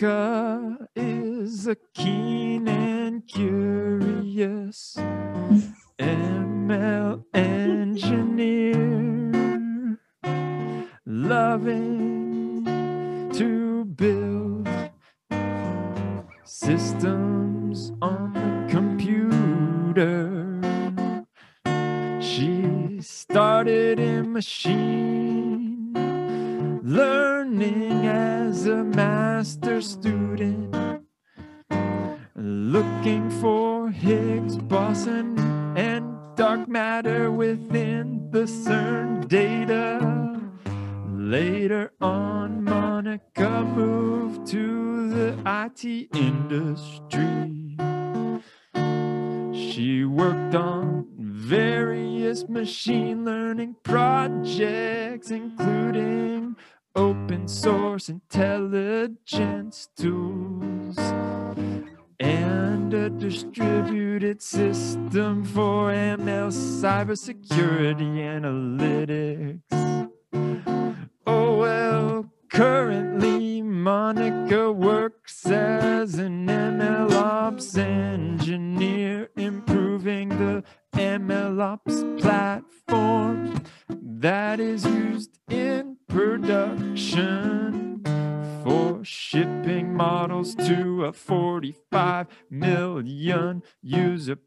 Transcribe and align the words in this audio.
Is 0.00 1.66
a 1.66 1.74
keen 1.92 2.68
and 2.68 3.26
curious 3.26 4.96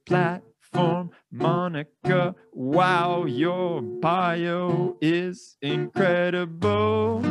platform. 0.06 1.12
Monica, 1.32 2.36
wow, 2.54 3.26
your 3.26 3.82
bio 3.82 4.98
is 5.02 5.58
incredible. 5.62 7.24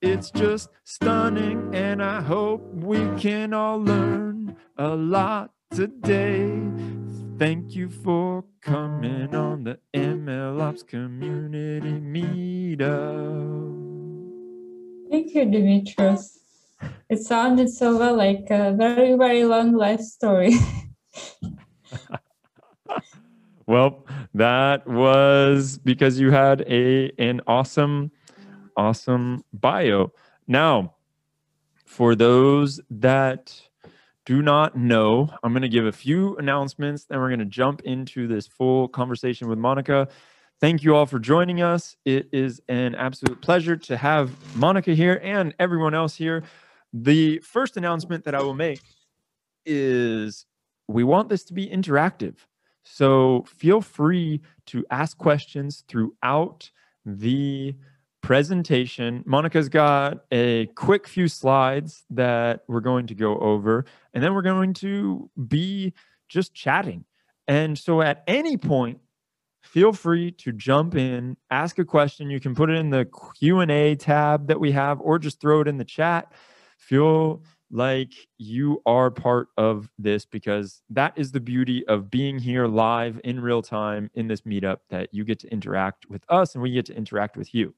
It's 0.00 0.30
just 0.30 0.68
stunning, 0.84 1.74
and 1.74 2.02
I 2.02 2.20
hope 2.20 2.62
we 2.74 2.98
can 3.18 3.54
all 3.54 3.78
learn 3.78 4.56
a 4.76 4.88
lot 4.88 5.52
today. 5.70 6.50
Thank 7.38 7.74
you 7.74 7.88
for 7.88 8.44
coming 8.60 9.34
on 9.34 9.64
the 9.64 9.78
MLOps 9.94 10.86
Community 10.86 12.00
Meetup. 12.00 13.82
Thank 15.10 15.34
you, 15.34 15.44
Demetrios. 15.44 16.38
It 17.08 17.18
sounded 17.18 17.68
so 17.68 17.96
well 17.98 18.16
like 18.16 18.46
a 18.50 18.72
very, 18.72 19.16
very 19.16 19.44
long 19.44 19.72
life 19.72 20.00
story. 20.00 20.54
well, 23.66 24.06
that 24.34 24.86
was 24.86 25.78
because 25.78 26.18
you 26.18 26.30
had 26.30 26.62
a 26.62 27.10
an 27.18 27.40
awesome, 27.46 28.10
awesome 28.76 29.44
bio. 29.52 30.12
Now, 30.46 30.94
for 31.86 32.14
those 32.14 32.80
that 32.90 33.60
do 34.24 34.40
not 34.40 34.76
know, 34.76 35.28
I'm 35.42 35.52
going 35.52 35.62
to 35.62 35.68
give 35.68 35.86
a 35.86 35.92
few 35.92 36.36
announcements, 36.36 37.04
then 37.04 37.18
we're 37.18 37.28
going 37.28 37.40
to 37.40 37.44
jump 37.44 37.82
into 37.82 38.28
this 38.28 38.46
full 38.46 38.88
conversation 38.88 39.48
with 39.48 39.58
Monica. 39.58 40.08
Thank 40.60 40.84
you 40.84 40.94
all 40.94 41.06
for 41.06 41.18
joining 41.18 41.60
us. 41.60 41.96
It 42.04 42.28
is 42.32 42.60
an 42.68 42.94
absolute 42.94 43.40
pleasure 43.40 43.76
to 43.76 43.96
have 43.96 44.30
Monica 44.56 44.94
here 44.94 45.20
and 45.22 45.54
everyone 45.58 45.92
else 45.92 46.14
here. 46.14 46.44
The 46.92 47.40
first 47.40 47.76
announcement 47.76 48.24
that 48.24 48.34
I 48.34 48.42
will 48.42 48.54
make 48.54 48.80
is 49.66 50.46
we 50.88 51.04
want 51.04 51.28
this 51.28 51.44
to 51.44 51.54
be 51.54 51.66
interactive. 51.66 52.36
So 52.84 53.44
feel 53.46 53.80
free 53.80 54.40
to 54.66 54.84
ask 54.90 55.16
questions 55.16 55.84
throughout 55.88 56.70
the 57.04 57.76
presentation. 58.22 59.22
Monica's 59.26 59.68
got 59.68 60.24
a 60.30 60.66
quick 60.74 61.06
few 61.06 61.28
slides 61.28 62.04
that 62.10 62.64
we're 62.68 62.80
going 62.80 63.06
to 63.08 63.14
go 63.14 63.38
over, 63.38 63.84
and 64.14 64.22
then 64.22 64.34
we're 64.34 64.42
going 64.42 64.74
to 64.74 65.30
be 65.48 65.92
just 66.28 66.54
chatting. 66.54 67.04
And 67.46 67.78
so 67.78 68.00
at 68.00 68.22
any 68.26 68.56
point, 68.56 69.00
feel 69.62 69.92
free 69.92 70.30
to 70.32 70.52
jump 70.52 70.94
in, 70.94 71.36
ask 71.50 71.78
a 71.78 71.84
question. 71.84 72.30
You 72.30 72.40
can 72.40 72.54
put 72.54 72.70
it 72.70 72.76
in 72.76 72.90
the 72.90 73.08
Q&A 73.38 73.96
tab 73.96 74.48
that 74.48 74.60
we 74.60 74.72
have 74.72 75.00
or 75.00 75.18
just 75.18 75.40
throw 75.40 75.60
it 75.60 75.68
in 75.68 75.78
the 75.78 75.84
chat. 75.84 76.32
Feel 76.78 77.42
like 77.72 78.12
you 78.36 78.82
are 78.84 79.10
part 79.10 79.48
of 79.56 79.88
this 79.98 80.26
because 80.26 80.82
that 80.90 81.14
is 81.16 81.32
the 81.32 81.40
beauty 81.40 81.84
of 81.88 82.10
being 82.10 82.38
here 82.38 82.66
live 82.66 83.18
in 83.24 83.40
real 83.40 83.62
time 83.62 84.10
in 84.14 84.28
this 84.28 84.42
meetup 84.42 84.78
that 84.90 85.08
you 85.12 85.24
get 85.24 85.38
to 85.40 85.48
interact 85.50 86.08
with 86.10 86.22
us 86.28 86.54
and 86.54 86.62
we 86.62 86.70
get 86.70 86.84
to 86.86 86.94
interact 86.94 87.36
with 87.36 87.54
you. 87.54 87.74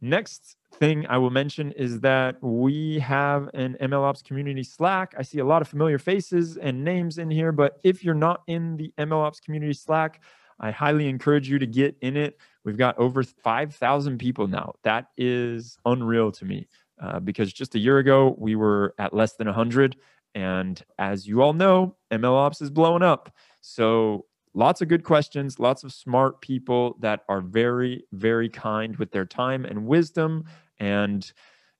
Next 0.00 0.56
thing 0.74 1.04
I 1.08 1.18
will 1.18 1.30
mention 1.30 1.72
is 1.72 2.00
that 2.00 2.40
we 2.40 3.00
have 3.00 3.50
an 3.54 3.76
MLOps 3.80 4.22
community 4.22 4.62
Slack. 4.62 5.14
I 5.18 5.22
see 5.22 5.40
a 5.40 5.44
lot 5.44 5.62
of 5.62 5.66
familiar 5.66 5.98
faces 5.98 6.56
and 6.56 6.84
names 6.84 7.18
in 7.18 7.28
here, 7.28 7.50
but 7.50 7.80
if 7.82 8.04
you're 8.04 8.14
not 8.14 8.42
in 8.46 8.76
the 8.76 8.92
MLOps 8.98 9.42
community 9.42 9.72
Slack, 9.72 10.22
I 10.60 10.70
highly 10.70 11.08
encourage 11.08 11.48
you 11.48 11.58
to 11.58 11.66
get 11.66 11.96
in 12.02 12.16
it. 12.16 12.38
We've 12.64 12.76
got 12.76 12.96
over 12.98 13.24
5,000 13.24 14.18
people 14.18 14.46
now. 14.46 14.74
That 14.84 15.06
is 15.16 15.76
unreal 15.84 16.30
to 16.32 16.44
me 16.44 16.68
uh, 17.00 17.20
because 17.20 17.52
just 17.52 17.74
a 17.74 17.78
year 17.78 17.98
ago, 17.98 18.34
we 18.38 18.56
were 18.56 18.94
at 18.98 19.14
less 19.14 19.34
than 19.34 19.46
100. 19.46 19.96
And 20.34 20.82
as 20.98 21.26
you 21.26 21.42
all 21.42 21.52
know, 21.52 21.96
MLOps 22.10 22.62
is 22.62 22.70
blowing 22.70 23.02
up. 23.02 23.34
So 23.60 24.26
lots 24.54 24.80
of 24.80 24.88
good 24.88 25.04
questions, 25.04 25.58
lots 25.58 25.84
of 25.84 25.92
smart 25.92 26.40
people 26.40 26.96
that 27.00 27.20
are 27.28 27.40
very, 27.40 28.04
very 28.12 28.48
kind 28.48 28.96
with 28.96 29.12
their 29.12 29.24
time 29.24 29.64
and 29.64 29.86
wisdom. 29.86 30.44
And 30.78 31.30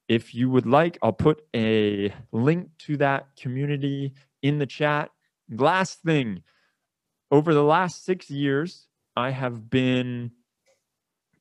if 0.09 0.35
you 0.35 0.49
would 0.51 0.67
like, 0.67 0.99
I'll 1.03 1.13
put 1.13 1.43
a 1.55 2.13
link 2.33 2.71
to 2.79 2.97
that 2.99 3.29
community 3.37 4.15
in 4.43 4.59
the 4.59 4.67
chat. 4.67 5.11
Last 5.51 6.03
thing, 6.03 6.43
over 7.31 7.53
the 7.53 7.65
last 7.65 8.05
six 8.05 8.31
years, 8.31 8.87
I 9.17 9.31
have 9.31 9.69
been 9.69 10.33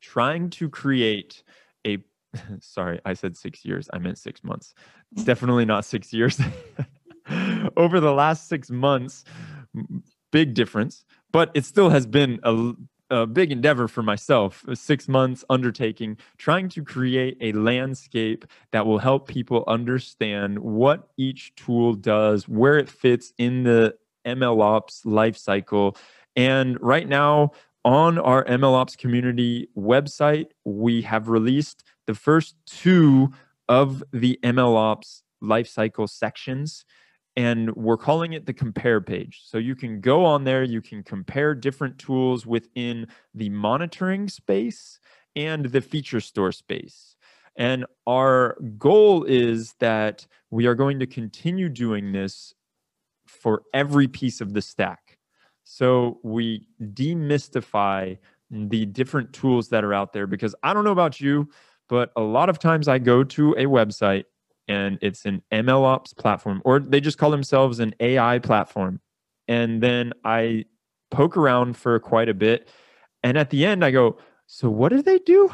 trying 0.01 0.49
to 0.51 0.69
create 0.69 1.44
a 1.85 1.99
sorry, 2.59 3.00
I 3.06 3.14
said 3.14 3.38
six 3.38 3.66
years. 3.66 3.90
I 3.94 4.00
meant 4.00 4.18
six 4.18 4.44
months. 4.44 4.74
It's 5.12 5.24
mm. 5.24 5.25
definitely 5.25 5.66
not 5.66 5.86
six 5.86 6.14
years. 6.14 6.40
over 7.78 8.00
the 8.00 8.14
last 8.14 8.48
six 8.48 8.70
months, 8.70 9.24
big 10.31 10.53
difference, 10.53 11.06
but 11.31 11.52
it 11.53 11.66
still 11.66 11.90
has 11.90 12.06
been 12.06 12.40
a, 12.44 12.74
a 13.09 13.25
big 13.25 13.52
endeavor 13.52 13.88
for 13.88 14.03
myself, 14.03 14.64
a 14.68 14.75
six 14.75 15.08
months 15.08 15.44
undertaking, 15.50 16.18
trying 16.38 16.70
to 16.70 16.84
create 16.84 17.38
a 17.42 17.52
landscape 17.53 18.46
that 18.72 18.86
will 18.86 19.00
help 19.00 19.28
people 19.28 19.63
understand 19.68 20.60
what 20.60 21.10
each 21.18 21.54
tool 21.56 21.94
does, 21.94 22.48
where 22.48 22.78
it 22.78 22.90
fits 22.90 23.33
in 23.38 23.63
the 23.63 23.95
MLOps 24.25 25.06
lifecycle. 25.06 25.95
And 26.36 26.78
right 26.81 27.07
now, 27.07 27.51
on 27.86 28.19
our 28.19 28.44
MLOps 28.45 28.98
community 28.98 29.69
website, 29.78 30.48
we 30.66 31.01
have 31.04 31.30
released 31.30 31.83
the 32.07 32.15
first 32.15 32.56
two 32.65 33.31
of 33.69 34.04
the 34.12 34.39
MLOps 34.44 35.21
lifecycle 35.44 36.09
sections 36.09 36.86
and 37.36 37.75
we're 37.75 37.98
calling 37.98 38.33
it 38.33 38.48
the 38.48 38.54
compare 38.54 39.00
page. 39.00 39.42
So 39.45 39.59
you 39.59 39.75
can 39.75 40.01
go 40.01 40.25
on 40.25 40.44
there, 40.44 40.63
you 40.63 40.81
can 40.81 41.04
compare 41.04 41.54
different 41.54 42.00
tools 42.00 42.48
within 42.48 43.06
the 43.36 43.50
monitoring 43.50 44.27
space 44.27 45.00
and 45.36 45.65
the 45.65 45.81
feature 45.81 46.19
store 46.19 46.51
space. 46.51 47.15
And 47.56 47.86
our 48.07 48.57
goal 48.80 49.24
is 49.24 49.75
that 49.80 50.25
we 50.50 50.65
are 50.65 50.74
going 50.74 50.98
to 51.00 51.06
continue 51.06 51.69
doing 51.69 52.12
this 52.12 52.56
for 53.27 53.62
every 53.71 54.07
piece 54.07 54.42
of 54.42 54.54
the 54.54 54.62
stack. 54.62 55.19
So 55.63 56.19
we 56.24 56.68
demystify 56.81 58.18
the 58.50 58.86
different 58.88 59.33
tools 59.33 59.69
that 59.69 59.83
are 59.83 59.94
out 59.94 60.13
there 60.13 60.25
because 60.25 60.56
I 60.63 60.74
don't 60.74 60.86
know 60.86 60.92
about 60.92 61.21
you, 61.21 61.50
but 61.89 62.12
a 62.16 62.22
lot 62.22 62.50
of 62.50 62.60
times 62.60 62.88
I 62.88 63.00
go 63.00 63.24
to 63.24 63.54
a 63.54 63.66
website 63.66 64.25
and 64.68 64.98
it's 65.01 65.25
an 65.25 65.42
MLOps 65.51 66.16
platform, 66.16 66.62
or 66.66 66.80
they 66.80 67.00
just 67.00 67.18
call 67.18 67.31
themselves 67.31 67.80
an 67.80 67.95
AI 68.00 68.39
platform. 68.39 69.00
And 69.48 69.81
then 69.81 70.13
I 70.25 70.66
poke 71.10 71.38
around 71.38 71.78
for 71.78 72.00
quite 72.00 72.30
a 72.30 72.34
bit. 72.34 72.69
And 73.24 73.38
at 73.38 73.50
the 73.50 73.66
end, 73.66 73.84
I 73.86 73.92
go, 73.92 74.18
So 74.45 74.69
what 74.69 74.89
do 74.89 75.01
they 75.01 75.19
do? 75.19 75.50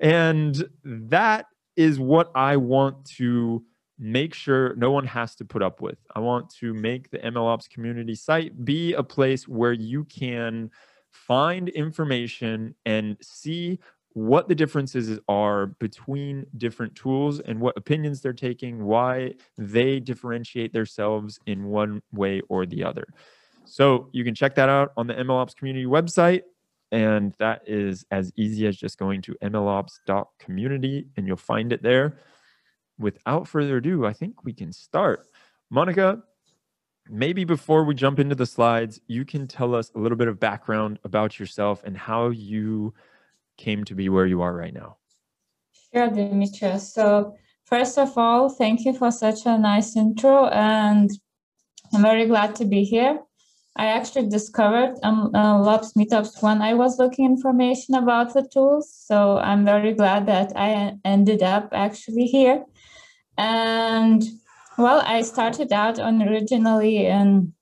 And 0.00 0.64
that 0.84 1.46
is 1.76 1.98
what 1.98 2.30
I 2.34 2.56
want 2.56 3.04
to 3.16 3.64
make 3.98 4.32
sure 4.32 4.74
no 4.76 4.90
one 4.90 5.06
has 5.06 5.34
to 5.36 5.44
put 5.44 5.62
up 5.62 5.82
with. 5.82 5.98
I 6.14 6.20
want 6.20 6.48
to 6.56 6.72
make 6.72 7.10
the 7.10 7.18
MLOps 7.18 7.68
community 7.68 8.14
site 8.14 8.64
be 8.64 8.94
a 8.94 9.02
place 9.02 9.46
where 9.46 9.74
you 9.74 10.04
can 10.04 10.70
find 11.10 11.68
information 11.68 12.74
and 12.86 13.16
see 13.20 13.78
what 14.12 14.48
the 14.48 14.54
differences 14.54 15.18
are 15.28 15.66
between 15.66 16.44
different 16.56 16.94
tools 16.94 17.40
and 17.40 17.60
what 17.60 17.76
opinions 17.76 18.20
they're 18.20 18.32
taking, 18.32 18.84
why 18.84 19.32
they 19.56 20.00
differentiate 20.00 20.72
themselves 20.72 21.38
in 21.46 21.66
one 21.66 22.02
way 22.12 22.40
or 22.48 22.66
the 22.66 22.82
other. 22.82 23.06
So 23.64 24.08
you 24.12 24.24
can 24.24 24.34
check 24.34 24.56
that 24.56 24.68
out 24.68 24.92
on 24.96 25.06
the 25.06 25.14
MLOps 25.14 25.54
community 25.54 25.86
website. 25.86 26.42
And 26.92 27.34
that 27.38 27.62
is 27.68 28.04
as 28.10 28.32
easy 28.36 28.66
as 28.66 28.76
just 28.76 28.98
going 28.98 29.22
to 29.22 29.36
mlops.community 29.44 31.06
and 31.16 31.26
you'll 31.26 31.36
find 31.36 31.72
it 31.72 31.82
there. 31.82 32.18
Without 32.98 33.46
further 33.46 33.76
ado, 33.76 34.04
I 34.06 34.12
think 34.12 34.44
we 34.44 34.52
can 34.52 34.72
start. 34.72 35.26
Monica, 35.70 36.20
maybe 37.08 37.44
before 37.44 37.84
we 37.84 37.94
jump 37.94 38.18
into 38.18 38.34
the 38.34 38.44
slides, 38.44 39.00
you 39.06 39.24
can 39.24 39.46
tell 39.46 39.72
us 39.72 39.92
a 39.94 40.00
little 40.00 40.18
bit 40.18 40.26
of 40.26 40.40
background 40.40 40.98
about 41.04 41.38
yourself 41.38 41.82
and 41.84 41.96
how 41.96 42.30
you 42.30 42.92
came 43.60 43.84
to 43.84 43.94
be 43.94 44.08
where 44.08 44.26
you 44.26 44.42
are 44.42 44.54
right 44.54 44.74
now. 44.74 44.96
Sure, 45.92 46.08
Demetrios. 46.08 46.92
So, 46.92 47.36
first 47.66 47.98
of 47.98 48.16
all, 48.16 48.48
thank 48.48 48.84
you 48.84 48.92
for 48.92 49.10
such 49.10 49.46
a 49.46 49.58
nice 49.58 49.96
intro, 49.96 50.46
and 50.46 51.10
I'm 51.92 52.02
very 52.02 52.26
glad 52.26 52.54
to 52.56 52.64
be 52.64 52.82
here. 52.84 53.20
I 53.76 53.86
actually 53.86 54.28
discovered 54.28 54.94
um, 55.02 55.30
uh, 55.34 55.58
MLOps 55.58 55.94
meetups 55.96 56.42
when 56.42 56.60
I 56.60 56.74
was 56.74 56.98
looking 56.98 57.24
information 57.24 57.94
about 57.94 58.34
the 58.34 58.46
tools. 58.52 58.92
So 58.92 59.38
I'm 59.38 59.64
very 59.64 59.92
glad 59.94 60.26
that 60.26 60.52
I 60.56 60.98
ended 61.04 61.42
up 61.42 61.68
actually 61.72 62.26
here. 62.26 62.64
And 63.38 64.22
well, 64.76 65.02
I 65.06 65.22
started 65.22 65.72
out 65.72 65.98
on 66.00 66.20
originally 66.22 67.06
in 67.06 67.52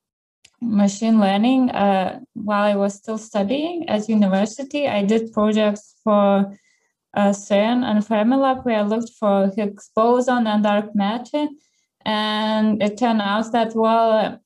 machine 0.60 1.20
learning 1.20 1.70
uh, 1.70 2.20
while 2.34 2.64
I 2.64 2.76
was 2.76 2.94
still 2.94 3.19
studying 3.19 3.88
at 3.88 4.08
university. 4.08 4.88
I 4.88 5.05
did 5.05 5.32
projects 5.32 5.94
for 6.02 6.56
uh, 7.14 7.31
CERN 7.31 7.84
and 7.84 8.05
Fermilab 8.05 8.64
where 8.64 8.78
I 8.78 8.82
looked 8.82 9.10
for 9.19 9.50
Higgs 9.56 9.90
boson 9.94 10.46
and 10.46 10.62
dark 10.62 10.94
matter. 10.94 11.49
And 12.05 12.82
it 12.82 12.99
turned 12.99 13.20
out 13.20 13.52
that, 13.52 13.75
well, 13.75 14.40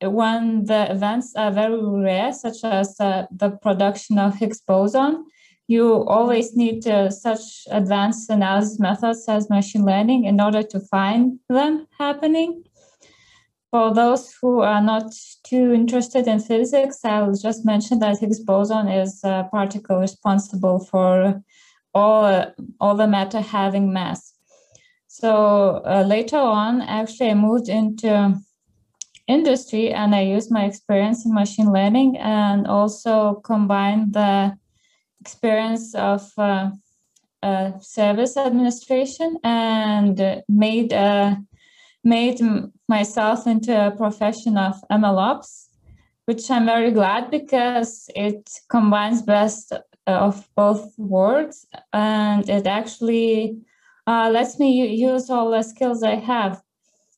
when 0.00 0.64
the 0.64 0.90
events 0.90 1.34
are 1.36 1.52
very 1.52 1.78
rare, 1.82 2.32
such 2.32 2.64
as 2.64 2.98
uh, 3.00 3.26
the 3.30 3.50
production 3.50 4.18
of 4.18 4.36
Higgs 4.36 4.60
boson, 4.60 5.24
you 5.68 6.04
always 6.04 6.56
need 6.56 6.86
uh, 6.86 7.10
such 7.10 7.64
advanced 7.70 8.28
analysis 8.30 8.78
methods 8.80 9.24
as 9.28 9.48
machine 9.48 9.84
learning 9.84 10.24
in 10.24 10.40
order 10.40 10.62
to 10.62 10.80
find 10.80 11.38
them 11.48 11.86
happening. 11.98 12.64
For 13.72 13.94
those 13.94 14.34
who 14.34 14.60
are 14.60 14.82
not 14.82 15.14
too 15.44 15.72
interested 15.72 16.28
in 16.28 16.40
physics, 16.40 17.06
I'll 17.06 17.32
just 17.32 17.64
mention 17.64 18.00
that 18.00 18.18
Higgs 18.18 18.38
boson 18.38 18.86
is 18.86 19.24
a 19.24 19.48
particle 19.50 19.96
responsible 19.98 20.78
for 20.78 21.42
all, 21.94 22.52
all 22.78 22.94
the 22.94 23.06
matter 23.06 23.40
having 23.40 23.90
mass. 23.90 24.34
So 25.08 25.82
uh, 25.86 26.04
later 26.06 26.36
on, 26.36 26.82
actually, 26.82 27.30
I 27.30 27.34
moved 27.34 27.70
into 27.70 28.38
industry 29.26 29.90
and 29.90 30.14
I 30.14 30.20
used 30.20 30.50
my 30.50 30.64
experience 30.64 31.24
in 31.24 31.32
machine 31.32 31.72
learning 31.72 32.18
and 32.18 32.66
also 32.66 33.36
combined 33.36 34.12
the 34.12 34.54
experience 35.22 35.94
of 35.94 36.30
uh, 36.36 36.72
uh, 37.42 37.78
service 37.78 38.36
administration 38.36 39.38
and 39.42 40.42
made 40.46 40.92
uh, 40.92 41.36
made 42.04 42.40
myself 42.88 43.46
into 43.46 43.86
a 43.86 43.90
profession 43.90 44.56
of 44.56 44.74
MLOps, 44.90 45.68
which 46.26 46.50
I'm 46.50 46.66
very 46.66 46.90
glad 46.90 47.30
because 47.30 48.08
it 48.14 48.50
combines 48.68 49.22
best 49.22 49.72
of 50.06 50.48
both 50.56 50.92
worlds 50.98 51.66
and 51.92 52.48
it 52.48 52.66
actually 52.66 53.58
uh, 54.06 54.30
lets 54.32 54.58
me 54.58 54.86
use 54.94 55.30
all 55.30 55.50
the 55.50 55.62
skills 55.62 56.02
I 56.02 56.16
have. 56.16 56.60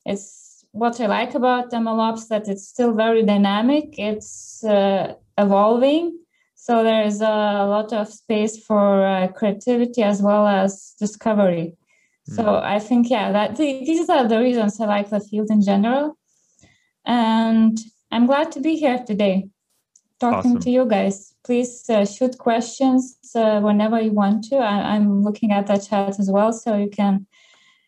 It's 0.04 0.64
what 0.72 1.00
I 1.00 1.06
like 1.06 1.34
about 1.34 1.70
MLOps 1.70 2.28
that 2.28 2.48
it's 2.48 2.68
still 2.68 2.92
very 2.92 3.22
dynamic. 3.22 3.98
It's 3.98 4.62
uh, 4.64 5.14
evolving, 5.38 6.18
so 6.54 6.82
there 6.82 7.04
is 7.04 7.20
a 7.20 7.66
lot 7.66 7.92
of 7.92 8.08
space 8.08 8.62
for 8.62 9.06
uh, 9.06 9.28
creativity 9.28 10.02
as 10.02 10.20
well 10.20 10.46
as 10.46 10.94
discovery. 10.98 11.76
So 12.26 12.42
hmm. 12.42 12.64
I 12.64 12.78
think 12.78 13.10
yeah, 13.10 13.32
that 13.32 13.56
these 13.56 14.08
are 14.08 14.26
the 14.26 14.38
reasons 14.38 14.80
I 14.80 14.86
like 14.86 15.10
the 15.10 15.20
field 15.20 15.50
in 15.50 15.62
general, 15.62 16.16
and 17.04 17.78
I'm 18.10 18.26
glad 18.26 18.50
to 18.52 18.60
be 18.60 18.76
here 18.76 18.98
today, 19.06 19.48
talking 20.20 20.52
awesome. 20.52 20.60
to 20.60 20.70
you 20.70 20.86
guys. 20.86 21.34
Please 21.44 21.84
uh, 21.90 22.06
shoot 22.06 22.38
questions 22.38 23.18
uh, 23.34 23.60
whenever 23.60 24.00
you 24.00 24.12
want 24.12 24.44
to. 24.44 24.56
I, 24.56 24.94
I'm 24.94 25.22
looking 25.22 25.52
at 25.52 25.66
the 25.66 25.76
chat 25.76 26.18
as 26.18 26.30
well, 26.30 26.52
so 26.52 26.76
you 26.76 26.88
can 26.88 27.26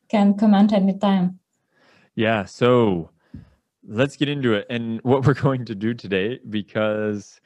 can 0.09 0.37
comment 0.37 0.73
anytime. 0.73 1.39
Yeah. 2.15 2.45
So 2.45 3.11
let's 3.89 4.17
get 4.17 4.29
into 4.29 4.53
it 4.55 4.67
and 4.69 5.01
what 5.03 5.25
we're 5.27 5.35
going 5.49 5.65
to 5.67 5.75
do 5.75 5.95
today 5.95 6.41
because 6.51 7.41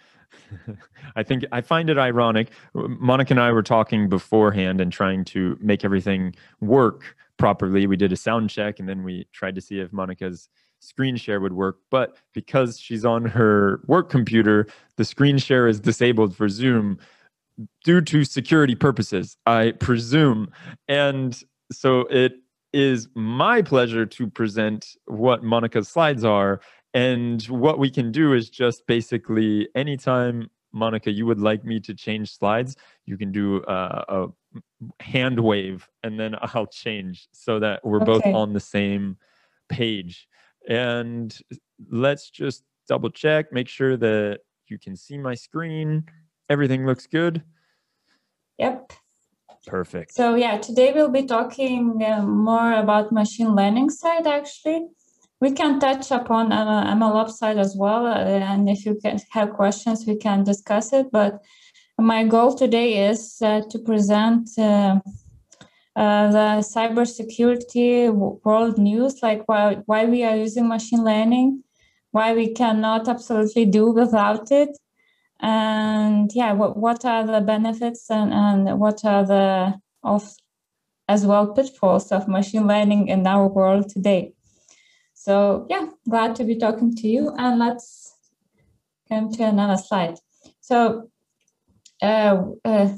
I 1.16 1.22
think 1.22 1.44
I 1.52 1.60
find 1.60 1.90
it 1.90 1.98
ironic. 1.98 2.50
Monica 2.74 3.32
and 3.32 3.40
I 3.40 3.52
were 3.52 3.62
talking 3.62 4.08
beforehand 4.08 4.80
and 4.80 4.92
trying 4.92 5.24
to 5.26 5.58
make 5.60 5.84
everything 5.84 6.34
work 6.60 7.16
properly. 7.36 7.86
We 7.86 7.96
did 7.96 8.12
a 8.12 8.16
sound 8.16 8.50
check 8.50 8.78
and 8.78 8.88
then 8.88 9.02
we 9.02 9.26
tried 9.32 9.54
to 9.54 9.60
see 9.60 9.80
if 9.80 9.92
Monica's 9.92 10.48
screen 10.80 11.16
share 11.16 11.40
would 11.40 11.52
work. 11.52 11.78
But 11.90 12.16
because 12.32 12.78
she's 12.78 13.04
on 13.04 13.24
her 13.26 13.80
work 13.86 14.10
computer, 14.10 14.66
the 14.96 15.04
screen 15.04 15.38
share 15.38 15.66
is 15.66 15.80
disabled 15.80 16.36
for 16.36 16.48
Zoom 16.48 16.98
due 17.84 18.00
to 18.00 18.24
security 18.24 18.74
purposes, 18.74 19.36
I 19.46 19.72
presume. 19.72 20.50
And 20.88 21.40
so 21.70 22.00
it 22.10 22.34
is 22.72 23.08
my 23.14 23.62
pleasure 23.62 24.06
to 24.06 24.26
present 24.28 24.96
what 25.06 25.42
Monica's 25.42 25.88
slides 25.88 26.24
are. 26.24 26.60
And 26.94 27.42
what 27.44 27.78
we 27.78 27.90
can 27.90 28.10
do 28.10 28.32
is 28.32 28.50
just 28.50 28.86
basically 28.86 29.68
anytime, 29.74 30.50
Monica, 30.72 31.10
you 31.10 31.26
would 31.26 31.40
like 31.40 31.64
me 31.64 31.80
to 31.80 31.94
change 31.94 32.36
slides, 32.36 32.76
you 33.06 33.16
can 33.16 33.30
do 33.32 33.62
a, 33.66 34.04
a 34.08 34.28
hand 35.00 35.38
wave 35.38 35.88
and 36.02 36.18
then 36.18 36.34
I'll 36.42 36.66
change 36.66 37.28
so 37.32 37.60
that 37.60 37.84
we're 37.84 38.02
okay. 38.02 38.06
both 38.06 38.26
on 38.26 38.52
the 38.52 38.60
same 38.60 39.16
page. 39.68 40.28
And 40.68 41.36
let's 41.90 42.30
just 42.30 42.64
double 42.88 43.10
check, 43.10 43.52
make 43.52 43.68
sure 43.68 43.96
that 43.96 44.40
you 44.68 44.78
can 44.78 44.96
see 44.96 45.16
my 45.16 45.34
screen. 45.34 46.04
Everything 46.48 46.86
looks 46.86 47.06
good. 47.06 47.42
Yep. 48.58 48.92
Perfect. 49.66 50.12
So 50.12 50.34
yeah, 50.34 50.58
today 50.58 50.92
we'll 50.92 51.10
be 51.10 51.26
talking 51.26 52.02
uh, 52.04 52.22
more 52.22 52.72
about 52.72 53.12
machine 53.12 53.54
learning 53.54 53.90
side 53.90 54.26
actually. 54.26 54.88
We 55.40 55.52
can 55.52 55.80
touch 55.80 56.10
upon 56.10 56.52
uh, 56.52 56.94
MLOps 56.94 57.32
side 57.32 57.58
as 57.58 57.74
well, 57.74 58.06
uh, 58.06 58.18
and 58.18 58.68
if 58.68 58.84
you 58.84 58.98
can 59.02 59.18
have 59.30 59.54
questions, 59.54 60.06
we 60.06 60.16
can 60.16 60.44
discuss 60.44 60.92
it. 60.92 61.10
But 61.10 61.42
my 61.98 62.24
goal 62.24 62.54
today 62.54 63.08
is 63.08 63.38
uh, 63.40 63.62
to 63.70 63.78
present 63.78 64.50
uh, 64.58 65.00
uh, 65.96 66.30
the 66.30 66.48
cybersecurity 66.74 68.12
world 68.44 68.78
news, 68.78 69.22
like 69.22 69.42
why, 69.46 69.78
why 69.86 70.04
we 70.04 70.24
are 70.24 70.36
using 70.36 70.68
machine 70.68 71.04
learning, 71.04 71.64
why 72.10 72.34
we 72.34 72.52
cannot 72.52 73.08
absolutely 73.08 73.64
do 73.64 73.90
without 73.90 74.50
it, 74.52 74.76
and 75.40 76.30
yeah 76.34 76.52
what, 76.52 76.76
what 76.76 77.04
are 77.04 77.26
the 77.26 77.40
benefits 77.40 78.10
and, 78.10 78.32
and 78.32 78.78
what 78.78 79.04
are 79.04 79.24
the 79.24 79.74
of 80.02 80.34
as 81.08 81.26
well 81.26 81.52
pitfalls 81.54 82.12
of 82.12 82.28
machine 82.28 82.66
learning 82.66 83.08
in 83.08 83.26
our 83.26 83.48
world 83.48 83.88
today 83.88 84.32
so 85.24 85.66
yeah 85.68 85.86
glad 86.08 86.34
to 86.36 86.44
be 86.44 86.56
talking 86.56 86.94
to 86.96 87.08
you. 87.08 87.32
And 87.36 87.58
let's 87.58 88.14
come 89.08 89.30
to 89.32 89.42
another 89.44 89.76
slide. 89.76 90.18
So 90.60 91.10
uh, 92.02 92.36
uh, 92.64 92.88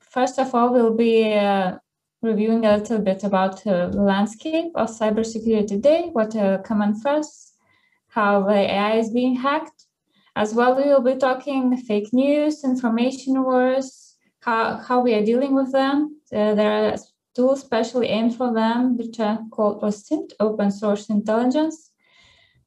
first 0.00 0.38
of 0.38 0.54
all 0.54 0.72
we'll 0.72 0.96
be 0.96 1.32
uh, 1.34 1.78
reviewing 2.22 2.64
a 2.64 2.76
little 2.76 3.00
bit 3.00 3.24
about 3.24 3.64
the 3.64 3.88
landscape 3.88 4.72
of 4.74 4.88
cybersecurity 4.88 5.66
today 5.68 6.10
what 6.12 6.36
are 6.36 6.58
common 6.58 6.94
threats 7.00 7.44
how 8.14 8.42
the 8.44 8.60
ai 8.76 8.98
is 8.98 9.10
being 9.10 9.34
hacked. 9.34 9.86
As 10.36 10.54
well, 10.54 10.76
we 10.76 10.84
will 10.84 11.02
be 11.02 11.16
talking 11.16 11.76
fake 11.76 12.12
news, 12.12 12.64
information 12.64 13.42
wars, 13.42 14.16
how, 14.40 14.76
how 14.76 15.00
we 15.00 15.14
are 15.14 15.24
dealing 15.24 15.54
with 15.54 15.72
them. 15.72 16.20
Uh, 16.32 16.54
there 16.54 16.72
are 16.72 16.96
tools 17.34 17.60
specially 17.60 18.08
aimed 18.08 18.36
for 18.36 18.52
them, 18.52 18.96
which 18.96 19.18
are 19.20 19.40
called 19.50 19.82
OSINT, 19.82 20.32
Open 20.40 20.70
Source 20.70 21.08
Intelligence. 21.08 21.90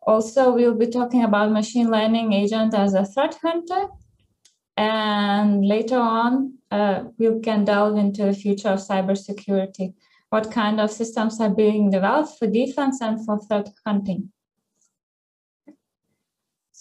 Also, 0.02 0.54
we'll 0.54 0.76
be 0.76 0.88
talking 0.88 1.24
about 1.24 1.52
machine 1.52 1.90
learning 1.90 2.34
agent 2.34 2.74
as 2.74 2.94
a 2.94 3.06
threat 3.06 3.38
hunter. 3.42 3.88
And 4.78 5.66
later 5.66 5.98
on, 5.98 6.60
uh, 6.72 7.06
we 7.18 7.40
can 7.40 7.66
delve 7.66 7.98
into 7.98 8.26
the 8.26 8.34
future 8.34 8.70
of 8.70 8.80
cybersecurity. 8.80 9.94
What 10.30 10.52
kind 10.52 10.80
of 10.80 10.92
systems 10.92 11.40
are 11.40 11.50
being 11.50 11.90
developed 11.90 12.38
for 12.38 12.48
defense 12.48 13.02
and 13.02 13.26
for 13.26 13.40
threat 13.40 13.70
hunting? 13.86 14.32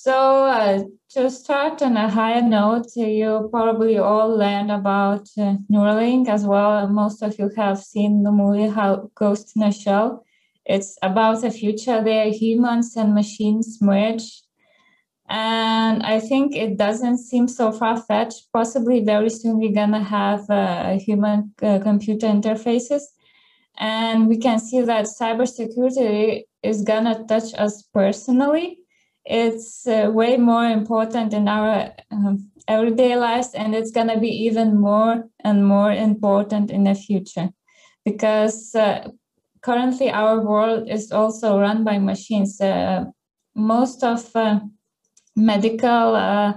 So 0.06 0.44
uh, 0.46 0.84
to 1.14 1.28
start 1.28 1.82
on 1.82 1.96
a 1.96 2.08
higher 2.08 2.40
note, 2.40 2.86
you 2.94 3.48
probably 3.50 3.98
all 3.98 4.28
learned 4.38 4.70
about 4.70 5.22
uh, 5.36 5.56
Neuralink 5.68 6.28
as 6.28 6.44
well. 6.44 6.86
Most 6.86 7.22
of 7.22 7.36
you 7.40 7.50
have 7.56 7.80
seen 7.80 8.22
the 8.22 8.30
movie 8.30 8.68
How 8.68 9.10
Ghost 9.16 9.56
in 9.56 9.64
a 9.64 9.72
Shell. 9.72 10.24
It's 10.64 10.96
about 11.02 11.42
a 11.42 11.50
future 11.50 12.02
where 12.02 12.30
humans 12.30 12.94
and 12.96 13.16
machines 13.16 13.78
merge. 13.82 14.42
And 15.28 16.04
I 16.04 16.20
think 16.20 16.54
it 16.54 16.76
doesn't 16.76 17.18
seem 17.18 17.48
so 17.48 17.72
far 17.72 18.00
fetched. 18.00 18.46
Possibly 18.52 19.02
very 19.02 19.28
soon 19.28 19.58
we're 19.58 19.74
going 19.74 19.90
to 19.90 20.04
have 20.04 20.48
uh, 20.48 20.98
human 21.00 21.52
uh, 21.60 21.80
computer 21.80 22.28
interfaces. 22.28 23.02
And 23.76 24.28
we 24.28 24.38
can 24.38 24.60
see 24.60 24.82
that 24.82 25.06
cybersecurity 25.06 26.44
is 26.62 26.82
going 26.82 27.06
to 27.06 27.24
touch 27.24 27.54
us 27.58 27.82
personally 27.92 28.85
it's 29.26 29.86
uh, 29.86 30.08
way 30.12 30.36
more 30.36 30.64
important 30.64 31.34
in 31.34 31.48
our 31.48 31.92
um, 32.10 32.50
everyday 32.68 33.16
lives 33.16 33.54
and 33.54 33.74
it's 33.74 33.90
going 33.90 34.08
to 34.08 34.18
be 34.18 34.28
even 34.28 34.80
more 34.80 35.24
and 35.40 35.66
more 35.66 35.92
important 35.92 36.70
in 36.70 36.84
the 36.84 36.94
future. 36.94 37.50
Because 38.04 38.74
uh, 38.74 39.08
currently 39.62 40.10
our 40.10 40.40
world 40.40 40.88
is 40.88 41.10
also 41.10 41.58
run 41.58 41.82
by 41.82 41.98
machines. 41.98 42.60
Uh, 42.60 43.06
most 43.54 44.04
of 44.04 44.34
uh, 44.36 44.60
medical 45.34 46.14
uh, 46.14 46.52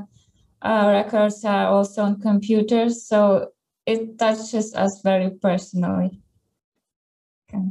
uh, 0.62 0.90
records 0.92 1.44
are 1.46 1.68
also 1.68 2.04
on 2.04 2.20
computers 2.22 3.06
so 3.08 3.50
it 3.86 4.20
touches 4.20 4.76
us 4.76 5.02
very 5.04 5.32
personally. 5.32 6.22
Okay. 7.50 7.66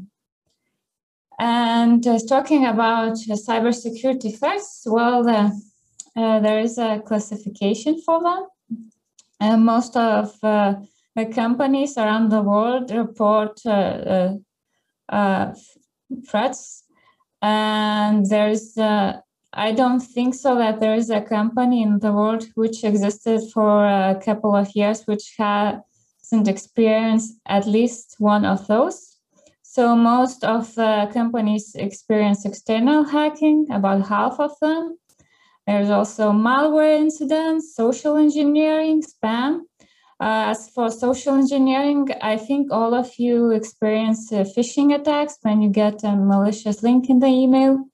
And 1.39 2.05
uh, 2.05 2.19
talking 2.29 2.67
about 2.67 3.13
uh, 3.13 3.37
cybersecurity 3.37 4.37
threats, 4.37 4.83
well, 4.87 5.29
uh, 5.29 5.51
uh, 6.17 6.41
there 6.41 6.59
is 6.59 6.79
a 6.79 7.01
classification 7.05 8.01
for 8.03 8.21
them. 8.23 9.65
Most 9.65 9.97
of 9.97 10.37
uh, 10.43 10.75
the 11.15 11.27
companies 11.27 11.97
around 11.97 12.31
the 12.31 12.43
world 12.43 12.91
report 12.91 13.65
uh, 13.65 14.35
threats. 16.29 16.83
And 17.41 18.27
there's, 18.27 18.77
I 18.77 19.73
don't 19.77 20.01
think 20.01 20.35
so 20.35 20.57
that 20.57 20.81
there 20.81 20.97
is 20.97 21.09
a 21.09 21.21
company 21.21 21.83
in 21.83 22.01
the 22.01 22.13
world 22.13 22.49
which 22.57 22.83
existed 22.83 23.43
for 23.55 23.87
a 23.87 24.21
couple 24.21 24.57
of 24.57 24.75
years 24.75 25.05
which 25.07 25.37
hasn't 25.39 26.49
experienced 26.49 27.39
at 27.47 27.65
least 27.65 28.17
one 28.19 28.45
of 28.45 28.67
those. 28.67 29.08
So 29.79 29.95
most 29.95 30.43
of 30.43 30.75
the 30.75 31.09
companies 31.15 31.77
experience 31.77 32.45
external 32.45 33.05
hacking, 33.05 33.69
about 33.71 34.09
half 34.09 34.41
of 34.41 34.51
them. 34.61 34.99
There's 35.69 35.89
also 35.89 36.33
malware 36.33 36.99
incidents, 36.99 37.77
social 37.77 38.17
engineering, 38.17 39.05
spam. 39.05 39.61
Uh, 40.19 40.51
as 40.51 40.69
for 40.71 40.91
social 40.91 41.37
engineering, 41.37 42.09
I 42.21 42.39
think 42.39 42.73
all 42.73 42.93
of 42.93 43.21
you 43.21 43.53
experience 43.53 44.33
uh, 44.33 44.43
phishing 44.43 44.93
attacks 44.93 45.39
when 45.43 45.63
you 45.63 45.71
get 45.71 46.03
a 46.03 46.17
malicious 46.17 46.83
link 46.83 47.09
in 47.09 47.21
the 47.21 47.29
email. 47.29 47.85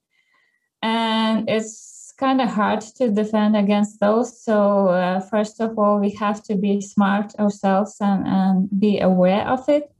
And 0.81 1.47
it's 1.47 2.15
kind 2.17 2.41
of 2.41 2.49
hard 2.49 2.81
to 2.97 3.11
defend 3.11 3.55
against 3.55 3.99
those. 3.99 4.43
So, 4.43 4.87
uh, 4.87 5.19
first 5.19 5.61
of 5.61 5.77
all, 5.77 5.99
we 5.99 6.09
have 6.15 6.41
to 6.45 6.55
be 6.55 6.81
smart 6.81 7.35
ourselves 7.37 7.97
and, 8.01 8.25
and 8.25 8.69
be 8.79 9.01
aware 9.01 9.47
of 9.47 9.69
it. 9.69 9.91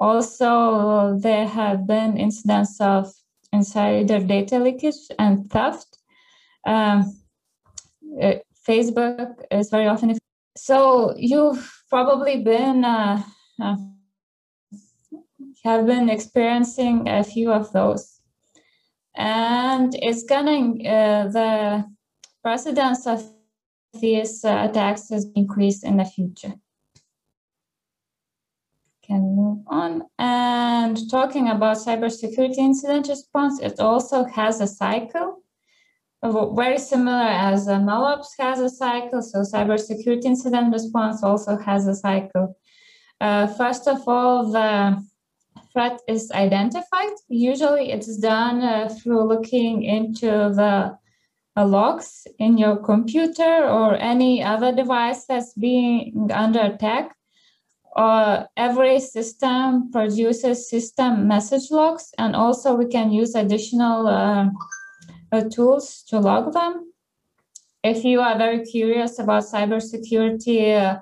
Also, 0.00 1.18
there 1.18 1.46
have 1.46 1.86
been 1.86 2.16
incidents 2.16 2.80
of 2.80 3.12
insider 3.52 4.18
data 4.18 4.58
leakage 4.58 5.08
and 5.18 5.50
theft. 5.50 5.98
Um, 6.66 7.22
uh, 8.20 8.36
Facebook 8.66 9.34
is 9.50 9.68
very 9.68 9.86
often. 9.86 10.16
So 10.56 11.14
you've 11.18 11.70
probably 11.90 12.42
been 12.42 12.82
uh, 12.82 13.22
uh, 13.62 13.76
have 15.64 15.86
been 15.86 16.08
experiencing 16.08 17.06
a 17.06 17.22
few 17.22 17.52
of 17.52 17.70
those, 17.72 18.20
and 19.14 19.94
it's 19.94 20.24
gonna 20.24 20.70
uh, 20.88 21.28
the 21.28 21.84
precedence 22.42 23.06
of 23.06 23.22
these 24.00 24.44
uh, 24.46 24.66
attacks 24.70 25.10
has 25.10 25.26
increased 25.34 25.84
in 25.84 25.98
the 25.98 26.04
future 26.04 26.54
can 29.10 29.34
move 29.34 29.58
on. 29.66 30.02
And 30.18 30.96
talking 31.10 31.48
about 31.48 31.76
cybersecurity 31.76 32.58
incident 32.58 33.08
response, 33.08 33.60
it 33.60 33.80
also 33.80 34.24
has 34.24 34.60
a 34.60 34.66
cycle, 34.66 35.42
very 36.62 36.78
similar 36.78 37.28
as 37.50 37.66
MLOps 37.66 38.30
has 38.38 38.60
a 38.60 38.70
cycle. 38.70 39.22
So 39.22 39.38
cybersecurity 39.40 40.26
incident 40.26 40.72
response 40.72 41.22
also 41.22 41.56
has 41.56 41.86
a 41.86 41.94
cycle. 41.94 42.56
Uh, 43.20 43.46
first 43.60 43.88
of 43.88 43.98
all, 44.06 44.52
the 44.52 45.02
threat 45.72 46.00
is 46.08 46.30
identified. 46.30 47.14
Usually 47.28 47.90
it's 47.90 48.16
done 48.18 48.62
uh, 48.62 48.88
through 48.88 49.24
looking 49.32 49.82
into 49.82 50.26
the 50.60 50.96
uh, 51.56 51.66
logs 51.66 52.26
in 52.38 52.56
your 52.58 52.76
computer 52.76 53.54
or 53.78 53.96
any 53.96 54.42
other 54.42 54.72
device 54.72 55.26
that's 55.26 55.52
being 55.54 56.30
under 56.32 56.60
attack 56.60 57.16
uh, 57.96 58.44
every 58.56 59.00
system 59.00 59.90
produces 59.90 60.68
system 60.68 61.26
message 61.26 61.70
logs, 61.70 62.12
and 62.18 62.36
also 62.36 62.74
we 62.74 62.86
can 62.86 63.10
use 63.10 63.34
additional 63.34 64.06
uh, 64.06 64.46
uh, 65.32 65.42
tools 65.50 66.04
to 66.08 66.20
log 66.20 66.52
them. 66.52 66.92
If 67.82 68.04
you 68.04 68.20
are 68.20 68.36
very 68.36 68.64
curious 68.64 69.18
about 69.18 69.44
cybersecurity 69.44 70.76
uh, 70.76 71.00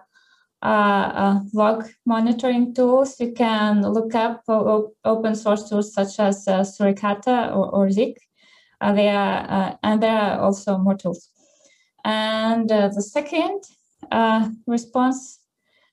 uh, 0.63 0.67
uh, 0.67 1.41
log 1.53 1.89
monitoring 2.07 2.75
tools, 2.75 3.21
you 3.21 3.33
can 3.33 3.83
look 3.83 4.15
up 4.15 4.43
open 5.05 5.35
source 5.35 5.69
tools 5.69 5.93
such 5.93 6.19
as 6.21 6.47
Suricata 6.47 7.55
or, 7.55 7.69
or 7.71 7.91
Zeek. 7.91 8.19
they 8.81 9.09
are, 9.09 9.79
and 9.83 10.03
there 10.03 10.17
are 10.17 10.41
also 10.41 10.79
more 10.79 10.97
tools. 10.97 11.29
And 12.05 12.69
the 12.69 13.03
second 13.03 13.63
response 14.67 15.38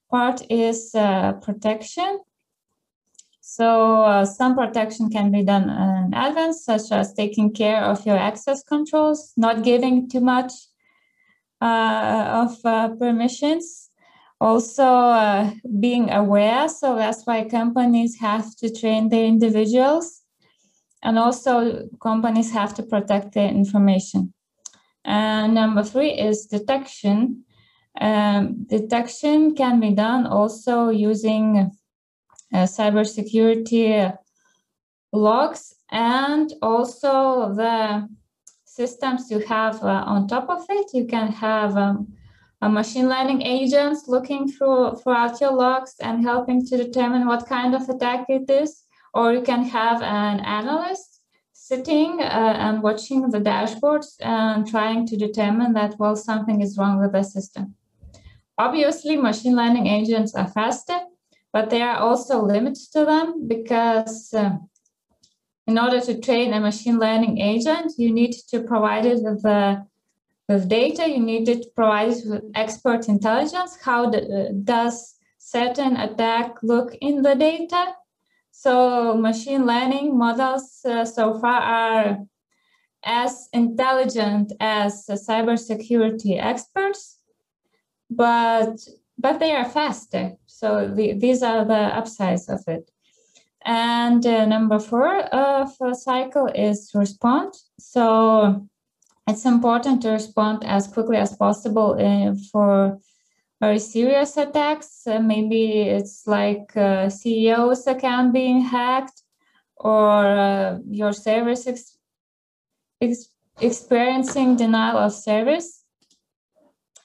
part 0.09 0.41
is 0.49 0.93
uh, 0.95 1.33
protection. 1.33 2.19
So 3.41 4.01
uh, 4.01 4.25
some 4.25 4.55
protection 4.55 5.09
can 5.09 5.31
be 5.31 5.43
done 5.43 5.69
in 5.69 6.13
advance, 6.13 6.65
such 6.65 6.91
as 6.91 7.13
taking 7.13 7.53
care 7.53 7.83
of 7.83 8.05
your 8.05 8.17
access 8.17 8.63
controls, 8.63 9.33
not 9.37 9.63
giving 9.63 10.09
too 10.09 10.21
much 10.21 10.51
uh, 11.61 12.45
of 12.45 12.65
uh, 12.65 12.89
permissions. 12.89 13.89
Also 14.41 14.83
uh, 14.83 15.51
being 15.79 16.11
aware, 16.11 16.67
so 16.67 16.95
that's 16.95 17.23
why 17.25 17.47
companies 17.47 18.19
have 18.19 18.53
to 18.57 18.69
train 18.69 19.09
their 19.09 19.23
individuals. 19.23 20.21
And 21.01 21.17
also 21.17 21.87
companies 22.01 22.51
have 22.51 22.73
to 22.73 22.83
protect 22.83 23.33
their 23.33 23.49
information. 23.49 24.33
And 25.05 25.53
number 25.53 25.83
three 25.83 26.11
is 26.11 26.47
detection. 26.47 27.44
Um, 27.99 28.65
detection 28.65 29.55
can 29.55 29.79
be 29.79 29.91
done 29.91 30.27
also 30.27 30.89
using 30.89 31.71
uh, 32.53 32.63
cybersecurity 32.63 34.17
logs 35.13 35.75
and 35.91 36.53
also 36.61 37.53
the 37.53 38.07
systems 38.65 39.31
you 39.31 39.39
have 39.39 39.81
uh, 39.83 40.03
on 40.05 40.27
top 40.27 40.49
of 40.49 40.65
it. 40.69 40.87
You 40.93 41.05
can 41.05 41.31
have 41.31 41.77
um, 41.77 42.13
a 42.61 42.69
machine 42.69 43.07
learning 43.07 43.41
agents 43.41 44.07
looking 44.07 44.51
through 44.51 44.95
throughout 44.97 45.39
your 45.39 45.53
logs 45.53 45.95
and 46.01 46.23
helping 46.23 46.65
to 46.67 46.77
determine 46.77 47.25
what 47.25 47.47
kind 47.47 47.73
of 47.75 47.87
attack 47.89 48.25
it 48.29 48.49
is. 48.49 48.83
Or 49.13 49.31
you 49.31 49.41
can 49.41 49.63
have 49.63 50.01
an 50.01 50.41
analyst 50.41 51.21
sitting 51.53 52.19
uh, 52.21 52.55
and 52.65 52.83
watching 52.83 53.29
the 53.29 53.39
dashboards 53.39 54.15
and 54.19 54.67
trying 54.67 55.07
to 55.07 55.15
determine 55.15 55.73
that, 55.73 55.97
well, 55.97 56.15
something 56.15 56.61
is 56.61 56.77
wrong 56.77 56.99
with 56.99 57.13
the 57.13 57.23
system. 57.23 57.75
Obviously, 58.57 59.17
machine 59.17 59.55
learning 59.55 59.87
agents 59.87 60.33
are 60.35 60.47
faster, 60.47 60.99
but 61.51 61.69
there 61.69 61.89
are 61.89 61.99
also 61.99 62.41
limits 62.41 62.89
to 62.89 63.05
them 63.05 63.47
because 63.47 64.33
uh, 64.33 64.57
in 65.67 65.77
order 65.77 65.99
to 65.99 66.19
train 66.21 66.53
a 66.53 66.59
machine 66.59 66.99
learning 66.99 67.39
agent, 67.39 67.93
you 67.97 68.11
need 68.13 68.33
to 68.49 68.61
provide 68.61 69.05
it 69.05 69.21
with, 69.21 69.45
uh, 69.45 69.77
with 70.47 70.69
data, 70.69 71.09
you 71.09 71.19
need 71.19 71.45
to 71.45 71.65
provide 71.75 72.11
it 72.11 72.23
with 72.25 72.43
expert 72.55 73.09
intelligence. 73.09 73.77
How 73.81 74.11
uh, 74.11 74.49
does 74.63 75.15
certain 75.45 75.95
attack 75.97 76.57
look 76.63 76.95
in 77.01 77.21
the 77.21 77.35
data. 77.35 77.93
So 78.51 79.15
machine 79.15 79.65
learning 79.65 80.17
models 80.17 80.81
uh, 80.83 81.05
so 81.05 81.39
far 81.39 81.61
are 81.61 82.17
as 83.03 83.47
intelligent 83.53 84.53
as 84.59 85.05
cybersecurity 85.05 86.41
experts, 86.41 87.14
but 88.09 88.79
but 89.17 89.39
they 89.39 89.55
are 89.55 89.65
faster. 89.65 90.33
So 90.45 90.87
the, 90.87 91.13
these 91.13 91.41
are 91.41 91.65
the 91.65 91.97
upsides 91.97 92.49
of 92.49 92.61
it. 92.67 92.91
And 93.63 94.25
uh, 94.25 94.45
number 94.45 94.79
four 94.79 95.21
of 95.33 95.71
a 95.81 95.95
cycle 95.95 96.47
is 96.47 96.91
respond. 96.93 97.53
So 97.79 98.67
it's 99.27 99.45
important 99.45 100.01
to 100.03 100.11
respond 100.11 100.63
as 100.65 100.87
quickly 100.87 101.17
as 101.17 101.35
possible 101.35 101.97
uh, 101.99 102.35
for 102.51 102.99
very 103.59 103.79
serious 103.79 104.37
attacks. 104.37 105.07
Uh, 105.07 105.19
maybe 105.19 105.81
it's 105.81 106.27
like 106.27 106.71
uh, 106.75 107.07
CEO's 107.07 107.87
account 107.87 108.33
being 108.33 108.61
hacked 108.61 109.23
or 109.77 110.25
uh, 110.25 110.77
your 110.87 111.13
service 111.13 111.65
ex- 111.65 111.97
ex- 113.01 113.29
experiencing 113.59 114.57
denial 114.57 114.97
of 114.97 115.13
service. 115.13 115.83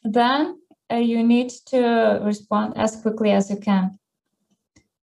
Then 0.05 0.60
uh, 0.91 0.97
you 0.97 1.23
need 1.23 1.51
to 1.67 2.21
respond 2.23 2.75
as 2.77 2.97
quickly 2.97 3.31
as 3.31 3.51
you 3.51 3.57
can. 3.57 3.99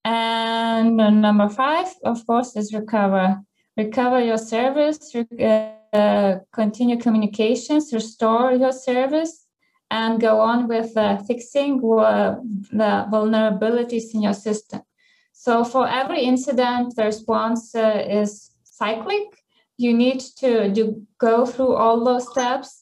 And 0.05 0.97
number 0.97 1.49
five, 1.49 1.89
of 2.05 2.27
course, 2.27 2.57
is 2.57 2.73
recover. 2.73 3.43
Recover 3.77 4.21
your 4.21 4.39
service, 4.39 5.15
uh, 5.93 6.39
continue 6.53 6.99
communications, 6.99 7.93
restore 7.93 8.53
your 8.53 8.73
service, 8.73 9.47
and 9.91 10.21
go 10.21 10.41
on 10.41 10.69
with 10.69 10.97
uh, 10.97 11.19
fixing 11.19 11.79
uh, 11.85 12.37
the 12.71 13.07
vulnerabilities 13.11 14.15
in 14.15 14.23
your 14.23 14.35
system. 14.35 14.83
So 15.33 15.65
for 15.65 15.89
every 15.89 16.21
incident, 16.23 16.97
the 16.97 17.05
response 17.05 17.75
uh, 17.75 18.05
is 18.09 18.51
cyclic. 18.65 19.43
You 19.79 19.95
need 19.95 20.21
to 20.39 20.71
do, 20.71 21.07
go 21.19 21.47
through 21.47 21.75
all 21.75 22.05
those 22.05 22.31
steps. 22.31 22.80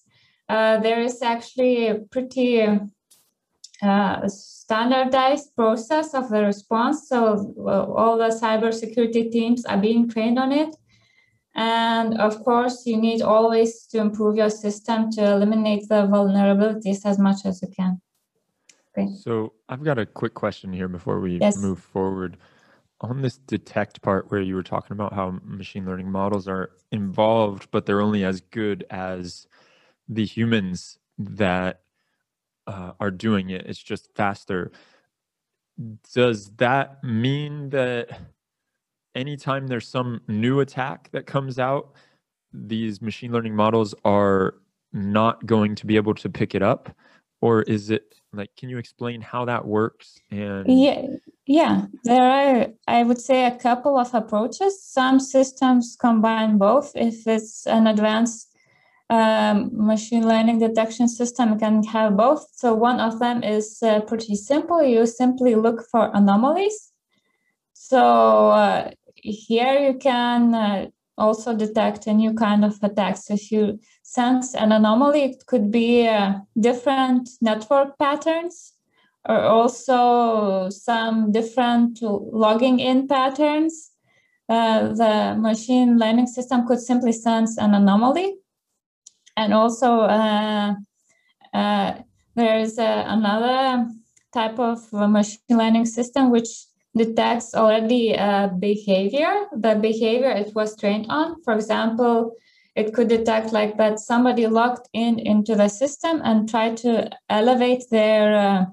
Uh, 0.49 0.78
there 0.78 1.02
is 1.02 1.21
actually 1.23 1.88
a 1.88 1.97
pretty 1.97 2.67
uh, 3.83 4.28
standardized 4.28 5.55
process 5.57 6.14
of 6.14 6.28
the 6.31 6.43
response. 6.43 7.09
So 7.09 7.55
all 7.97 8.17
the 8.17 8.31
cybersecurity 8.31 9.31
teams 9.31 9.64
are 9.64 9.76
being 9.76 10.09
trained 10.09 10.38
on 10.38 10.52
it. 10.52 10.75
And 11.55 12.21
of 12.21 12.45
course, 12.45 12.87
you 12.87 12.97
need 12.97 13.21
always 13.21 13.87
to 13.87 13.99
improve 13.99 14.37
your 14.37 14.50
system 14.50 15.11
to 15.12 15.33
eliminate 15.33 15.88
the 15.88 16.07
vulnerabilities 16.07 17.05
as 17.05 17.19
much 17.19 17.45
as 17.45 17.61
you 17.61 17.69
can. 17.76 18.00
Okay. 18.97 19.09
So 19.17 19.55
I've 19.69 19.83
got 19.83 19.99
a 19.99 20.07
quick 20.07 20.35
question 20.35 20.73
here 20.73 20.87
before 20.87 21.19
we 21.19 21.38
yes. 21.38 21.57
move 21.59 21.81
forward. 21.81 22.37
On 23.00 23.23
this 23.23 23.38
detect 23.38 24.02
part 24.02 24.31
where 24.31 24.40
you 24.40 24.55
were 24.55 24.62
talking 24.62 24.93
about 24.93 25.12
how 25.12 25.40
machine 25.43 25.85
learning 25.85 26.11
models 26.11 26.47
are 26.47 26.71
involved, 26.93 27.69
but 27.73 27.87
they're 27.87 28.00
only 28.00 28.25
as 28.25 28.40
good 28.40 28.85
as 28.90 29.48
the 30.09 30.25
humans 30.25 30.99
that 31.19 31.81
uh, 32.67 32.93
are 33.00 33.11
doing 33.11 33.50
it. 33.50 33.67
It's 33.67 33.83
just 33.83 34.15
faster. 34.15 34.71
Does 36.15 36.50
that 36.57 37.03
mean 37.05 37.71
that 37.71 38.21
anytime 39.15 39.67
there's 39.67 39.88
some 39.88 40.21
new 40.29 40.61
attack 40.61 41.11
that 41.12 41.27
comes 41.27 41.59
out, 41.59 41.93
these 42.53 43.03
machine 43.03 43.33
learning 43.33 43.55
models 43.55 43.95
are 44.05 44.55
not 44.93 45.45
going 45.47 45.75
to 45.75 45.87
be 45.87 45.97
able 45.97 46.15
to 46.15 46.29
pick 46.29 46.55
it 46.55 46.62
up? 46.62 46.95
Or 47.41 47.62
is 47.62 47.91
it 47.91 48.15
like, 48.33 48.50
can 48.57 48.69
you 48.69 48.79
explain 48.79 49.21
how 49.21 49.45
that 49.45 49.65
works? 49.65 50.21
And 50.31 50.67
yeah, 50.69 51.07
yeah, 51.47 51.87
there 52.05 52.23
are, 52.23 52.67
I 52.87 53.03
would 53.05 53.21
say, 53.21 53.47
a 53.47 53.57
couple 53.57 53.97
of 53.97 54.12
approaches. 54.12 54.83
Some 54.83 55.21
systems 55.21 55.97
combine 55.99 56.59
both. 56.59 56.93
If 56.95 57.26
it's 57.26 57.67
an 57.67 57.87
advanced 57.87 58.48
um, 59.10 59.71
machine 59.73 60.26
learning 60.28 60.58
detection 60.58 61.08
system 61.08 61.58
can 61.58 61.82
have 61.84 62.16
both. 62.16 62.47
So 62.54 62.75
one 62.75 63.00
of 63.00 63.18
them 63.18 63.42
is 63.42 63.82
uh, 63.82 64.00
pretty 64.00 64.36
simple. 64.36 64.82
You 64.82 65.06
simply 65.06 65.54
look 65.54 65.86
for 65.90 66.10
anomalies. 66.12 66.92
So 67.73 68.50
uh, 68.50 68.90
here 69.16 69.78
you 69.78 69.99
can 69.99 70.54
uh, 70.54 70.86
also 71.16 71.56
detect 71.56 72.06
a 72.06 72.12
new 72.12 72.34
kind 72.34 72.64
of 72.64 72.78
attacks. 72.82 73.30
If 73.30 73.50
you 73.50 73.80
sense 74.02 74.54
an 74.54 74.73
anomaly, 74.73 75.23
it 75.23 75.47
could 75.47 75.71
be 75.71 76.06
uh, 76.06 76.34
different 76.58 77.30
network 77.40 77.99
patterns 77.99 78.75
or 79.26 79.40
also 79.40 80.68
some 80.71 81.32
different 81.32 82.00
logging 82.02 82.78
in 82.78 83.08
patterns. 83.08 83.90
Uh, 84.49 84.88
the 84.94 85.36
machine 85.38 85.99
learning 85.99 86.26
system 86.26 86.66
could 86.66 86.80
simply 86.80 87.12
sense 87.12 87.58
an 87.58 87.75
anomaly 87.75 88.34
and 89.39 89.55
also 89.55 90.01
uh, 90.01 90.75
uh, 91.55 91.93
there 92.35 92.59
is 92.59 92.79
uh, 92.79 93.05
another 93.07 93.89
type 94.35 94.59
of 94.59 94.93
machine 94.93 95.39
learning 95.49 95.87
system 95.87 96.31
which 96.31 96.49
detects 96.97 97.55
already 97.55 98.17
behavior, 98.59 99.47
the 99.53 99.75
behavior 99.77 100.31
it 100.31 100.55
was 100.55 100.77
trained 100.77 101.07
on. 101.09 101.41
For 101.45 101.55
example, 101.55 102.33
it 102.75 102.95
could 102.95 103.09
detect 103.09 103.53
like 103.53 103.77
that 103.79 103.99
somebody 103.99 104.47
logged 104.47 104.89
in 104.93 105.19
into 105.19 105.55
the 105.55 105.69
system 105.69 106.21
and 106.25 106.49
try 106.49 106.75
to 106.75 107.11
elevate 107.29 107.85
their 107.91 108.37
uh, 108.37 108.65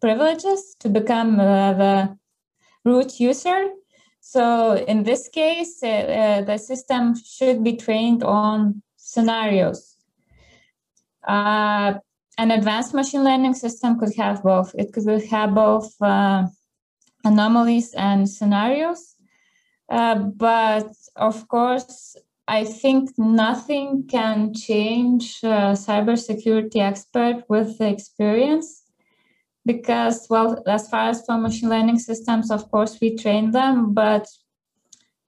privileges 0.00 0.76
to 0.80 0.88
become 0.88 1.40
uh, 1.40 1.72
the 1.72 2.16
root 2.84 3.18
user. 3.18 3.70
So 4.20 4.76
in 4.86 5.04
this 5.04 5.28
case, 5.28 5.82
uh, 5.82 6.42
the 6.46 6.58
system 6.58 7.14
should 7.16 7.64
be 7.64 7.76
trained 7.76 8.22
on 8.22 8.82
scenarios. 8.96 9.87
Uh, 11.28 11.94
an 12.38 12.50
advanced 12.50 12.94
machine 12.94 13.22
learning 13.22 13.54
system 13.54 13.98
could 13.98 14.14
have 14.16 14.42
both. 14.42 14.74
It 14.78 14.92
could 14.92 15.06
have 15.24 15.54
both 15.54 15.94
uh, 16.00 16.46
anomalies 17.24 17.92
and 17.94 18.28
scenarios. 18.28 19.16
Uh, 19.90 20.14
but 20.14 20.90
of 21.16 21.46
course, 21.48 22.16
I 22.46 22.64
think 22.64 23.10
nothing 23.18 24.06
can 24.08 24.54
change 24.54 25.40
a 25.42 25.76
cybersecurity 25.86 26.76
expert 26.76 27.44
with 27.48 27.76
the 27.78 27.88
experience 27.88 28.84
because, 29.66 30.26
well, 30.30 30.62
as 30.66 30.88
far 30.88 31.10
as 31.10 31.26
for 31.26 31.36
machine 31.36 31.68
learning 31.68 31.98
systems, 31.98 32.50
of 32.50 32.70
course, 32.70 32.98
we 33.02 33.16
train 33.16 33.50
them, 33.50 33.92
but 33.92 34.26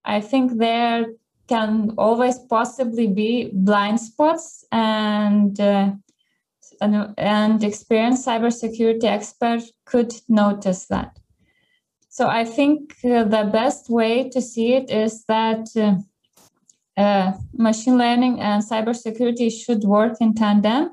I 0.05 0.21
think 0.23 0.59
there 0.59 1.07
can 1.51 1.95
always 1.99 2.39
possibly 2.39 3.09
be 3.09 3.51
blind 3.53 3.99
spots 4.01 4.65
and 4.71 5.61
uh, 5.61 5.91
and, 6.81 7.15
and 7.19 7.65
experienced 7.65 8.27
cybersecurity 8.27 9.05
expert 9.05 9.63
could 9.85 10.15
notice 10.29 10.87
that. 10.87 11.19
So 12.09 12.29
I 12.29 12.45
think 12.45 12.95
uh, 13.05 13.25
the 13.25 13.51
best 13.53 13.91
way 13.91 14.31
to 14.31 14.41
see 14.41 14.75
it 14.75 14.91
is 14.91 15.25
that 15.25 15.67
uh, 15.77 15.97
uh, 16.97 17.33
machine 17.53 17.99
learning 17.99 18.41
and 18.41 18.63
cybersecurity 18.63 19.51
should 19.51 19.83
work 19.85 20.15
in 20.21 20.35
tandem, 20.35 20.91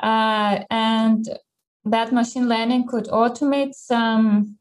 uh, 0.00 0.60
and 0.70 1.28
that 1.84 2.12
machine 2.12 2.48
learning 2.48 2.86
could 2.86 3.06
automate 3.06 3.74
some 3.74 4.58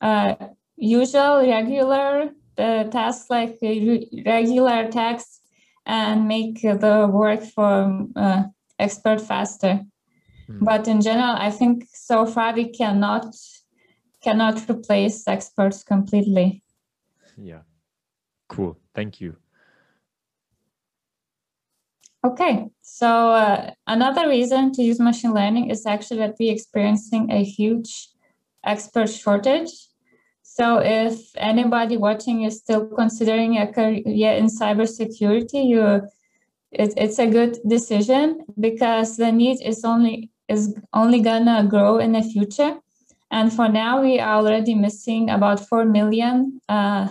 uh, 0.00 0.34
usual 0.76 1.38
regular 1.40 2.30
the 2.56 2.88
tasks 2.90 3.30
like 3.30 3.58
regular 3.62 4.90
tasks 4.90 5.40
and 5.86 6.28
make 6.28 6.62
the 6.62 7.08
work 7.10 7.42
for 7.42 8.06
uh, 8.16 8.44
expert 8.78 9.20
faster. 9.20 9.80
Mm. 10.48 10.58
But 10.60 10.88
in 10.88 11.00
general, 11.00 11.36
I 11.36 11.50
think 11.50 11.86
so 11.92 12.26
far 12.26 12.54
we 12.54 12.68
cannot 12.68 13.34
cannot 14.22 14.68
replace 14.70 15.28
experts 15.28 15.82
completely. 15.82 16.62
Yeah. 17.36 17.62
Cool. 18.48 18.78
Thank 18.94 19.20
you. 19.20 19.36
Okay, 22.24 22.70
so 22.80 23.32
uh, 23.32 23.72
another 23.86 24.26
reason 24.30 24.72
to 24.72 24.82
use 24.82 24.98
machine 24.98 25.34
learning 25.34 25.68
is 25.68 25.84
actually 25.84 26.20
that 26.20 26.36
we're 26.40 26.54
experiencing 26.54 27.30
a 27.30 27.44
huge 27.44 28.08
expert 28.64 29.10
shortage 29.10 29.68
so 30.54 30.78
if 30.78 31.34
anybody 31.36 31.96
watching 31.96 32.42
is 32.42 32.58
still 32.58 32.86
considering 32.86 33.58
a 33.58 33.66
career 33.72 34.34
in 34.34 34.46
cybersecurity, 34.46 35.66
you 35.66 36.02
it, 36.70 36.94
it's 36.96 37.18
a 37.18 37.26
good 37.26 37.58
decision 37.66 38.46
because 38.60 39.16
the 39.16 39.32
need 39.32 39.58
is 39.66 39.84
only 39.84 40.30
is 40.48 40.72
only 40.92 41.20
gonna 41.20 41.66
grow 41.68 41.98
in 41.98 42.12
the 42.12 42.22
future. 42.22 42.78
And 43.32 43.52
for 43.52 43.68
now, 43.68 44.00
we 44.00 44.20
are 44.20 44.36
already 44.36 44.76
missing 44.76 45.28
about 45.28 45.58
four 45.58 45.84
million 45.84 46.60
uh, 46.68 47.08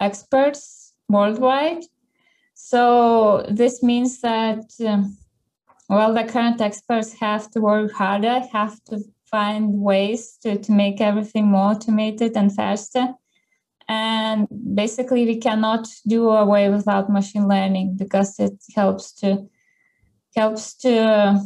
experts 0.00 0.94
worldwide. 1.06 1.84
So 2.54 3.44
this 3.50 3.82
means 3.82 4.22
that 4.22 4.64
um, 4.86 5.18
well, 5.90 6.14
the 6.14 6.24
current 6.24 6.62
experts 6.62 7.12
have 7.20 7.50
to 7.50 7.60
work 7.60 7.92
harder, 7.92 8.40
have 8.54 8.82
to 8.84 9.04
find 9.30 9.74
ways 9.74 10.36
to, 10.42 10.58
to 10.58 10.72
make 10.72 11.00
everything 11.00 11.46
more 11.46 11.70
automated 11.70 12.36
and 12.36 12.54
faster. 12.54 13.14
And 13.88 14.46
basically, 14.74 15.24
we 15.26 15.36
cannot 15.36 15.88
do 16.06 16.28
away 16.30 16.70
without 16.70 17.10
machine 17.10 17.48
learning 17.48 17.96
because 17.96 18.38
it 18.38 18.54
helps 18.74 19.12
to 19.14 19.48
helps 20.36 20.74
to 20.74 21.40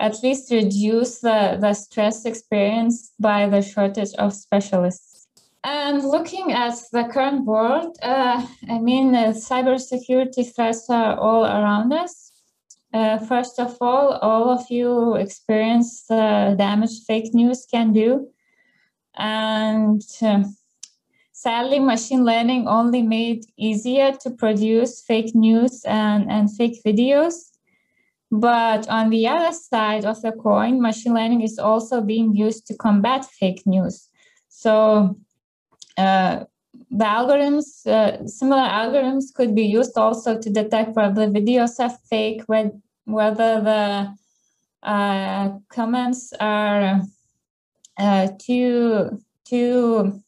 at 0.00 0.22
least 0.24 0.50
reduce 0.50 1.20
the, 1.20 1.56
the 1.60 1.72
stress 1.72 2.24
experienced 2.24 3.12
by 3.20 3.48
the 3.48 3.62
shortage 3.62 4.12
of 4.18 4.34
specialists. 4.34 5.28
And 5.62 6.02
looking 6.02 6.52
at 6.52 6.74
the 6.92 7.04
current 7.04 7.44
world, 7.44 7.96
uh, 8.02 8.44
I 8.68 8.78
mean, 8.80 9.14
uh, 9.14 9.28
cybersecurity 9.28 10.52
threats 10.52 10.90
are 10.90 11.16
all 11.16 11.44
around 11.44 11.92
us. 11.92 12.31
Uh, 12.92 13.18
first 13.18 13.58
of 13.58 13.76
all, 13.80 14.18
all 14.20 14.50
of 14.50 14.70
you 14.70 15.14
experience 15.16 16.04
the 16.08 16.54
damage 16.58 17.04
fake 17.06 17.32
news 17.32 17.66
can 17.70 17.92
do. 17.92 18.28
And 19.16 20.02
uh, 20.20 20.44
sadly, 21.32 21.78
machine 21.78 22.24
learning 22.24 22.68
only 22.68 23.02
made 23.02 23.44
easier 23.56 24.12
to 24.22 24.30
produce 24.30 25.02
fake 25.02 25.34
news 25.34 25.84
and, 25.84 26.30
and 26.30 26.54
fake 26.54 26.80
videos 26.84 27.52
but 28.32 28.88
on 28.88 29.10
the 29.10 29.28
other 29.28 29.52
side 29.52 30.06
of 30.06 30.22
the 30.22 30.32
coin, 30.32 30.80
machine 30.80 31.12
learning 31.12 31.42
is 31.42 31.58
also 31.58 32.00
being 32.00 32.34
used 32.34 32.66
to 32.66 32.74
combat 32.74 33.26
fake 33.26 33.62
news. 33.66 34.08
So 34.48 35.18
uh, 35.98 36.44
the 36.92 37.04
algorithms, 37.04 37.86
uh, 37.86 38.26
similar 38.26 38.68
algorithms 38.68 39.32
could 39.34 39.54
be 39.54 39.64
used 39.64 39.96
also 39.96 40.38
to 40.38 40.50
detect 40.50 40.94
whether 40.94 41.26
videos 41.26 41.80
are 41.80 41.96
fake, 42.10 42.42
whether 42.46 43.60
the 43.62 44.14
uh, 44.82 45.50
comments 45.70 46.34
are 46.38 47.00
uh, 47.98 48.28
too, 48.38 49.18
too 49.46 50.20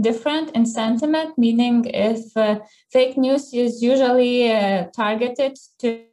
different 0.00 0.50
in 0.52 0.64
sentiment, 0.64 1.36
meaning 1.36 1.84
if 1.92 2.34
uh, 2.34 2.60
fake 2.90 3.18
news 3.18 3.52
is 3.52 3.82
usually 3.82 4.50
uh, 4.50 4.86
targeted 4.96 5.56
to 5.78 6.04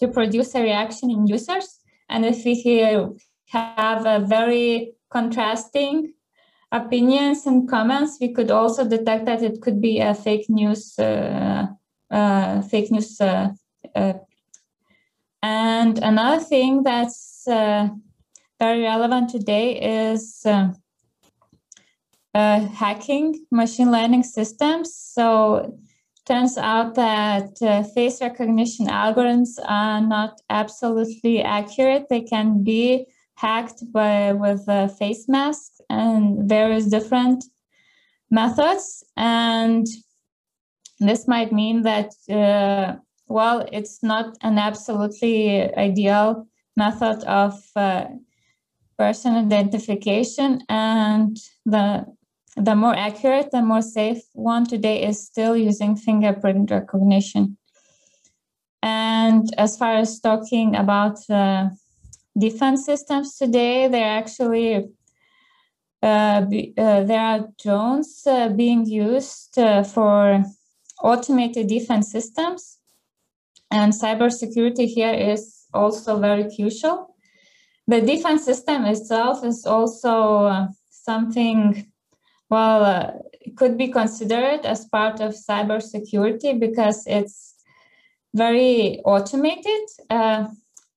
to 0.00 0.08
produce 0.08 0.54
a 0.54 0.60
reaction 0.60 1.10
in 1.10 1.26
users. 1.26 1.80
And 2.10 2.26
if 2.26 2.44
we 2.44 2.60
have 3.48 4.04
a 4.04 4.18
very 4.18 4.92
contrasting 5.08 6.12
opinions 6.74 7.46
and 7.46 7.68
comments, 7.68 8.18
we 8.20 8.32
could 8.32 8.50
also 8.50 8.86
detect 8.86 9.26
that 9.26 9.42
it 9.42 9.62
could 9.62 9.80
be 9.80 10.00
a 10.00 10.12
fake 10.12 10.50
news, 10.50 10.98
uh, 10.98 11.66
uh, 12.10 12.62
fake 12.62 12.90
news. 12.90 13.20
Uh, 13.20 13.50
uh 13.94 14.14
and 15.42 15.98
another 15.98 16.42
thing 16.42 16.82
that's 16.82 17.46
uh, 17.46 17.88
very 18.58 18.82
relevant 18.82 19.28
today 19.28 20.10
is 20.10 20.42
uh, 20.46 20.70
hacking 22.34 23.46
machine 23.52 23.92
learning 23.92 24.22
systems. 24.22 24.94
So 24.94 25.78
turns 26.24 26.56
out 26.56 26.94
that 26.94 27.58
face 27.94 28.22
recognition 28.22 28.86
algorithms 28.86 29.58
are 29.68 30.00
not 30.00 30.40
absolutely 30.48 31.42
accurate. 31.42 32.06
They 32.08 32.22
can 32.22 32.64
be 32.64 33.06
hacked 33.36 33.82
by 33.92 34.32
with 34.32 34.64
a 34.68 34.88
face 34.88 35.28
mask 35.28 35.72
and 35.90 36.48
various 36.48 36.86
different 36.86 37.44
methods. 38.30 39.04
And 39.16 39.86
this 41.00 41.26
might 41.26 41.52
mean 41.52 41.82
that, 41.82 42.10
uh, 42.30 42.96
well, 43.26 43.66
it's 43.72 44.02
not 44.02 44.36
an 44.42 44.58
absolutely 44.58 45.74
ideal 45.76 46.46
method 46.76 47.24
of 47.24 47.60
uh, 47.76 48.06
person 48.98 49.34
identification, 49.34 50.62
and 50.68 51.36
the 51.66 52.06
the 52.56 52.76
more 52.76 52.94
accurate 52.94 53.48
and 53.52 53.66
more 53.66 53.82
safe 53.82 54.22
one 54.32 54.64
today 54.64 55.02
is 55.02 55.26
still 55.26 55.56
using 55.56 55.96
fingerprint 55.96 56.70
recognition. 56.70 57.56
And 58.80 59.52
as 59.58 59.76
far 59.76 59.96
as 59.96 60.20
talking 60.20 60.76
about 60.76 61.18
uh, 61.28 61.70
defense 62.36 62.84
systems 62.84 63.36
today, 63.36 63.88
they're 63.88 64.18
actually 64.18 64.88
uh, 66.02 66.42
be, 66.42 66.74
uh, 66.76 67.02
there 67.04 67.20
are 67.20 67.48
drones 67.62 68.22
uh, 68.26 68.48
being 68.50 68.84
used 68.86 69.58
uh, 69.58 69.82
for 69.82 70.44
automated 71.02 71.66
defense 71.66 72.10
systems, 72.10 72.78
and 73.70 73.92
cybersecurity 73.92 74.86
here 74.86 75.14
is 75.14 75.66
also 75.72 76.20
very 76.20 76.54
crucial. 76.54 77.16
The 77.86 78.00
defense 78.00 78.44
system 78.44 78.84
itself 78.84 79.44
is 79.44 79.66
also 79.66 80.44
uh, 80.44 80.68
something 80.90 81.90
well, 82.50 82.84
uh, 82.84 83.12
could 83.56 83.76
be 83.76 83.88
considered 83.88 84.64
as 84.64 84.84
part 84.86 85.20
of 85.20 85.34
cybersecurity 85.34 86.58
because 86.58 87.04
it's 87.06 87.54
very 88.34 89.00
automated. 89.04 89.80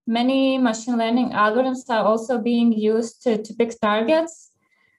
Many 0.08 0.58
machine 0.58 0.98
learning 0.98 1.32
algorithms 1.32 1.90
are 1.90 2.06
also 2.06 2.38
being 2.40 2.72
used 2.72 3.22
to, 3.24 3.44
to 3.44 3.54
pick 3.54 3.78
targets. 3.80 4.52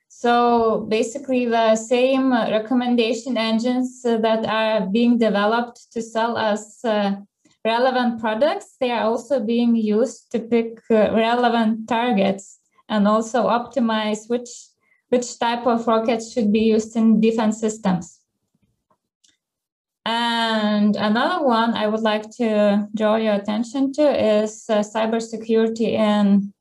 So 0.09 0.87
basically, 0.89 1.47
the 1.47 1.77
same 1.77 2.33
recommendation 2.33 3.37
engines 3.39 4.03
that 4.03 4.45
are 4.47 4.87
being 4.87 5.19
developed 5.19 5.91
to 5.93 6.03
sell 6.03 6.37
us 6.37 6.85
uh, 6.85 7.17
relevant 7.65 8.21
products, 8.21 8.77
they 8.81 8.91
are 8.91 9.05
also 9.05 9.41
being 9.41 9.75
used 9.77 10.31
to 10.33 10.41
pick 10.41 10.81
uh, 10.91 11.13
relevant 11.13 11.89
targets 11.89 12.59
and 12.89 13.09
also 13.09 13.49
optimize 13.49 14.29
which 14.29 14.51
which 15.11 15.39
type 15.39 15.67
of 15.67 15.87
rockets 15.87 16.33
should 16.33 16.53
be 16.53 16.61
used 16.61 16.95
in 16.95 17.21
defense 17.21 17.59
systems. 17.59 18.18
And 20.09 20.97
another 20.97 21.45
one 21.45 21.75
I 21.75 21.87
would 21.87 22.01
like 22.01 22.31
to 22.39 22.89
draw 22.97 23.17
your 23.17 23.35
attention 23.35 23.93
to 23.93 24.05
is 24.43 24.65
uh, 24.71 24.79
cybersecurity 24.79 25.91
in, 25.91 26.55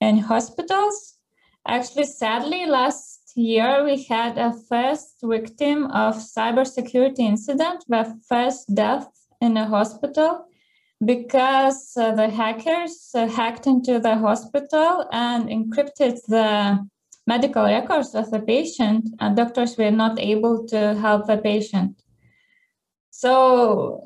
in 0.00 0.18
hospitals. 0.18 1.18
Actually, 1.66 2.04
sadly, 2.04 2.64
last 2.66 3.32
year 3.34 3.84
we 3.84 4.04
had 4.04 4.38
a 4.38 4.52
first 4.68 5.16
victim 5.20 5.86
of 5.86 6.14
cybersecurity 6.14 7.18
incident, 7.18 7.84
the 7.88 8.16
first 8.28 8.72
death 8.72 9.08
in 9.40 9.56
a 9.56 9.66
hospital 9.66 10.46
because 11.04 11.92
uh, 11.96 12.14
the 12.14 12.28
hackers 12.28 13.10
uh, 13.16 13.26
hacked 13.26 13.66
into 13.66 13.98
the 13.98 14.14
hospital 14.14 15.08
and 15.10 15.48
encrypted 15.48 16.24
the 16.28 16.86
medical 17.26 17.64
records 17.64 18.14
of 18.14 18.30
the 18.30 18.40
patient, 18.40 19.08
and 19.18 19.36
doctors 19.36 19.76
were 19.76 19.90
not 19.90 20.20
able 20.20 20.64
to 20.68 20.94
help 20.94 21.26
the 21.26 21.36
patient. 21.36 22.00
So 23.18 24.04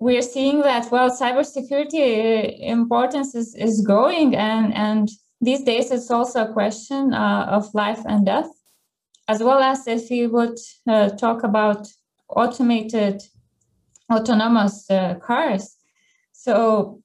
we're 0.00 0.22
seeing 0.22 0.62
that 0.62 0.90
well, 0.90 1.08
cybersecurity 1.08 2.58
importance 2.58 3.36
is, 3.36 3.54
is 3.54 3.80
growing, 3.86 4.34
and 4.34 4.74
and 4.74 5.08
these 5.40 5.62
days 5.62 5.92
it's 5.92 6.10
also 6.10 6.46
a 6.46 6.52
question 6.52 7.14
uh, 7.14 7.46
of 7.48 7.72
life 7.74 8.02
and 8.06 8.26
death, 8.26 8.50
as 9.28 9.40
well 9.40 9.60
as 9.60 9.86
if 9.86 10.10
we 10.10 10.26
would 10.26 10.58
uh, 10.88 11.10
talk 11.10 11.44
about 11.44 11.86
automated 12.28 13.22
autonomous 14.12 14.90
uh, 14.90 15.14
cars. 15.22 15.76
So 16.32 17.02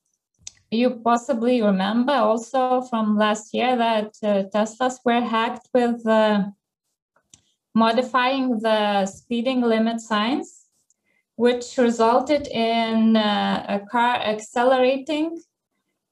you 0.72 1.00
possibly 1.04 1.62
remember 1.62 2.14
also 2.14 2.82
from 2.82 3.18
last 3.18 3.54
year 3.54 3.78
that 3.78 4.14
uh, 4.24 4.44
Teslas 4.52 4.98
were 5.06 5.22
hacked 5.22 5.70
with 5.76 6.08
uh, 6.08 6.46
modifying 7.76 8.58
the 8.62 9.06
speeding 9.06 9.62
limit 9.62 10.02
signs, 10.02 10.55
which 11.36 11.78
resulted 11.78 12.48
in 12.48 13.16
uh, 13.16 13.66
a 13.68 13.80
car 13.92 14.16
accelerating 14.16 15.38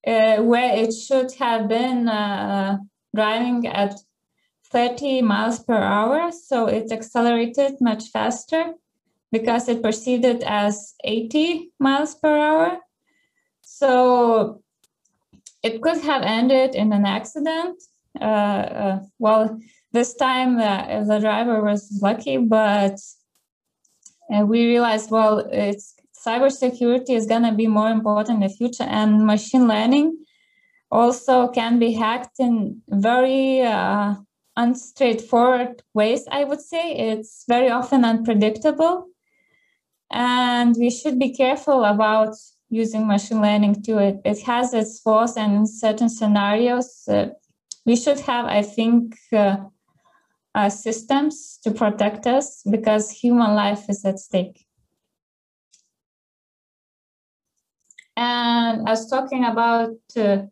uh, 0.05 0.37
where 0.37 0.75
it 0.75 0.91
should 0.93 1.31
have 1.33 1.67
been 1.67 2.09
uh, 2.09 2.77
driving 3.15 3.67
at 3.67 3.95
30 4.71 5.21
miles 5.21 5.59
per 5.63 5.77
hour. 5.77 6.31
So 6.31 6.67
it 6.67 6.91
accelerated 6.91 7.75
much 7.79 8.09
faster 8.09 8.73
because 9.31 9.69
it 9.69 9.81
perceived 9.81 10.25
it 10.25 10.43
as 10.43 10.95
80 11.03 11.71
miles 11.79 12.15
per 12.15 12.37
hour 12.37 12.79
so 13.61 14.61
it 15.63 15.81
could 15.81 16.01
have 16.01 16.21
ended 16.21 16.75
in 16.75 16.93
an 16.93 17.05
accident. 17.05 17.81
Uh, 18.19 18.23
uh, 18.23 18.99
well, 19.17 19.59
this 19.91 20.13
time 20.13 20.59
uh, 20.59 21.03
the 21.05 21.19
driver 21.19 21.63
was 21.63 21.99
lucky, 22.01 22.37
but 22.37 22.99
uh, 24.31 24.45
we 24.45 24.65
realized 24.65 25.09
well, 25.11 25.39
it's 25.51 25.95
cybersecurity 26.25 27.09
is 27.09 27.25
going 27.25 27.43
to 27.43 27.51
be 27.51 27.67
more 27.67 27.89
important 27.89 28.43
in 28.43 28.49
the 28.49 28.53
future, 28.53 28.83
and 28.83 29.25
machine 29.25 29.67
learning 29.67 30.17
also 30.91 31.47
can 31.47 31.79
be 31.79 31.93
hacked 31.93 32.39
in 32.39 32.81
very 32.87 33.61
uh, 33.61 34.15
unstraightforward 34.57 35.79
ways. 35.93 36.25
I 36.31 36.43
would 36.43 36.61
say 36.61 36.95
it's 36.95 37.43
very 37.47 37.69
often 37.69 38.05
unpredictable, 38.05 39.07
and 40.11 40.75
we 40.77 40.89
should 40.89 41.19
be 41.19 41.33
careful 41.33 41.83
about 41.83 42.35
using 42.69 43.07
machine 43.07 43.41
learning 43.41 43.83
to 43.83 43.97
it. 43.97 44.21
It 44.23 44.41
has 44.43 44.73
its 44.73 44.99
flaws, 44.99 45.35
and 45.37 45.53
in 45.55 45.67
certain 45.67 46.09
scenarios, 46.09 47.03
uh, 47.07 47.27
we 47.85 47.95
should 47.95 48.19
have, 48.21 48.45
I 48.45 48.61
think, 48.61 49.15
uh, 49.33 49.57
uh, 50.55 50.69
systems 50.69 51.59
to 51.63 51.71
protect 51.71 52.27
us 52.27 52.61
because 52.69 53.09
human 53.11 53.55
life 53.55 53.89
is 53.89 54.05
at 54.05 54.19
stake. 54.19 54.65
And 58.15 58.87
I 58.87 58.91
was 58.91 59.09
talking 59.09 59.43
about 59.45 59.95
uh, 60.15 60.43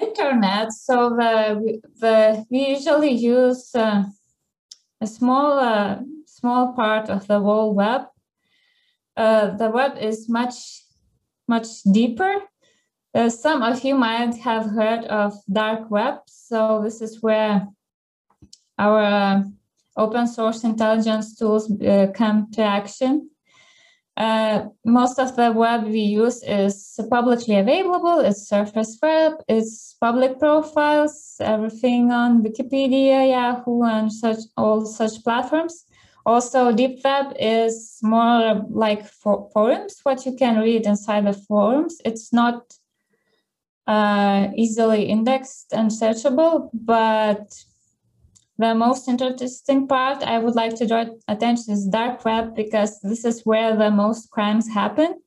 internet. 0.00 0.72
So 0.72 1.10
the, 1.10 1.80
the 2.00 2.46
we 2.50 2.68
usually 2.68 3.10
use 3.12 3.74
uh, 3.74 4.04
a 5.00 5.06
small 5.06 5.58
uh, 5.58 5.98
small 6.26 6.72
part 6.72 7.10
of 7.10 7.26
the 7.26 7.40
whole 7.40 7.74
web. 7.74 8.02
Uh, 9.16 9.56
the 9.56 9.70
web 9.70 9.98
is 9.98 10.28
much 10.28 10.84
much 11.46 11.82
deeper. 11.92 12.40
Uh, 13.14 13.28
some 13.28 13.62
of 13.62 13.84
you 13.84 13.94
might 13.94 14.34
have 14.38 14.66
heard 14.70 15.04
of 15.04 15.34
dark 15.52 15.90
web. 15.90 16.14
So 16.26 16.80
this 16.82 17.00
is 17.00 17.22
where 17.22 17.68
our 18.78 19.02
uh, 19.02 19.42
open 19.96 20.26
source 20.26 20.64
intelligence 20.64 21.36
tools 21.36 21.70
uh, 21.80 22.08
come 22.14 22.50
to 22.52 22.62
action. 22.62 23.30
Uh, 24.16 24.66
most 24.84 25.18
of 25.18 25.34
the 25.34 25.50
web 25.50 25.84
we 25.84 26.00
use 26.00 26.42
is 26.44 26.98
publicly 27.10 27.56
available. 27.56 28.20
It's 28.20 28.48
Surface 28.48 28.96
Web, 29.02 29.32
it's 29.48 29.96
public 30.00 30.38
profiles, 30.38 31.36
everything 31.40 32.12
on 32.12 32.42
Wikipedia, 32.44 33.30
Yahoo, 33.30 33.82
and 33.82 34.12
such 34.12 34.38
all 34.56 34.86
such 34.86 35.24
platforms. 35.24 35.84
Also, 36.26 36.72
Deep 36.72 37.00
Web 37.04 37.34
is 37.38 37.98
more 38.02 38.64
like 38.70 39.04
for 39.04 39.50
forums, 39.52 40.00
what 40.04 40.24
you 40.24 40.34
can 40.36 40.58
read 40.58 40.86
inside 40.86 41.26
the 41.26 41.32
forums. 41.32 42.00
It's 42.04 42.32
not 42.32 42.72
uh, 43.86 44.48
easily 44.56 45.04
indexed 45.04 45.72
and 45.72 45.90
searchable, 45.90 46.70
but 46.72 47.52
the 48.58 48.74
most 48.74 49.08
interesting 49.08 49.88
part 49.88 50.22
I 50.22 50.38
would 50.38 50.54
like 50.54 50.76
to 50.76 50.86
draw 50.86 51.06
attention 51.28 51.74
is 51.74 51.86
dark 51.86 52.24
web 52.24 52.54
because 52.54 53.00
this 53.00 53.24
is 53.24 53.42
where 53.44 53.76
the 53.76 53.90
most 53.90 54.30
crimes 54.30 54.68
happen. 54.68 55.20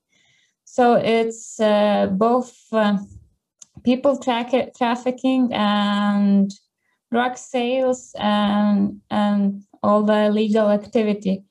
So 0.63 0.93
it's 0.93 1.59
uh, 1.59 2.07
both 2.11 2.55
uh, 2.71 2.97
people 3.83 4.17
tra- 4.17 4.69
trafficking 4.77 5.49
and 5.53 6.51
drug 7.11 7.37
sales 7.37 8.13
and 8.19 9.01
and 9.09 9.63
all 9.83 10.03
the 10.03 10.25
illegal 10.25 10.69
activity. 10.69 11.43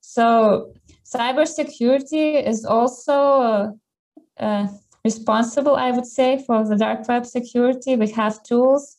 So 0.00 0.72
cybersecurity 1.04 2.46
is 2.46 2.64
also 2.64 3.78
uh 4.38 4.66
responsible, 5.04 5.76
I 5.76 5.92
would 5.92 6.06
say, 6.06 6.42
for 6.46 6.66
the 6.68 6.76
dark 6.76 7.06
web 7.08 7.24
security. 7.26 7.94
We 7.96 8.10
have 8.10 8.42
tools. 8.42 8.96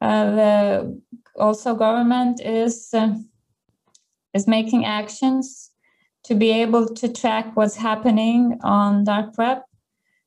Uh, 0.00 0.24
the 0.38 1.02
also 1.36 1.74
government 1.74 2.40
is 2.40 2.90
uh, 2.92 3.14
is 4.32 4.46
making 4.46 4.84
actions 4.84 5.70
to 6.24 6.34
be 6.34 6.50
able 6.50 6.88
to 6.88 7.12
track 7.12 7.56
what's 7.56 7.76
happening 7.76 8.58
on 8.62 9.04
dark 9.04 9.36
web 9.38 9.58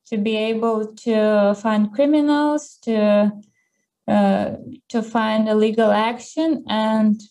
to 0.08 0.18
be 0.18 0.38
able 0.38 0.88
to 0.96 1.54
find 1.56 1.94
criminals 1.94 2.78
to 2.84 3.32
uh, 4.08 4.56
to 4.88 5.04
find 5.04 5.50
illegal 5.50 5.92
action. 5.92 6.64
And 6.70 7.22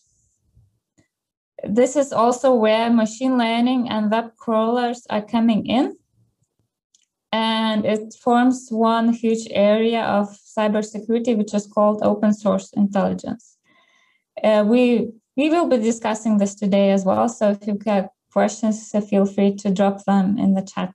this 1.65 1.97
is 1.97 2.13
also 2.13 2.55
where 2.55 2.91
machine 2.91 3.39
learning 3.39 3.89
and 3.89 4.11
web 4.11 4.37
crawlers 4.37 5.07
are 5.09 5.23
coming 5.23 5.67
in. 5.67 5.97
And 7.33 7.87
it 7.87 8.15
forms 8.23 8.69
one 8.71 9.13
huge 9.13 9.49
area 9.51 10.03
of 10.03 10.29
cybersecurity 10.29 11.37
which 11.37 11.55
is 11.55 11.67
called 11.67 12.03
open 12.03 12.35
source 12.35 12.73
intelligence 12.75 13.56
uh, 14.43 14.65
we 14.67 15.11
we 15.37 15.51
will 15.51 15.69
be 15.69 15.79
discussing 15.79 16.39
this 16.39 16.55
today 16.55 16.91
as 16.91 17.05
well. 17.05 17.29
So 17.29 17.51
if 17.51 17.67
you've 17.67 17.85
got 17.85 18.11
questions, 18.33 18.91
uh, 18.95 19.01
feel 19.01 19.27
free 19.27 19.55
to 19.57 19.71
drop 19.71 20.05
them 20.05 20.39
in 20.39 20.55
the 20.55 20.63
chat. 20.63 20.95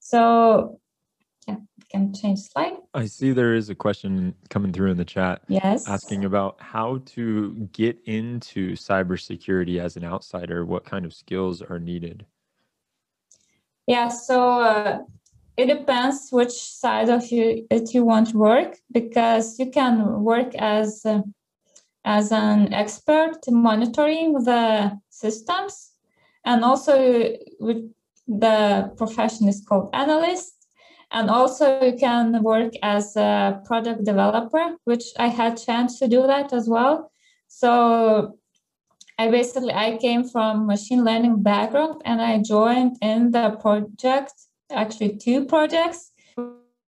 So 0.00 0.80
yeah, 1.46 1.56
we 1.56 1.84
can 1.90 2.14
change 2.14 2.40
slide. 2.40 2.74
I 2.94 3.06
see 3.06 3.32
there 3.32 3.54
is 3.54 3.70
a 3.70 3.74
question 3.74 4.34
coming 4.48 4.72
through 4.72 4.90
in 4.90 4.96
the 4.96 5.04
chat. 5.04 5.42
Yes. 5.48 5.88
Asking 5.88 6.24
about 6.24 6.56
how 6.60 7.02
to 7.06 7.68
get 7.72 7.98
into 8.06 8.72
cybersecurity 8.72 9.78
as 9.78 9.96
an 9.96 10.04
outsider. 10.04 10.64
What 10.64 10.84
kind 10.84 11.04
of 11.04 11.14
skills 11.14 11.62
are 11.62 11.78
needed? 11.78 12.24
Yeah, 13.86 14.08
so 14.08 14.60
uh, 14.60 14.98
it 15.56 15.66
depends 15.66 16.28
which 16.30 16.52
side 16.52 17.08
of 17.08 17.26
you 17.32 17.66
that 17.70 17.94
you 17.94 18.04
want 18.04 18.30
to 18.30 18.38
work 18.38 18.76
because 18.92 19.58
you 19.58 19.70
can 19.70 20.22
work 20.22 20.54
as 20.56 21.00
uh, 21.06 21.22
as 22.08 22.32
an 22.32 22.72
expert 22.72 23.36
monitoring 23.48 24.32
the 24.32 24.98
systems 25.10 25.92
and 26.46 26.64
also 26.64 26.94
with 27.60 27.82
the 28.26 28.90
profession 28.96 29.46
is 29.46 29.62
called 29.68 29.90
analyst. 29.92 30.54
And 31.10 31.28
also 31.28 31.82
you 31.84 31.96
can 31.98 32.42
work 32.42 32.72
as 32.82 33.14
a 33.16 33.60
product 33.66 34.04
developer 34.04 34.76
which 34.84 35.04
i 35.18 35.28
had 35.28 35.62
chance 35.68 35.98
to 35.98 36.08
do 36.08 36.26
that 36.26 36.52
as 36.52 36.66
well. 36.66 37.12
So 37.48 38.38
i 39.18 39.30
basically 39.30 39.74
i 39.86 39.98
came 39.98 40.24
from 40.32 40.66
machine 40.66 41.02
learning 41.04 41.42
background 41.42 41.96
and 42.04 42.20
i 42.22 42.34
joined 42.38 42.96
in 43.02 43.32
the 43.36 43.46
project 43.64 44.34
actually 44.70 45.16
two 45.24 45.44
projects 45.44 46.00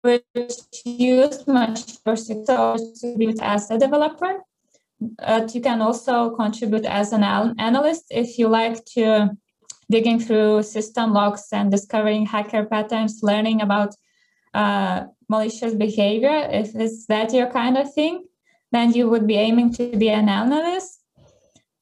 which 0.02 0.58
used 0.84 1.48
machine 1.48 2.44
learning 2.48 3.36
as 3.40 3.70
a 3.70 3.78
developer 3.78 4.34
but 5.00 5.54
you 5.54 5.60
can 5.60 5.80
also 5.80 6.30
contribute 6.30 6.84
as 6.84 7.12
an 7.12 7.22
analyst 7.22 8.04
if 8.10 8.38
you 8.38 8.48
like 8.48 8.84
to 8.84 9.30
digging 9.90 10.20
through 10.20 10.62
system 10.62 11.12
logs 11.12 11.46
and 11.52 11.70
discovering 11.70 12.26
hacker 12.26 12.64
patterns, 12.66 13.20
learning 13.22 13.62
about 13.62 13.94
uh, 14.54 15.04
malicious 15.28 15.74
behavior. 15.74 16.48
If 16.50 16.74
it's 16.74 17.06
that 17.06 17.32
your 17.32 17.50
kind 17.50 17.76
of 17.78 17.92
thing, 17.92 18.24
then 18.72 18.92
you 18.92 19.08
would 19.08 19.26
be 19.26 19.36
aiming 19.36 19.72
to 19.74 19.96
be 19.96 20.10
an 20.10 20.28
analyst. 20.28 21.00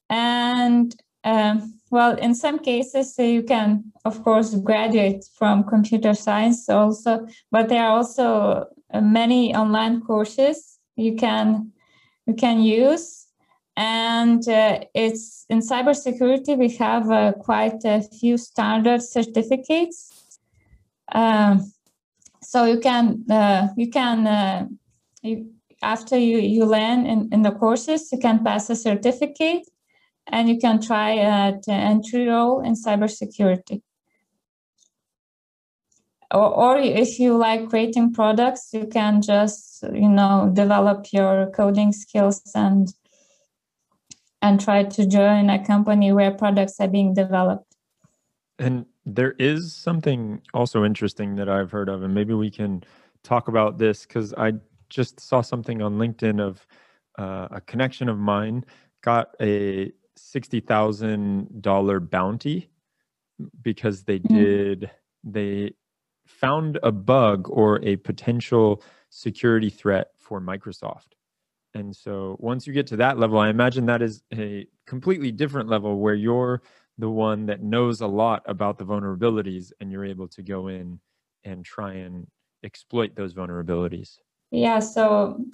And 0.08 0.94
um, 1.24 1.80
well, 1.90 2.16
in 2.16 2.34
some 2.34 2.58
cases, 2.58 3.14
so 3.14 3.22
you 3.22 3.42
can, 3.42 3.92
of 4.04 4.22
course, 4.22 4.54
graduate 4.54 5.24
from 5.36 5.64
computer 5.64 6.14
science 6.14 6.68
also, 6.68 7.26
but 7.50 7.68
there 7.68 7.82
are 7.82 7.96
also 7.96 8.66
uh, 8.92 9.00
many 9.00 9.54
online 9.54 10.00
courses 10.00 10.78
you 10.96 11.16
can 11.16 11.72
you 12.26 12.34
can 12.34 12.60
use. 12.60 13.26
And 13.76 14.48
uh, 14.48 14.80
it's 14.94 15.44
in 15.50 15.60
cybersecurity, 15.60 16.56
we 16.56 16.70
have 16.76 17.10
uh, 17.10 17.32
quite 17.32 17.84
a 17.84 18.00
few 18.00 18.38
standard 18.38 19.02
certificates. 19.02 20.38
Um, 21.12 21.72
so 22.42 22.64
you 22.64 22.80
can 22.80 23.24
uh, 23.30 23.68
you 23.76 23.90
can 23.90 24.26
uh, 24.26 24.66
you, 25.22 25.50
after 25.82 26.16
you 26.16 26.38
you 26.38 26.64
learn 26.64 27.04
in, 27.04 27.28
in 27.32 27.42
the 27.42 27.50
courses, 27.50 28.10
you 28.12 28.18
can 28.18 28.42
pass 28.42 28.70
a 28.70 28.76
certificate, 28.76 29.68
and 30.28 30.48
you 30.48 30.58
can 30.58 30.80
try 30.80 31.18
at 31.18 31.68
entry 31.68 32.26
role 32.28 32.60
in 32.60 32.74
cybersecurity 32.74 33.82
or, 36.32 36.54
or 36.54 36.78
if 36.78 37.18
you 37.18 37.36
like 37.36 37.68
creating 37.68 38.12
products 38.12 38.70
you 38.72 38.86
can 38.86 39.22
just 39.22 39.82
you 39.92 40.08
know 40.08 40.50
develop 40.52 41.06
your 41.12 41.50
coding 41.50 41.92
skills 41.92 42.42
and 42.54 42.94
and 44.42 44.60
try 44.60 44.82
to 44.82 45.06
join 45.06 45.48
a 45.50 45.64
company 45.64 46.12
where 46.12 46.30
products 46.30 46.78
are 46.80 46.88
being 46.88 47.14
developed 47.14 47.74
and 48.58 48.86
there 49.04 49.34
is 49.38 49.74
something 49.74 50.40
also 50.54 50.84
interesting 50.84 51.36
that 51.36 51.48
i've 51.48 51.70
heard 51.70 51.88
of 51.88 52.02
and 52.02 52.14
maybe 52.14 52.34
we 52.34 52.50
can 52.50 52.82
talk 53.22 53.48
about 53.48 53.78
this 53.78 54.04
because 54.06 54.34
i 54.34 54.52
just 54.88 55.20
saw 55.20 55.40
something 55.40 55.82
on 55.82 55.98
linkedin 55.98 56.40
of 56.40 56.66
uh, 57.18 57.48
a 57.50 57.60
connection 57.62 58.08
of 58.08 58.18
mine 58.18 58.64
got 59.02 59.30
a 59.40 59.90
$60000 60.18 62.10
bounty 62.10 62.70
because 63.62 64.04
they 64.04 64.18
mm-hmm. 64.18 64.34
did 64.34 64.90
they 65.24 65.72
found 66.26 66.78
a 66.82 66.92
bug 66.92 67.48
or 67.48 67.82
a 67.84 67.96
potential 67.96 68.82
security 69.10 69.70
threat 69.70 70.08
for 70.18 70.40
Microsoft. 70.40 71.14
And 71.74 71.94
so 71.94 72.36
once 72.38 72.66
you 72.66 72.72
get 72.72 72.86
to 72.88 72.96
that 72.96 73.18
level, 73.18 73.38
I 73.38 73.48
imagine 73.48 73.86
that 73.86 74.02
is 74.02 74.22
a 74.34 74.66
completely 74.86 75.30
different 75.30 75.68
level 75.68 75.98
where 75.98 76.14
you're 76.14 76.62
the 76.98 77.10
one 77.10 77.46
that 77.46 77.62
knows 77.62 78.00
a 78.00 78.06
lot 78.06 78.42
about 78.46 78.78
the 78.78 78.84
vulnerabilities 78.84 79.72
and 79.80 79.92
you're 79.92 80.04
able 80.04 80.28
to 80.28 80.42
go 80.42 80.68
in 80.68 80.98
and 81.44 81.64
try 81.64 81.92
and 81.92 82.26
exploit 82.64 83.14
those 83.14 83.34
vulnerabilities. 83.34 84.18
Yeah, 84.50 84.78
so 84.78 85.44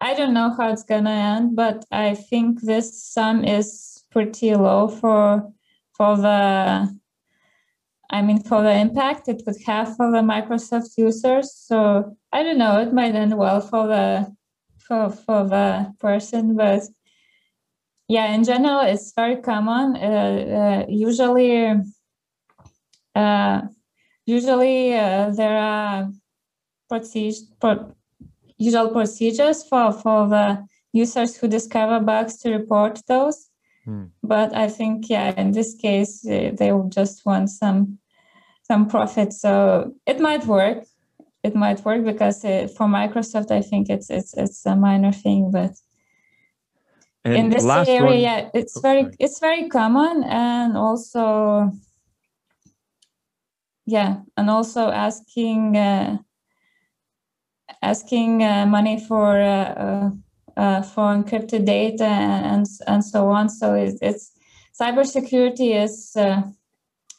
I 0.00 0.14
don't 0.14 0.34
know 0.34 0.54
how 0.56 0.70
it's 0.70 0.82
gonna 0.82 1.10
end, 1.10 1.56
but 1.56 1.84
I 1.90 2.14
think 2.14 2.60
this 2.60 3.02
sum 3.02 3.44
is 3.44 4.04
pretty 4.10 4.54
low 4.54 4.88
for 4.88 5.52
for 5.92 6.16
the 6.16 6.94
I 8.10 8.22
mean, 8.22 8.42
for 8.42 8.62
the 8.62 8.72
impact 8.72 9.28
it 9.28 9.42
could 9.44 9.56
have 9.66 9.96
for 9.96 10.10
the 10.10 10.18
Microsoft 10.18 10.96
users. 10.96 11.52
So 11.54 12.16
I 12.32 12.42
don't 12.42 12.58
know, 12.58 12.80
it 12.80 12.92
might 12.92 13.14
end 13.14 13.36
well 13.36 13.60
for 13.60 13.86
the 13.86 14.34
for 14.78 15.10
for 15.10 15.48
the 15.48 15.92
person, 15.98 16.56
but 16.56 16.82
yeah, 18.08 18.32
in 18.32 18.44
general, 18.44 18.82
it's 18.82 19.12
very 19.16 19.36
common. 19.36 19.96
Uh, 19.96 20.84
uh, 20.86 20.86
usually, 20.88 21.74
uh, 23.14 23.62
usually 24.24 24.94
uh, 24.94 25.30
there 25.30 25.58
are 25.58 26.10
procedures, 26.88 27.50
pro- 27.60 27.92
usual 28.58 28.90
procedures 28.90 29.64
for 29.64 29.92
for 29.92 30.28
the 30.28 30.64
users 30.92 31.36
who 31.36 31.48
discover 31.48 31.98
bugs 32.00 32.38
to 32.38 32.52
report 32.52 33.00
those. 33.08 33.45
Hmm. 33.86 34.06
But 34.22 34.54
I 34.54 34.68
think, 34.68 35.08
yeah, 35.08 35.32
in 35.40 35.52
this 35.52 35.74
case, 35.74 36.26
uh, 36.26 36.50
they 36.58 36.72
will 36.72 36.88
just 36.88 37.24
want 37.24 37.50
some 37.50 37.98
some 38.62 38.88
profit. 38.88 39.32
So 39.32 39.92
it 40.06 40.20
might 40.20 40.44
work. 40.46 40.84
It 41.44 41.54
might 41.54 41.84
work 41.84 42.04
because 42.04 42.44
it, 42.44 42.64
uh, 42.64 42.68
for 42.68 42.86
Microsoft, 42.86 43.52
I 43.52 43.62
think 43.62 43.88
it's 43.88 44.10
it's 44.10 44.36
it's 44.36 44.66
a 44.66 44.74
minor 44.74 45.12
thing, 45.12 45.50
but 45.52 45.70
and 47.24 47.36
in 47.36 47.48
this 47.50 47.64
area, 47.64 48.02
one, 48.02 48.18
yeah, 48.18 48.50
it's 48.54 48.76
oh, 48.76 48.80
very 48.80 49.02
sorry. 49.02 49.16
it's 49.20 49.38
very 49.38 49.68
common, 49.68 50.24
and 50.24 50.76
also 50.76 51.70
yeah, 53.86 54.22
and 54.36 54.50
also 54.50 54.90
asking 54.90 55.76
uh, 55.76 56.18
asking 57.82 58.42
uh, 58.42 58.66
money 58.66 58.98
for 58.98 59.40
uh, 59.40 60.10
uh, 60.56 60.60
uh 60.60 60.82
for 60.82 61.14
encrypted 61.14 61.64
data 61.64 62.04
and 62.04 62.66
and 62.86 63.04
so 63.04 63.28
on. 63.28 63.48
So 63.48 63.74
it's, 63.74 63.98
it's 64.02 64.32
cybersecurity 64.80 65.82
is 65.82 66.12
uh, 66.16 66.42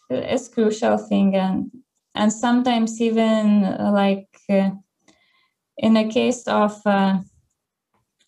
is 0.10 0.50
crucial 0.50 0.98
thing, 0.98 1.36
and 1.36 1.72
and 2.16 2.32
sometimes 2.32 3.02
even 3.02 3.62
like 3.94 4.28
in 5.78 5.98
a 5.98 6.10
case 6.10 6.48
of 6.48 6.82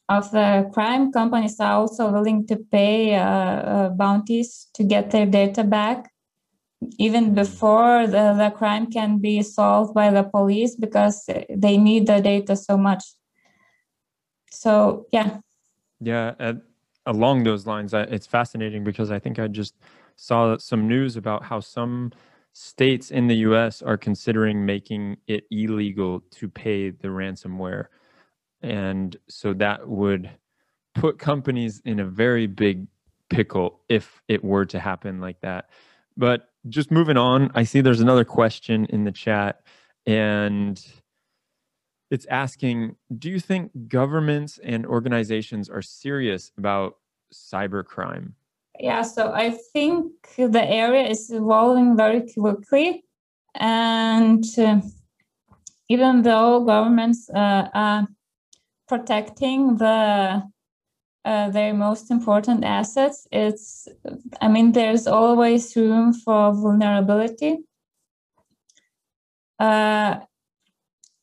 of 0.10 0.32
the 0.32 0.70
crime, 0.74 1.12
companies 1.12 1.60
are 1.60 1.74
also 1.74 2.12
willing 2.12 2.46
to 2.48 2.58
pay 2.58 3.16
uh, 3.16 3.24
uh, 3.24 3.90
bounties 3.90 4.68
to 4.74 4.84
get 4.84 5.12
their 5.12 5.28
data 5.28 5.64
back, 5.64 6.10
even 6.98 7.36
before 7.36 8.08
the, 8.08 8.34
the 8.34 8.52
crime 8.58 8.92
can 8.92 9.20
be 9.20 9.44
solved 9.44 9.94
by 9.94 10.10
the 10.10 10.24
police 10.24 10.76
because 10.76 11.30
they 11.50 11.78
need 11.78 12.08
the 12.08 12.20
data 12.20 12.56
so 12.56 12.76
much. 12.76 13.04
So, 14.52 15.06
yeah. 15.12 15.40
Yeah. 16.00 16.34
And 16.40 16.62
along 17.06 17.44
those 17.44 17.66
lines, 17.66 17.94
it's 17.94 18.28
fascinating 18.28 18.84
because 18.84 19.12
I 19.12 19.20
think 19.20 19.40
I 19.40 19.48
just 19.48 19.76
saw 20.16 20.58
some 20.58 20.88
news 20.88 21.16
about 21.16 21.44
how 21.44 21.60
some 21.60 22.12
states 22.54 23.12
in 23.12 23.28
the 23.28 23.36
US 23.36 23.82
are 23.82 23.98
considering 23.98 24.66
making 24.66 25.18
it 25.28 25.46
illegal 25.52 26.22
to 26.32 26.50
pay 26.50 26.90
the 26.90 27.08
ransomware 27.08 27.86
and 28.62 29.16
so 29.28 29.54
that 29.54 29.88
would 29.88 30.30
put 30.96 31.20
companies 31.20 31.82
in 31.86 32.00
a 32.00 32.06
very 32.06 32.48
big 32.48 32.88
pickle 33.30 33.80
if 33.90 34.22
it 34.28 34.44
were 34.44 34.66
to 34.66 34.80
happen 34.80 35.22
like 35.22 35.40
that. 35.42 35.70
But 36.18 36.50
just 36.68 36.92
moving 36.92 37.18
on, 37.18 37.52
I 37.56 37.64
see 37.64 37.82
there's 37.82 38.02
another 38.02 38.26
question 38.26 38.86
in 38.86 39.06
the 39.06 39.12
chat, 39.12 39.62
and 40.06 40.84
it's 42.10 42.26
asking 42.28 42.96
Do 43.18 43.30
you 43.30 43.40
think 43.40 43.72
governments 43.88 44.60
and 44.64 44.86
organizations 44.86 45.70
are 45.70 45.82
serious 45.82 46.52
about 46.58 46.98
cybercrime? 47.34 48.34
Yeah, 48.80 49.02
so 49.02 49.32
I 49.34 49.52
think 49.74 50.12
the 50.38 50.64
area 50.64 51.08
is 51.08 51.30
evolving 51.32 51.98
very 51.98 52.24
quickly. 52.34 53.04
And 53.56 54.44
uh, 54.58 54.82
even 55.90 56.22
though 56.22 56.64
governments 56.64 57.30
uh, 57.30 57.68
are 57.74 58.08
protecting 58.88 59.78
the 59.78 60.44
uh, 61.26 61.50
their 61.50 61.74
most 61.74 62.10
important 62.12 62.64
assets 62.64 63.28
it's 63.32 63.88
i 64.42 64.48
mean 64.48 64.72
there's 64.72 65.06
always 65.06 65.76
room 65.76 66.14
for 66.14 66.54
vulnerability 66.54 67.58
uh, 69.60 70.18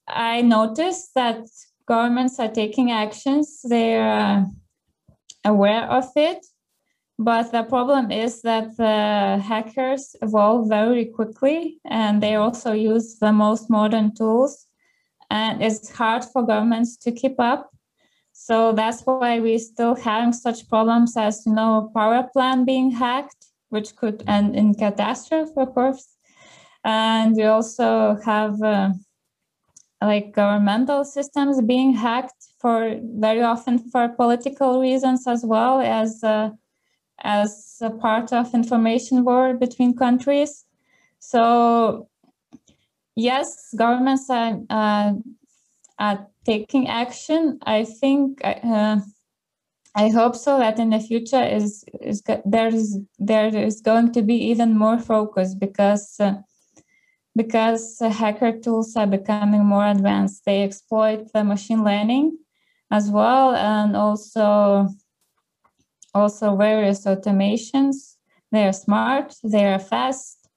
i 0.09 0.43
noticed 0.43 1.15
that 1.15 1.45
governments 1.87 2.39
are 2.39 2.51
taking 2.51 2.91
actions 2.91 3.61
they're 3.65 4.47
aware 5.45 5.85
of 5.91 6.07
it 6.17 6.45
but 7.19 7.51
the 7.51 7.63
problem 7.63 8.11
is 8.11 8.43
that 8.43 8.77
the 8.77 9.43
hackers 9.43 10.15
evolve 10.21 10.69
very 10.69 11.07
quickly 11.07 11.81
and 11.87 12.23
they 12.23 12.35
also 12.35 12.73
use 12.73 13.19
the 13.19 13.33
most 13.33 13.71
modern 13.71 14.15
tools 14.15 14.67
and 15.31 15.63
it's 15.63 15.91
hard 15.91 16.25
for 16.25 16.43
governments 16.43 16.97
to 16.99 17.13
keep 17.13 17.39
up. 17.39 17.71
So 18.33 18.73
that's 18.73 19.03
why 19.03 19.41
we're 19.41 19.59
still 19.59 19.95
having 19.95 20.33
such 20.33 20.69
problems 20.69 21.17
as 21.17 21.45
you 21.47 21.55
know 21.55 21.91
power 21.95 22.29
plant 22.33 22.67
being 22.67 22.91
hacked, 22.91 23.47
which 23.71 23.97
could 23.97 24.23
end 24.27 24.55
in 24.55 24.75
catastrophe, 24.75 25.53
of 25.57 25.73
course. 25.73 26.07
And 26.85 27.35
we 27.35 27.45
also 27.45 28.19
have 28.25 28.63
uh, 28.63 28.91
like 30.07 30.33
governmental 30.33 31.05
systems 31.05 31.61
being 31.61 31.93
hacked 31.93 32.47
for 32.61 32.99
very 33.03 33.43
often 33.43 33.79
for 33.79 34.09
political 34.09 34.81
reasons 34.81 35.27
as 35.27 35.45
well 35.45 35.81
as 35.81 36.23
uh, 36.25 36.51
as 37.21 37.79
a 37.81 37.91
part 37.91 38.33
of 38.33 38.55
information 38.55 39.25
war 39.25 39.55
between 39.55 39.97
countries. 39.97 40.65
So 41.19 42.09
yes, 43.15 43.75
governments 43.77 44.29
are, 44.31 44.61
uh, 44.71 45.15
are 45.99 46.27
taking 46.45 46.89
action. 46.89 47.59
I 47.65 47.85
think 47.85 48.41
uh, 48.45 49.01
I 49.95 50.09
hope 50.11 50.37
so 50.37 50.59
that 50.59 50.79
in 50.79 50.91
the 50.91 51.01
future 51.01 51.43
is 51.43 51.85
is 52.03 52.23
there 52.45 52.69
is 52.69 52.99
there 53.19 53.49
is 53.57 53.81
going 53.81 54.13
to 54.13 54.23
be 54.23 54.35
even 54.35 54.77
more 54.77 54.99
focus 54.99 55.55
because 55.55 56.17
uh, 56.21 56.35
because 57.37 57.99
hacker 58.01 58.59
tools 58.59 58.97
are 58.97 59.07
becoming 59.07 59.65
more 59.65 59.87
advanced. 59.87 60.45
They 60.47 60.63
exploit 60.63 61.31
the 61.33 61.45
machine 61.45 61.85
learning 61.85 62.39
as 62.91 63.11
well, 63.11 63.55
and 63.55 63.95
also 63.95 64.89
also 66.15 66.57
various 66.57 67.05
automations. 67.05 68.17
They 68.51 68.67
are 68.67 68.73
smart. 68.73 69.35
They 69.45 69.67
are 69.67 69.79
fast, 69.79 70.49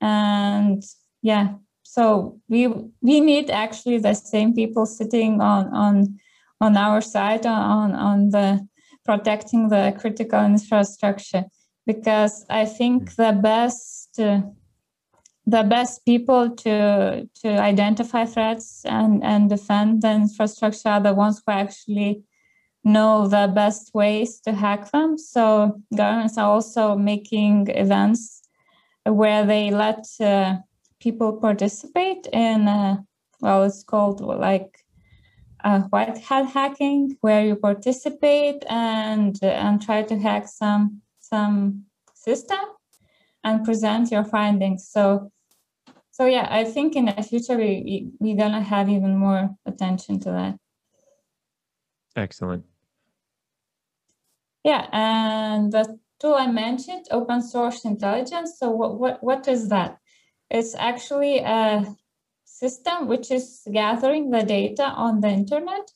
and 0.00 0.82
yeah, 1.22 1.54
so 1.82 2.40
we 2.48 2.68
we 3.00 3.20
need 3.20 3.50
actually 3.50 3.98
the 3.98 4.14
same 4.14 4.54
people 4.54 4.84
sitting 4.86 5.40
on 5.40 5.68
on 5.74 6.18
on 6.60 6.76
our 6.76 7.00
side 7.00 7.46
on 7.46 7.94
on 7.94 8.30
the 8.30 8.68
protecting 9.04 9.68
the 9.68 9.94
critical 9.98 10.44
infrastructure 10.44 11.44
because 11.86 12.44
I 12.48 12.64
think 12.64 13.14
hmm. 13.14 13.22
the 13.22 13.32
best 13.32 14.18
uh, 14.18 14.42
the 15.46 15.62
best 15.64 16.04
people 16.04 16.50
to 16.50 17.28
to 17.42 17.48
identify 17.48 18.24
threats 18.24 18.84
and 18.84 19.24
and 19.24 19.50
defend 19.50 20.02
the 20.02 20.12
infrastructure 20.12 20.88
are 20.88 21.00
the 21.00 21.14
ones 21.14 21.42
who 21.44 21.52
actually 21.52 22.22
know 22.84 23.26
the 23.28 23.50
best 23.54 23.94
ways 23.94 24.40
to 24.40 24.52
hack 24.52 24.90
them. 24.90 25.16
So 25.18 25.80
governments 25.94 26.38
are 26.38 26.50
also 26.50 26.96
making 26.96 27.68
events 27.68 28.42
where 29.04 29.44
they 29.44 29.70
let 29.70 30.06
uh, 30.20 30.56
people 31.00 31.32
participate 31.34 32.26
in 32.32 32.68
uh, 32.68 32.96
well 33.40 33.64
it's 33.64 33.82
called 33.82 34.20
like 34.20 34.78
uh, 35.64 35.80
white 35.90 36.18
hat 36.18 36.46
hacking 36.46 37.16
where 37.20 37.44
you 37.44 37.56
participate 37.56 38.64
and 38.68 39.38
and 39.42 39.82
try 39.82 40.02
to 40.02 40.16
hack 40.18 40.46
some 40.46 41.02
some 41.18 41.84
system 42.14 42.60
and 43.44 43.64
present 43.64 44.10
your 44.10 44.24
findings. 44.24 44.88
So 44.88 45.32
so 46.12 46.26
yeah 46.26 46.46
i 46.50 46.62
think 46.62 46.94
in 46.94 47.06
the 47.06 47.22
future 47.22 47.56
we, 47.56 48.10
we, 48.20 48.32
are 48.32 48.36
gonna 48.36 48.62
have 48.62 48.88
even 48.88 49.16
more 49.16 49.50
attention 49.66 50.20
to 50.20 50.30
that. 50.30 50.56
Excellent. 52.14 52.64
Yeah 54.62 54.86
and 54.92 55.72
the 55.72 55.98
tool 56.20 56.34
i 56.34 56.46
mentioned 56.46 57.06
open 57.10 57.42
source 57.42 57.84
intelligence. 57.84 58.58
So 58.58 58.70
what 58.70 58.98
what, 59.00 59.24
what 59.24 59.48
is 59.48 59.68
that? 59.70 59.98
It's 60.50 60.74
actually 60.74 61.38
a 61.38 61.86
system 62.44 63.08
which 63.08 63.30
is 63.30 63.66
gathering 63.72 64.30
the 64.30 64.42
data 64.42 64.84
on 64.84 65.20
the 65.22 65.28
internet, 65.28 65.90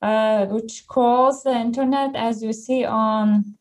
uh, 0.00 0.46
which 0.46 0.86
crawls 0.88 1.42
the 1.42 1.52
internet 1.52 2.16
as 2.16 2.42
you 2.42 2.54
see 2.54 2.86
on 2.86 3.58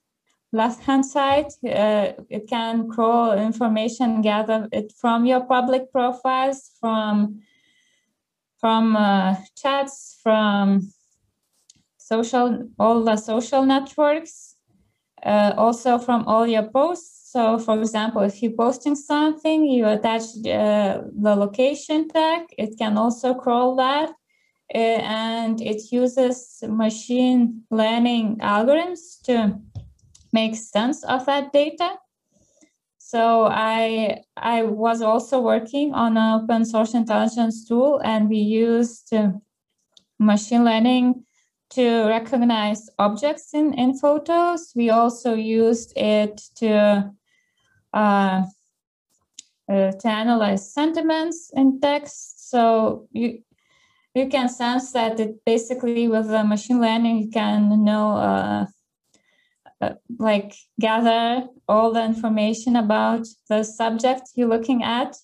left 0.52 0.84
hand 0.84 1.06
side. 1.06 1.48
Uh, 1.64 2.14
it 2.30 2.48
can 2.48 2.90
crawl 2.90 3.34
information, 3.34 4.22
gather 4.22 4.68
it 4.72 4.94
from 5.00 5.26
your 5.26 5.42
public 5.42 5.92
profiles, 5.92 6.72
from 6.80 7.42
from 8.60 8.96
uh, 8.96 9.36
chats, 9.56 10.20
from 10.24 10.82
social 11.98 12.70
all 12.80 13.04
the 13.04 13.18
social 13.18 13.66
networks, 13.66 14.56
uh, 15.24 15.54
also 15.58 15.98
from 15.98 16.26
all 16.28 16.48
your 16.48 16.70
posts. 16.70 17.32
So, 17.32 17.60
for 17.60 17.78
example, 17.80 18.22
if 18.22 18.42
you're 18.42 18.54
posting 18.54 18.96
something, 18.96 19.66
you 19.66 19.86
attach 19.88 20.24
uh, 20.48 21.02
the 21.12 21.36
location 21.36 22.08
tag, 22.08 22.44
it 22.58 22.78
can 22.78 22.98
also 22.98 23.34
crawl 23.34 23.76
that. 23.76 24.10
Uh, 24.74 24.78
and 24.78 25.62
it 25.62 25.92
uses 25.92 26.64
machine 26.68 27.64
learning 27.70 28.38
algorithms 28.38 29.22
to 29.24 29.60
make 30.40 30.56
sense 30.56 31.04
of 31.04 31.26
that 31.26 31.52
data. 31.54 31.90
So 32.98 33.46
I 33.46 34.22
I 34.36 34.64
was 34.64 35.02
also 35.02 35.40
working 35.40 35.94
on 35.94 36.18
an 36.18 36.42
open 36.42 36.66
source 36.66 36.94
intelligence 36.94 37.68
tool, 37.68 38.02
and 38.04 38.30
we 38.30 38.38
used 38.68 39.14
uh, 39.14 39.32
machine 40.20 40.66
learning 40.66 41.24
to 41.70 41.86
recognize 42.08 42.90
objects 42.98 43.54
in, 43.54 43.74
in 43.74 43.98
photos. 43.98 44.74
We 44.76 44.90
also 44.90 45.34
used 45.34 45.94
it 45.96 46.42
to 46.60 47.14
uh, 47.94 48.44
uh, 49.70 49.92
to 50.02 50.08
analyze 50.08 50.74
sentiments 50.74 51.52
in 51.56 51.80
text. 51.80 52.50
So 52.50 53.08
you 53.12 53.40
you 54.16 54.28
can 54.30 54.50
sense 54.50 54.94
that 54.94 55.20
it 55.20 55.44
basically 55.46 56.08
with 56.08 56.28
the 56.28 56.44
machine 56.44 56.82
learning 56.82 57.18
you 57.24 57.30
can 57.30 57.84
know 57.84 58.12
uh, 58.12 58.66
uh, 58.66 58.66
like 60.20 60.54
gather 60.80 61.48
all 61.68 61.92
the 61.94 62.04
information 62.04 62.76
about 62.76 63.28
the 63.50 63.64
subject 63.64 64.30
you're 64.36 64.48
looking 64.48 64.84
at. 64.84 65.16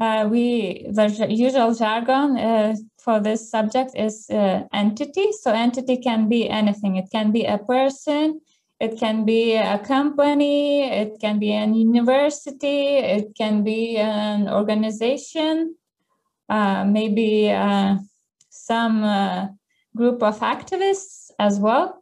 Uh, 0.00 0.28
we 0.30 0.86
the 0.92 1.26
usual 1.28 1.74
jargon 1.74 2.38
uh, 2.38 2.74
for 2.98 3.18
this 3.20 3.50
subject 3.50 3.90
is 3.96 4.30
uh, 4.30 4.62
entity. 4.72 5.32
So 5.32 5.52
entity 5.52 5.96
can 5.96 6.28
be 6.28 6.48
anything. 6.48 6.96
It 6.96 7.08
can 7.10 7.32
be 7.32 7.44
a 7.44 7.58
person, 7.58 8.40
it 8.80 8.98
can 8.98 9.24
be 9.24 9.54
a 9.54 9.78
company, 9.78 10.84
it 10.84 11.18
can 11.20 11.40
be 11.40 11.52
an 11.52 11.74
university, 11.74 12.98
it 12.98 13.34
can 13.36 13.64
be 13.64 13.96
an 13.96 14.48
organization, 14.48 15.74
uh, 16.48 16.84
maybe 16.84 17.50
uh, 17.50 17.96
some 18.50 19.02
uh, 19.02 19.48
group 19.96 20.22
of 20.22 20.38
activists 20.40 21.30
as 21.40 21.58
well. 21.58 21.97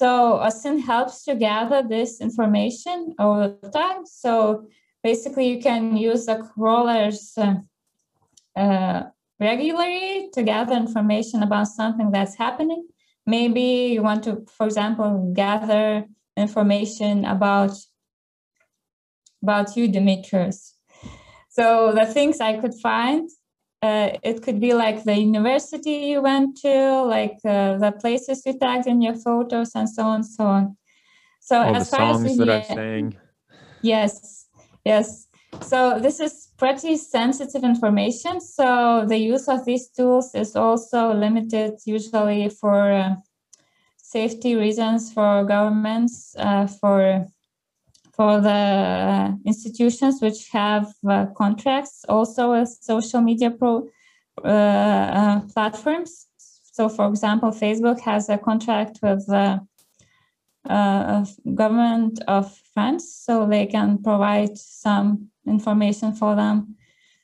So 0.00 0.40
OSINT 0.42 0.80
helps 0.84 1.24
to 1.24 1.34
gather 1.34 1.82
this 1.82 2.22
information 2.22 3.14
over 3.18 3.54
time. 3.70 4.06
So 4.06 4.66
basically 5.02 5.48
you 5.50 5.60
can 5.60 5.94
use 5.94 6.24
the 6.24 6.36
crawlers 6.36 7.34
uh, 7.36 7.56
uh, 8.56 9.02
regularly 9.38 10.30
to 10.32 10.42
gather 10.42 10.74
information 10.74 11.42
about 11.42 11.68
something 11.68 12.12
that's 12.12 12.34
happening. 12.34 12.88
Maybe 13.26 13.92
you 13.92 14.00
want 14.00 14.24
to, 14.24 14.46
for 14.56 14.64
example, 14.64 15.34
gather 15.36 16.06
information 16.34 17.26
about 17.26 17.72
about 19.42 19.76
you, 19.76 19.86
Demetrios. 19.86 20.72
So 21.50 21.92
the 21.92 22.06
things 22.06 22.40
I 22.40 22.58
could 22.58 22.74
find, 22.74 23.28
uh, 23.82 24.10
it 24.22 24.42
could 24.42 24.60
be 24.60 24.74
like 24.74 25.04
the 25.04 25.16
university 25.16 26.12
you 26.12 26.22
went 26.22 26.56
to, 26.58 27.02
like 27.04 27.38
uh, 27.44 27.78
the 27.78 27.92
places 27.92 28.42
you 28.44 28.58
tagged 28.58 28.86
in 28.86 29.00
your 29.00 29.16
photos, 29.16 29.72
and 29.74 29.88
so 29.88 30.02
on, 30.04 30.14
and 30.16 30.26
so 30.26 30.44
on. 30.44 30.76
So 31.40 31.62
All 31.62 31.74
as 31.74 31.90
the 31.90 31.96
far 31.96 32.12
songs 32.12 32.32
as 32.32 32.36
that 32.36 32.48
the, 32.48 32.54
I 32.56 32.74
sang. 32.74 33.18
Yes, 33.82 34.46
yes. 34.84 35.26
So 35.62 35.98
this 35.98 36.20
is 36.20 36.48
pretty 36.58 36.96
sensitive 36.96 37.64
information. 37.64 38.40
So 38.40 39.04
the 39.08 39.16
use 39.16 39.48
of 39.48 39.64
these 39.64 39.88
tools 39.88 40.34
is 40.34 40.54
also 40.54 41.12
limited 41.14 41.78
usually 41.86 42.48
for 42.50 42.92
uh, 42.92 43.14
safety 43.96 44.54
reasons 44.56 45.12
for 45.12 45.44
governments, 45.44 46.34
uh, 46.38 46.66
for 46.66 47.26
for 48.20 48.38
the 48.38 48.50
uh, 48.50 49.32
institutions 49.46 50.20
which 50.20 50.50
have 50.50 50.92
uh, 51.08 51.24
contracts 51.34 52.04
also 52.06 52.50
with 52.52 52.68
social 52.82 53.22
media 53.22 53.50
pro 53.50 53.88
uh, 54.44 55.40
platforms. 55.54 56.26
So, 56.70 56.90
for 56.90 57.08
example, 57.08 57.50
Facebook 57.50 57.98
has 58.00 58.28
a 58.28 58.36
contract 58.36 58.98
with 59.02 59.26
the 59.26 59.66
government 61.54 62.20
of 62.28 62.54
France, 62.74 63.04
so 63.24 63.46
they 63.46 63.64
can 63.64 64.02
provide 64.02 64.58
some 64.58 65.30
information 65.46 66.12
for 66.12 66.36
them. 66.36 66.76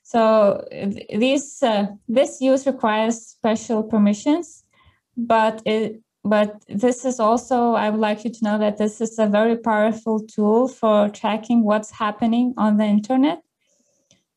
So 0.03 0.65
this 0.73 1.63
uh, 1.63 1.89
this 2.09 2.41
use 2.41 2.67
requires 2.67 3.17
special 3.37 3.83
permissions, 3.83 4.65
but 5.15 5.61
it 5.67 6.01
but 6.27 6.63
this 6.69 7.05
is 7.05 7.21
also 7.21 7.73
I 7.73 7.91
would 7.91 8.01
like 8.01 8.25
you 8.25 8.31
to 8.31 8.45
know 8.45 8.59
that 8.59 8.79
this 8.79 9.01
is 9.01 9.19
a 9.19 9.27
very 9.27 9.57
powerful 9.57 10.21
tool 10.21 10.69
for 10.69 11.09
tracking 11.09 11.65
what's 11.65 11.91
happening 11.91 12.55
on 12.57 12.77
the 12.77 12.85
internet. 12.85 13.43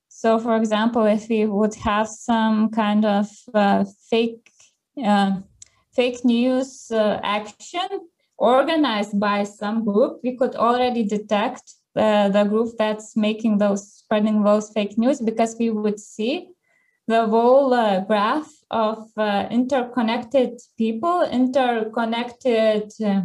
So, 0.07 0.37
for 0.37 0.55
example, 0.55 1.05
if 1.05 1.29
we 1.29 1.45
would 1.45 1.75
have 1.75 2.07
some 2.07 2.69
kind 2.69 3.05
of 3.05 3.29
uh, 3.53 3.85
fake 4.09 4.51
uh, 5.03 5.37
fake 5.93 6.23
news 6.23 6.91
uh, 6.91 7.19
action 7.23 7.87
organized 8.37 9.19
by 9.19 9.43
some 9.43 9.83
group, 9.85 10.19
we 10.23 10.35
could 10.35 10.55
already 10.55 11.03
detect 11.03 11.73
uh, 11.95 12.29
the 12.29 12.43
group 12.43 12.75
that's 12.77 13.15
making 13.15 13.57
those 13.57 13.91
spreading 13.91 14.43
those 14.43 14.69
fake 14.69 14.97
news 14.97 15.19
because 15.21 15.55
we 15.59 15.69
would 15.69 15.99
see 15.99 16.49
the 17.09 17.25
whole 17.25 17.73
uh, 17.73 18.01
graph 18.01 18.51
of 18.69 19.09
uh, 19.17 19.47
interconnected 19.49 20.59
people, 20.77 21.23
interconnected 21.23 22.91
uh, 23.03 23.21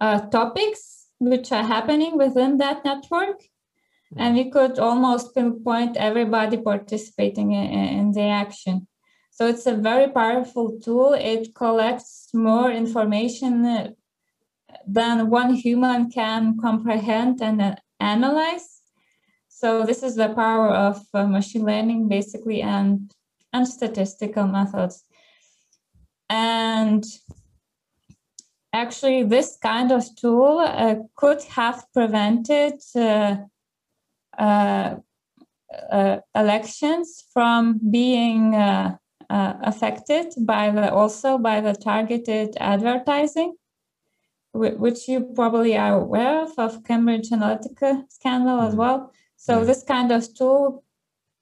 uh, 0.00 0.18
topics 0.30 1.08
which 1.18 1.52
are 1.52 1.62
happening 1.62 2.16
within 2.16 2.56
that 2.56 2.86
network. 2.86 3.42
And 4.16 4.34
we 4.34 4.50
could 4.50 4.78
almost 4.78 5.34
pinpoint 5.34 5.98
everybody 5.98 6.56
participating 6.56 7.52
in, 7.52 7.66
in 7.98 8.12
the 8.12 8.22
action. 8.22 8.88
So 9.30 9.46
it's 9.46 9.66
a 9.66 9.74
very 9.74 10.08
powerful 10.10 10.78
tool. 10.82 11.12
It 11.12 11.54
collects 11.54 12.30
more 12.32 12.70
information 12.70 13.94
than 14.86 15.28
one 15.28 15.52
human 15.52 16.10
can 16.10 16.56
comprehend 16.58 17.42
and 17.42 17.60
uh, 17.60 17.74
analyze. 18.00 18.71
So 19.62 19.84
this 19.86 20.02
is 20.02 20.16
the 20.16 20.30
power 20.30 20.70
of 20.70 21.06
uh, 21.14 21.24
machine 21.24 21.64
learning, 21.64 22.08
basically, 22.08 22.62
and 22.62 23.14
and 23.52 23.68
statistical 23.68 24.48
methods. 24.48 25.04
And 26.28 27.04
actually, 28.72 29.22
this 29.22 29.56
kind 29.62 29.92
of 29.92 30.02
tool 30.16 30.58
uh, 30.58 30.96
could 31.14 31.42
have 31.44 31.84
prevented 31.94 32.80
uh, 32.96 33.36
uh, 34.36 34.96
uh 35.92 36.16
elections 36.34 37.24
from 37.32 37.78
being 37.88 38.56
affected 39.70 40.26
by 40.40 40.70
the 40.70 40.92
also 40.92 41.38
by 41.38 41.60
the 41.60 41.72
targeted 41.72 42.56
advertising 42.58 43.54
which 44.54 45.08
you 45.08 45.32
probably 45.34 45.76
are 45.76 45.94
aware 46.00 46.42
of, 46.42 46.52
of 46.58 46.84
Cambridge 46.84 47.30
Analytica 47.30 48.04
scandal 48.10 48.60
as 48.60 48.74
mm-hmm. 48.74 48.78
well. 48.78 49.12
So 49.44 49.58
yeah. 49.58 49.64
this 49.64 49.82
kind 49.82 50.12
of 50.12 50.22
tool 50.34 50.84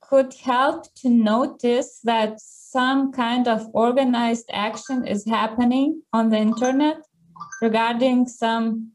could 0.00 0.32
help 0.32 0.86
to 1.02 1.10
notice 1.10 2.00
that 2.04 2.40
some 2.40 3.12
kind 3.12 3.46
of 3.46 3.68
organized 3.74 4.48
action 4.50 5.06
is 5.06 5.26
happening 5.26 6.00
on 6.10 6.30
the 6.30 6.38
internet 6.38 6.96
regarding 7.60 8.26
some 8.26 8.92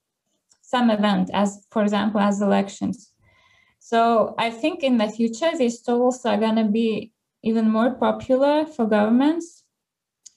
some 0.64 0.90
event 0.90 1.30
as 1.34 1.68
for 1.70 1.84
example 1.84 2.20
as 2.20 2.42
elections 2.42 3.12
so 3.80 4.34
i 4.40 4.50
think 4.50 4.82
in 4.82 4.98
the 4.98 5.08
future 5.08 5.52
these 5.56 5.82
tools 5.82 6.26
are 6.26 6.38
going 6.38 6.56
to 6.56 6.66
be 6.66 7.12
even 7.44 7.70
more 7.70 7.92
popular 7.92 8.66
for 8.66 8.86
governments 8.88 9.64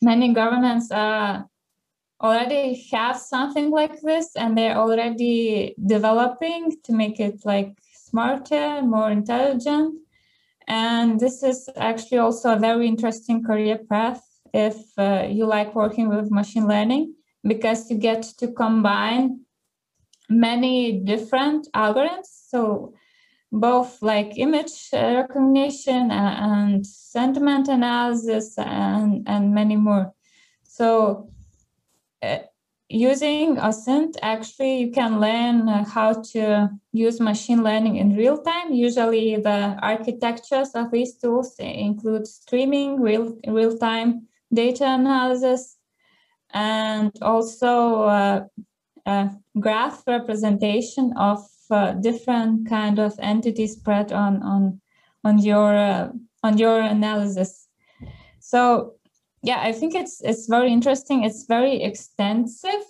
many 0.03 0.35
governments 0.35 0.91
are 0.91 1.49
already 2.23 2.87
have 2.93 3.16
something 3.16 3.71
like 3.71 4.01
this 4.03 4.37
and 4.37 4.59
they're 4.59 4.77
already 4.77 5.75
developing 5.87 6.77
to 6.85 6.93
make 6.93 7.19
it 7.19 7.41
like 7.45 7.73
smarter 8.19 8.83
more 8.83 9.11
intelligent. 9.11 9.95
And 10.66 11.21
this 11.21 11.43
is 11.43 11.69
actually 11.77 12.19
also 12.19 12.53
a 12.53 12.59
very 12.59 12.87
interesting 12.87 13.45
career 13.45 13.79
path 13.89 14.23
if 14.53 14.77
uh, 14.99 15.27
you 15.31 15.47
like 15.47 15.75
working 15.75 16.09
with 16.09 16.31
machine 16.31 16.66
learning 16.66 17.14
because 17.45 17.91
you 17.91 17.97
get 17.97 18.23
to 18.39 18.53
combine 18.53 19.41
many 20.29 21.01
different 21.01 21.69
algorithms. 21.75 22.29
So 22.49 22.95
both 23.53 24.03
like 24.03 24.37
image 24.37 24.89
recognition 24.93 26.11
and 26.11 26.85
sentiment 26.87 27.69
analysis 27.69 28.59
and, 28.59 29.27
and 29.29 29.55
many 29.55 29.77
more. 29.77 30.12
So 30.64 31.31
uh, 32.21 32.39
using 32.89 33.57
OSINT, 33.57 34.16
actually, 34.22 34.78
you 34.78 34.91
can 34.91 35.20
learn 35.20 35.68
uh, 35.68 35.84
how 35.84 36.22
to 36.32 36.70
use 36.93 37.20
machine 37.20 37.62
learning 37.62 37.97
in 37.97 38.16
real 38.16 38.39
time. 38.39 38.72
Usually, 38.72 39.36
the 39.36 39.78
architectures 39.82 40.70
of 40.74 40.91
these 40.91 41.16
tools 41.16 41.55
include 41.59 42.26
streaming, 42.26 43.01
real 43.01 43.36
real 43.47 43.76
time 43.76 44.26
data 44.53 44.86
analysis, 44.86 45.76
and 46.55 47.12
also 47.20 48.03
uh, 48.05 48.45
a 49.07 49.30
graph 49.61 50.03
representation 50.07 51.12
of 51.16 51.47
uh, 51.70 51.93
different 51.93 52.68
kind 52.68 52.99
of 52.99 53.12
entities 53.18 53.72
spread 53.72 54.12
on 54.12 54.43
on 54.43 54.80
on 55.24 55.39
your 55.39 55.76
uh, 55.76 56.09
on 56.43 56.57
your 56.57 56.80
analysis. 56.80 57.68
So 58.41 58.95
yeah, 59.49 59.61
I 59.62 59.72
think 59.72 59.94
it's 59.94 60.20
it's 60.30 60.46
very 60.46 60.70
interesting. 60.70 61.24
It's 61.24 61.44
very 61.57 61.82
extensive. 61.90 62.84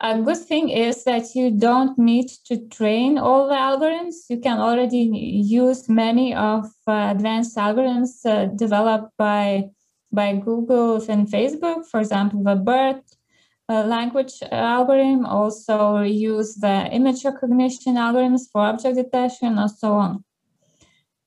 A 0.00 0.12
good 0.26 0.42
thing 0.50 0.68
is 0.68 1.02
that 1.04 1.34
you 1.34 1.50
don't 1.50 1.98
need 1.98 2.28
to 2.48 2.54
train 2.78 3.18
all 3.18 3.48
the 3.48 3.58
algorithms. 3.68 4.14
You 4.32 4.38
can 4.46 4.58
already 4.60 5.04
use 5.62 5.88
many 5.88 6.32
of 6.32 6.64
uh, 6.86 7.08
advanced 7.14 7.56
algorithms 7.56 8.12
uh, 8.24 8.46
developed 8.64 9.10
by 9.18 9.70
by 10.12 10.28
Google 10.36 10.94
and 11.12 11.26
Facebook. 11.26 11.80
For 11.90 11.98
example, 12.00 12.40
the 12.44 12.56
BERT 12.70 13.02
uh, 13.68 13.84
language 13.94 14.34
algorithm 14.52 15.26
also 15.26 16.02
use 16.02 16.54
the 16.66 16.76
image 16.98 17.24
recognition 17.24 17.94
algorithms 17.96 18.44
for 18.52 18.60
object 18.72 18.96
detection 18.96 19.58
and 19.58 19.70
so 19.70 19.94
on. 19.94 20.24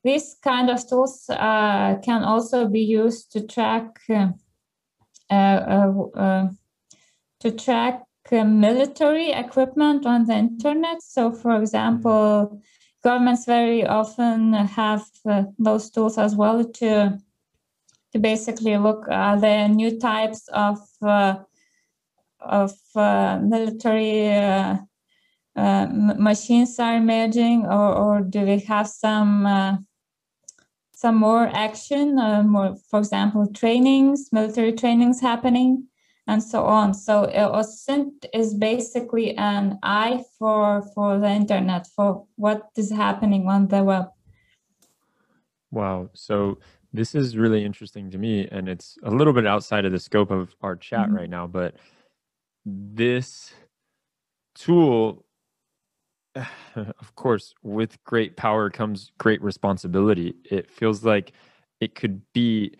These 0.05 0.37
kind 0.41 0.69
of 0.69 0.79
tools 0.89 1.29
uh, 1.29 1.95
can 2.07 2.23
also 2.23 2.67
be 2.67 2.83
used 3.01 3.31
to 3.33 3.39
track 3.55 3.87
uh, 4.09 4.31
Uh, 5.29 5.33
uh, 5.35 6.19
uh, 6.19 6.47
to 7.39 7.51
track 7.51 8.03
military 8.31 9.31
equipment 9.31 10.05
on 10.05 10.25
the 10.25 10.33
internet. 10.33 11.01
So, 11.01 11.31
for 11.31 11.59
example, 11.59 12.61
governments 13.03 13.45
very 13.45 13.85
often 13.85 14.53
have 14.53 15.05
uh, 15.25 15.43
those 15.59 15.89
tools 15.89 16.17
as 16.17 16.35
well 16.35 16.63
to 16.63 17.19
to 18.11 18.19
basically 18.19 18.77
look 18.77 19.09
at 19.09 19.41
the 19.41 19.67
new 19.67 19.99
types 19.99 20.47
of 20.49 20.79
of 22.39 22.73
military 22.95 24.29
uh, 25.55 25.87
machines 26.17 26.79
are 26.79 26.95
emerging, 26.95 27.65
or, 27.65 27.93
or 27.93 28.21
do 28.21 28.41
we 28.41 28.59
have 28.59 28.87
some 28.87 29.45
uh, 29.45 29.77
some 31.03 31.17
more 31.17 31.47
action, 31.53 32.17
uh, 32.17 32.41
more, 32.43 32.77
for 32.89 32.99
example, 32.99 33.45
trainings, 33.53 34.29
military 34.31 34.71
trainings 34.71 35.19
happening, 35.19 35.85
and 36.27 36.41
so 36.41 36.63
on. 36.63 36.93
So 36.93 37.25
uh, 37.25 37.61
OSINT 37.61 38.25
is 38.33 38.53
basically 38.53 39.35
an 39.35 39.79
eye 39.83 40.23
for 40.39 40.81
for 40.95 41.19
the 41.19 41.27
internet, 41.27 41.87
for 41.95 42.25
what 42.37 42.69
is 42.77 42.89
happening 42.89 43.49
on 43.49 43.67
the 43.67 43.83
web. 43.83 44.05
Wow. 45.71 46.09
So 46.13 46.59
this 46.93 47.15
is 47.15 47.35
really 47.35 47.65
interesting 47.65 48.09
to 48.11 48.17
me, 48.17 48.47
and 48.49 48.69
it's 48.69 48.97
a 49.03 49.11
little 49.11 49.33
bit 49.33 49.45
outside 49.45 49.83
of 49.83 49.91
the 49.91 49.99
scope 49.99 50.31
of 50.31 50.55
our 50.61 50.77
chat 50.77 51.07
mm-hmm. 51.07 51.17
right 51.17 51.29
now, 51.29 51.47
but 51.47 51.75
this 52.65 53.53
tool 54.55 55.22
of 56.75 57.15
course 57.15 57.53
with 57.61 58.03
great 58.03 58.35
power 58.37 58.69
comes 58.69 59.11
great 59.17 59.41
responsibility. 59.41 60.35
It 60.45 60.69
feels 60.69 61.03
like 61.03 61.33
it 61.79 61.95
could 61.95 62.21
be 62.33 62.75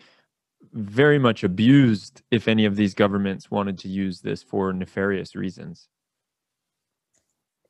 very 0.72 1.18
much 1.18 1.44
abused 1.44 2.22
if 2.30 2.48
any 2.48 2.64
of 2.64 2.74
these 2.74 2.94
governments 2.94 3.50
wanted 3.50 3.78
to 3.78 3.88
use 3.88 4.20
this 4.20 4.42
for 4.42 4.72
nefarious 4.72 5.36
reasons. 5.36 5.88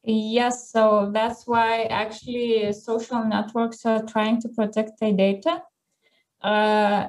Yes 0.04 0.70
so 0.70 1.10
that's 1.12 1.46
why 1.46 1.84
actually 1.84 2.72
social 2.72 3.24
networks 3.24 3.84
are 3.84 4.02
trying 4.02 4.40
to 4.42 4.48
protect 4.48 5.00
their 5.00 5.12
data. 5.12 5.62
Uh, 6.40 7.08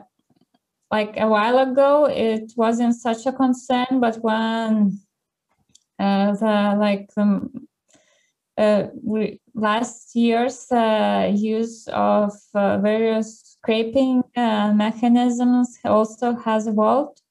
like 0.92 1.16
a 1.18 1.28
while 1.28 1.60
ago 1.60 2.06
it 2.06 2.54
wasn't 2.56 2.96
such 2.96 3.26
a 3.26 3.32
concern 3.32 4.00
but 4.00 4.18
when 4.18 4.98
uh, 6.00 6.34
the 6.34 6.76
like 6.78 7.10
the 7.16 7.50
last 8.58 10.16
year's 10.16 10.72
uh, 10.72 11.32
use 11.34 11.88
of 11.90 12.34
uh, 12.54 12.78
various 12.80 13.58
scraping 13.58 14.24
uh, 14.36 14.72
mechanisms 14.74 15.78
also 15.84 16.36
has 16.36 16.68
evolved 16.68 17.22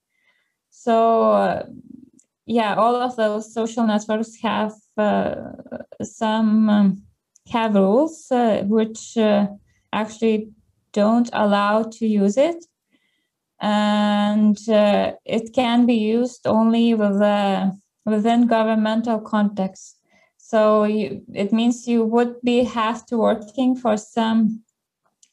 so 0.69 1.31
uh, 1.31 1.63
yeah 2.45 2.75
all 2.75 2.95
of 2.95 3.15
those 3.15 3.53
social 3.53 3.87
networks 3.87 4.35
have 4.41 4.73
some 6.01 6.69
um, 6.69 7.03
have 7.49 7.75
rules 7.75 8.27
which 8.63 9.17
actually 9.93 10.49
don't 10.93 11.29
allow 11.33 11.83
to 11.83 12.07
use 12.07 12.37
it 12.37 12.65
and 13.59 14.57
uh, 14.69 15.13
it 15.25 15.53
can 15.53 15.85
be 15.85 15.95
used 15.95 16.45
only 16.45 16.93
with, 16.93 17.21
uh, 17.21 17.71
within 18.05 18.47
governmental 18.47 19.19
context. 19.19 19.99
So 20.47 20.83
you, 20.83 21.23
it 21.33 21.51
means 21.51 21.87
you 21.87 22.03
would 22.03 22.39
be 22.43 22.65
have 22.65 23.03
to 23.07 23.17
working 23.17 23.75
for 23.75 23.97
some 23.97 24.61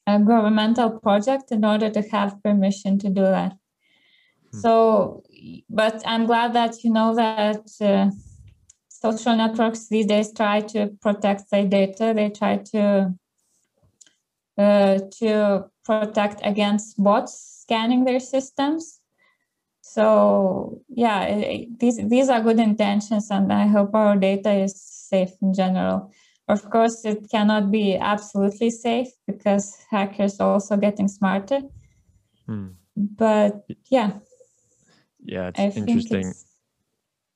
uh, 0.07 0.17
governmental 0.17 0.99
project 1.01 1.53
in 1.53 1.67
order 1.67 1.91
to 1.91 2.01
have 2.01 2.43
permission 2.43 2.99
to 3.01 3.11
do 3.11 3.21
that. 3.21 3.53
Hmm. 4.53 4.59
So, 4.59 5.23
but 5.69 6.03
I'm 6.07 6.25
glad 6.25 6.55
that 6.55 6.83
you 6.83 6.91
know 6.91 7.15
that 7.15 7.67
uh, 7.83 8.11
social 8.89 9.37
networks 9.37 9.89
these 9.89 10.07
days 10.07 10.33
try 10.33 10.63
to 10.73 10.87
protect 11.03 11.51
their 11.51 11.67
data. 11.67 12.15
They 12.17 12.31
try 12.31 12.57
to 12.73 13.15
uh, 14.57 14.99
to 15.19 15.65
protect 15.85 16.41
against 16.43 16.97
bots 16.97 17.61
scanning 17.61 18.05
their 18.05 18.21
systems. 18.21 19.01
So 19.83 20.81
yeah, 20.89 21.25
it, 21.25 21.79
these 21.79 21.99
these 22.09 22.31
are 22.31 22.41
good 22.41 22.59
intentions, 22.59 23.31
and 23.31 23.53
I 23.53 23.67
hope 23.67 23.95
our 23.95 24.17
data 24.17 24.51
is 24.53 24.92
safe 25.13 25.33
in 25.43 25.53
general. 25.55 25.99
Of 26.49 26.61
course, 26.71 27.05
it 27.05 27.21
cannot 27.31 27.71
be 27.71 27.97
absolutely 27.97 28.71
safe 28.71 29.09
because 29.27 29.67
hackers 29.91 30.41
are 30.41 30.53
also 30.55 30.77
getting 30.77 31.09
smarter. 31.09 31.61
Hmm. 32.47 32.69
But 32.97 33.65
yeah, 33.97 34.11
yeah, 35.25 35.49
it's 35.49 35.61
I 35.61 35.81
interesting. 35.81 36.29
It's, 36.29 36.45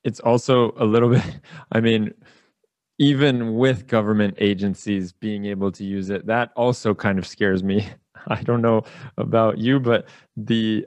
it's 0.04 0.20
also 0.20 0.74
a 0.76 0.84
little 0.84 1.10
bit. 1.16 1.40
I 1.72 1.80
mean, 1.80 2.12
even 2.98 3.54
with 3.54 3.86
government 3.86 4.34
agencies 4.38 5.12
being 5.12 5.44
able 5.46 5.70
to 5.72 5.84
use 5.84 6.10
it, 6.10 6.26
that 6.26 6.50
also 6.56 6.94
kind 6.94 7.18
of 7.18 7.26
scares 7.26 7.62
me. 7.62 7.88
I 8.28 8.42
don't 8.42 8.62
know 8.62 8.82
about 9.16 9.58
you, 9.58 9.78
but 9.78 10.08
the 10.36 10.86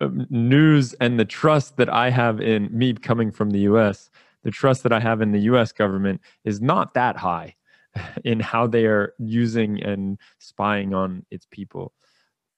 um, 0.00 0.26
news 0.30 0.94
and 0.94 1.18
the 1.18 1.24
trust 1.24 1.76
that 1.76 1.92
I 1.92 2.10
have 2.10 2.40
in 2.40 2.68
me 2.70 2.94
coming 2.94 3.30
from 3.30 3.50
the 3.50 3.60
US, 3.60 4.10
the 4.46 4.52
trust 4.52 4.84
that 4.84 4.92
I 4.92 5.00
have 5.00 5.22
in 5.22 5.32
the 5.32 5.40
US 5.40 5.72
government 5.72 6.20
is 6.44 6.60
not 6.60 6.94
that 6.94 7.16
high 7.16 7.56
in 8.24 8.38
how 8.38 8.68
they 8.68 8.86
are 8.86 9.12
using 9.18 9.82
and 9.82 10.20
spying 10.38 10.94
on 10.94 11.26
its 11.32 11.48
people. 11.50 11.92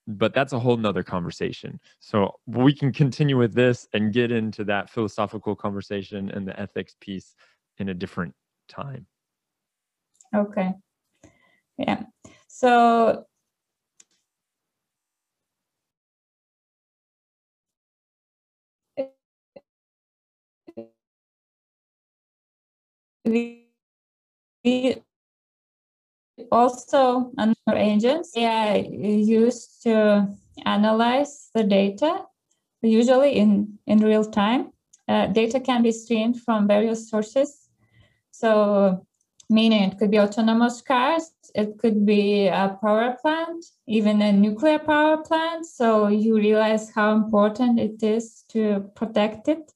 But 0.06 0.34
that's 0.34 0.52
a 0.52 0.58
whole 0.58 0.76
nother 0.76 1.02
conversation. 1.02 1.80
So 1.98 2.40
we 2.44 2.74
can 2.74 2.92
continue 2.92 3.38
with 3.38 3.54
this 3.54 3.88
and 3.94 4.12
get 4.12 4.30
into 4.30 4.64
that 4.64 4.90
philosophical 4.90 5.56
conversation 5.56 6.30
and 6.30 6.46
the 6.46 6.60
ethics 6.60 6.94
piece 7.00 7.34
in 7.78 7.88
a 7.88 7.94
different 7.94 8.34
time. 8.68 9.06
Okay. 10.36 10.74
Yeah. 11.78 12.02
So 12.48 13.24
we, 23.28 23.68
we 24.64 25.02
also 26.50 27.30
under 27.36 27.54
agents 27.74 28.36
AI 28.36 28.76
used 28.78 29.82
to 29.82 30.28
analyze 30.64 31.50
the 31.54 31.64
data, 31.64 32.24
usually 32.82 33.32
in, 33.32 33.78
in 33.86 33.98
real 33.98 34.24
time. 34.24 34.72
Uh, 35.06 35.26
data 35.26 35.60
can 35.60 35.82
be 35.82 35.92
streamed 35.92 36.40
from 36.42 36.66
various 36.66 37.08
sources. 37.08 37.68
So, 38.30 39.06
meaning 39.50 39.82
it 39.82 39.98
could 39.98 40.10
be 40.10 40.20
autonomous 40.20 40.82
cars, 40.82 41.30
it 41.54 41.78
could 41.78 42.04
be 42.04 42.46
a 42.46 42.78
power 42.82 43.16
plant, 43.20 43.64
even 43.86 44.20
a 44.20 44.32
nuclear 44.32 44.78
power 44.78 45.16
plant. 45.18 45.64
So, 45.66 46.08
you 46.08 46.36
realize 46.36 46.90
how 46.90 47.14
important 47.14 47.80
it 47.80 48.02
is 48.02 48.44
to 48.50 48.90
protect 48.94 49.48
it 49.48 49.72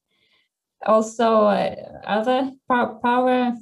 also 0.87 1.45
uh, 1.45 1.75
other 2.07 2.51
power 2.69 3.55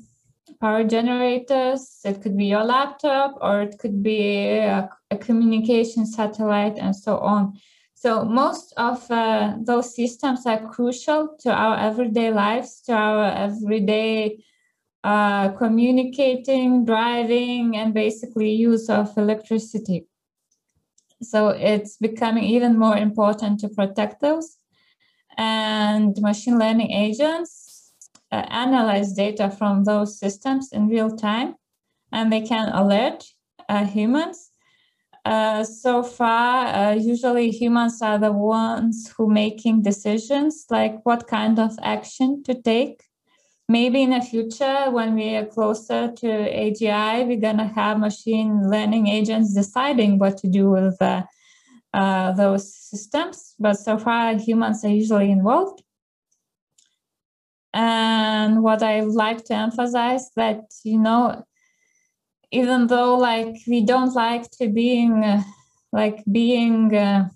power 0.60 0.84
generators. 0.84 2.00
It 2.04 2.22
could 2.22 2.36
be 2.36 2.46
your 2.46 2.64
laptop 2.64 3.36
or 3.40 3.62
it 3.62 3.78
could 3.78 4.02
be 4.02 4.58
a, 4.58 4.88
a 5.10 5.16
communication 5.16 6.06
satellite 6.06 6.78
and 6.78 6.94
so 6.94 7.18
on. 7.18 7.58
So 7.94 8.24
most 8.24 8.72
of 8.76 9.10
uh, 9.10 9.56
those 9.62 9.94
systems 9.94 10.46
are 10.46 10.66
crucial 10.68 11.36
to 11.40 11.52
our 11.52 11.78
everyday 11.78 12.30
lives 12.30 12.80
to 12.86 12.92
our 12.92 13.30
everyday 13.30 14.42
uh, 15.04 15.50
communicating 15.50 16.84
driving 16.84 17.76
and 17.76 17.94
basically 17.94 18.52
use 18.52 18.88
of 18.88 19.16
electricity. 19.16 20.06
So 21.22 21.48
it's 21.48 21.96
becoming 21.98 22.44
even 22.44 22.78
more 22.78 22.96
important 22.96 23.60
to 23.60 23.68
protect 23.68 24.20
those 24.20 24.56
and 25.36 26.16
machine 26.20 26.58
learning 26.58 26.90
agents 26.90 27.92
uh, 28.32 28.46
analyze 28.48 29.12
data 29.12 29.50
from 29.50 29.84
those 29.84 30.18
systems 30.18 30.70
in 30.72 30.88
real 30.88 31.10
time 31.10 31.54
and 32.12 32.32
they 32.32 32.40
can 32.40 32.68
alert 32.68 33.24
uh, 33.68 33.84
humans. 33.84 34.50
Uh, 35.24 35.62
so 35.62 36.02
far, 36.02 36.66
uh, 36.66 36.94
usually 36.94 37.50
humans 37.50 38.00
are 38.00 38.18
the 38.18 38.32
ones 38.32 39.12
who 39.16 39.30
making 39.30 39.82
decisions 39.82 40.64
like 40.70 41.04
what 41.04 41.26
kind 41.26 41.58
of 41.58 41.72
action 41.82 42.42
to 42.42 42.54
take. 42.54 43.02
Maybe 43.68 44.02
in 44.02 44.10
the 44.10 44.20
future, 44.20 44.90
when 44.90 45.14
we 45.14 45.36
are 45.36 45.46
closer 45.46 46.10
to 46.10 46.26
AGI, 46.26 47.26
we're 47.26 47.40
gonna 47.40 47.68
have 47.68 47.98
machine 48.00 48.68
learning 48.68 49.06
agents 49.06 49.54
deciding 49.54 50.18
what 50.18 50.38
to 50.38 50.48
do 50.48 50.70
with 50.70 51.00
uh, 51.92 52.32
those 52.32 52.74
systems. 52.74 53.54
But 53.58 53.74
so 53.74 53.98
far, 53.98 54.34
humans 54.34 54.84
are 54.84 54.88
usually 54.88 55.30
involved. 55.30 55.82
And 57.72 58.62
what 58.62 58.82
I 58.82 59.00
like 59.00 59.44
to 59.44 59.54
emphasize 59.54 60.30
that 60.36 60.64
you 60.84 60.98
know 60.98 61.44
even 62.50 62.86
though 62.86 63.16
like 63.16 63.56
we 63.66 63.80
don't 63.84 64.14
like 64.14 64.50
to 64.50 64.68
being 64.68 65.24
uh, 65.24 65.42
like 65.92 66.22
being 66.30 66.94
uh, 66.94 67.28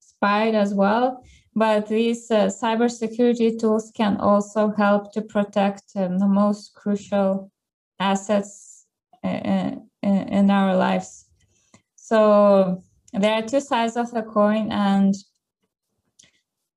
spied 0.00 0.54
as 0.54 0.74
well 0.74 1.22
but 1.54 1.88
these 1.88 2.30
uh, 2.30 2.46
cybersecurity 2.46 3.58
tools 3.58 3.90
can 3.94 4.16
also 4.18 4.70
help 4.70 5.12
to 5.12 5.20
protect 5.20 5.82
um, 5.96 6.18
the 6.18 6.26
most 6.26 6.74
crucial 6.74 7.50
assets 7.98 8.86
in, 9.22 9.30
uh, 9.30 9.76
uh, 10.04 10.08
in 10.08 10.50
our 10.50 10.76
lives 10.76 11.26
so 11.94 12.82
there 13.12 13.34
are 13.34 13.42
two 13.42 13.60
sides 13.60 13.96
of 13.96 14.10
the 14.12 14.22
coin 14.22 14.70
and 14.70 15.14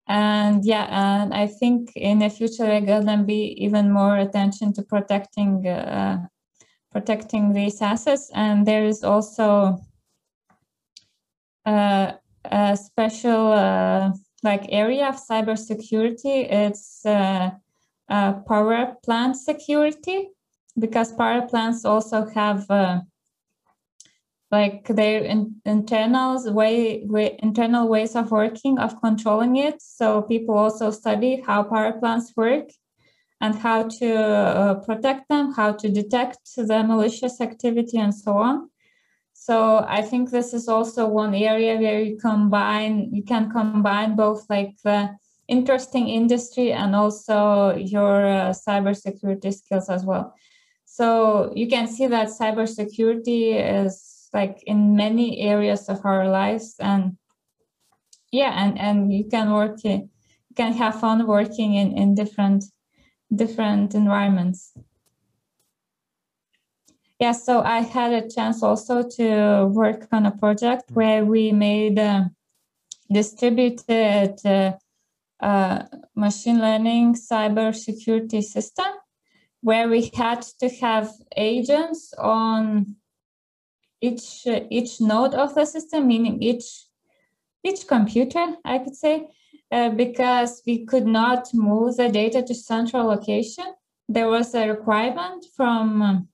and 0.08 0.66
yeah 0.66 0.88
and 0.90 1.34
i 1.34 1.46
think 1.46 1.92
in 1.96 2.20
the 2.20 2.30
future 2.30 2.66
there 2.66 2.82
gonna 2.82 3.24
be 3.24 3.56
even 3.64 3.92
more 3.92 4.18
attention 4.18 4.74
to 4.74 4.82
protecting 4.82 5.68
uh, 5.68 6.26
protecting 6.92 7.54
these 7.54 7.82
assets. 7.82 8.30
And 8.34 8.66
there 8.66 8.86
is 8.86 9.04
also 9.04 9.80
uh, 11.66 12.14
a 12.46 12.78
special 12.78 13.54
uh, 13.54 14.12
like 14.44 14.66
area 14.70 15.08
of 15.08 15.16
cybersecurity. 15.16 16.52
It's 16.52 17.06
uh, 17.06 17.52
power 18.10 18.98
plant 19.04 19.38
security 19.38 20.30
because 20.78 21.14
power 21.14 21.48
plants 21.48 21.86
also 21.86 22.26
have 22.26 22.70
uh, 22.70 23.02
like 24.52 24.86
their 24.88 25.24
in, 25.24 25.62
internals 25.66 26.50
way, 26.50 27.04
way 27.06 27.38
internal 27.42 27.88
ways 27.88 28.16
of 28.16 28.32
working 28.32 28.78
of 28.80 29.00
controlling 29.02 29.56
it. 29.56 29.82
So 29.82 30.22
people 30.24 30.58
also 30.58 30.92
study 30.92 31.42
how 31.46 31.64
power 31.64 31.94
plants 31.94 32.34
work 32.36 32.70
and 33.40 33.56
how 33.56 33.88
to 33.88 34.16
uh, 34.16 34.76
protect 34.76 35.30
them, 35.30 35.54
how 35.54 35.72
to 35.74 35.90
detect 35.90 36.40
the 36.56 36.84
malicious 36.84 37.42
activity, 37.42 37.98
and 37.98 38.14
so 38.14 38.34
on. 38.38 38.70
So 39.34 39.84
I 39.88 40.04
think 40.04 40.30
this 40.30 40.54
is 40.54 40.68
also 40.68 41.08
one 41.08 41.34
area 41.34 41.76
where 41.78 42.02
you 42.02 42.18
combine, 42.18 43.10
you 43.12 43.24
can 43.24 43.50
combine 43.50 44.16
both 44.16 44.46
like 44.50 44.76
the 44.84 45.10
interesting 45.48 46.08
industry 46.10 46.72
and 46.72 46.96
also 46.96 47.76
your 47.76 48.28
uh, 48.28 48.50
cybersecurity 48.50 49.52
skills 49.54 49.90
as 49.90 50.06
well. 50.06 50.36
So 50.86 51.52
you 51.56 51.68
can 51.68 51.88
see 51.88 52.06
that 52.06 52.28
cybersecurity 52.28 53.86
is 53.86 54.11
like 54.34 54.64
in 54.66 54.96
many 54.96 55.40
areas 55.42 55.90
of 55.90 56.06
our 56.06 56.30
lives, 56.30 56.76
and 56.80 57.18
yeah, 58.32 58.54
and 58.64 58.80
and 58.80 59.14
you 59.14 59.26
can 59.30 59.52
work, 59.52 59.84
you 59.84 60.10
can 60.56 60.74
have 60.74 61.00
fun 61.00 61.28
working 61.28 61.76
in 61.76 61.98
in 61.98 62.16
different 62.16 62.66
different 63.34 63.96
environments. 63.96 64.74
Yeah, 67.20 67.34
so 67.34 67.62
I 67.62 67.82
had 67.82 68.14
a 68.14 68.28
chance 68.28 68.64
also 68.64 69.04
to 69.18 69.68
work 69.68 70.08
on 70.12 70.26
a 70.26 70.32
project 70.32 70.86
where 70.94 71.24
we 71.24 71.52
made 71.52 72.00
a 72.00 72.32
distributed 73.12 74.40
uh, 74.44 74.72
uh, 75.40 75.84
machine 76.16 76.60
learning 76.60 77.16
cyber 77.16 77.76
security 77.76 78.42
system 78.42 78.88
where 79.62 79.88
we 79.88 80.10
had 80.16 80.42
to 80.60 80.70
have 80.70 81.12
agents 81.38 82.14
on 82.18 82.96
each 84.02 84.48
uh, 84.48 84.62
each 84.70 85.00
node 85.00 85.34
of 85.34 85.56
the 85.56 85.66
system, 85.66 86.08
meaning 86.08 86.42
each 86.42 86.86
each 87.64 87.88
computer, 87.88 88.58
I 88.66 88.80
could 88.80 88.96
say, 88.96 89.28
uh, 89.72 89.90
because 89.90 90.64
we 90.66 90.86
could 90.86 91.06
not 91.06 91.54
move 91.54 91.98
the 91.98 92.10
data 92.10 92.42
to 92.42 92.56
central 92.56 93.06
location. 93.06 93.66
There 94.10 94.28
was 94.28 94.56
a 94.56 94.68
requirement 94.68 95.46
from 95.56 96.28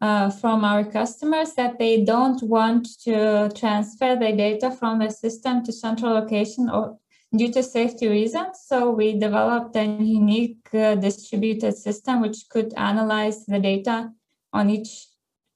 uh, 0.00 0.30
from 0.30 0.64
our 0.64 0.84
customers 0.84 1.54
that 1.54 1.78
they 1.78 2.04
don't 2.04 2.42
want 2.42 2.86
to 3.00 3.50
transfer 3.54 4.16
the 4.16 4.32
data 4.32 4.70
from 4.70 5.00
the 5.00 5.10
system 5.10 5.64
to 5.64 5.72
central 5.72 6.14
location 6.14 6.70
or 6.70 6.98
due 7.36 7.52
to 7.52 7.62
safety 7.62 8.08
reasons. 8.08 8.60
So 8.64 8.90
we 8.90 9.18
developed 9.18 9.76
a 9.76 9.84
unique 9.84 10.66
uh, 10.72 10.94
distributed 10.94 11.76
system 11.76 12.20
which 12.20 12.48
could 12.48 12.72
analyze 12.76 13.44
the 13.44 13.58
data 13.58 14.10
on 14.52 14.70
each 14.70 15.07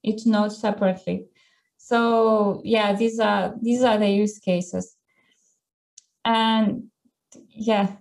each 0.03 0.27
node 0.27 0.53
separately. 0.53 1.27
So 1.77 2.61
yeah, 2.65 2.95
these 2.95 3.19
are 3.19 3.55
these 3.61 3.83
are 3.83 3.99
the 3.99 4.09
use 4.09 4.39
cases. 4.39 4.97
And 6.25 6.85
yeah. 7.51 7.97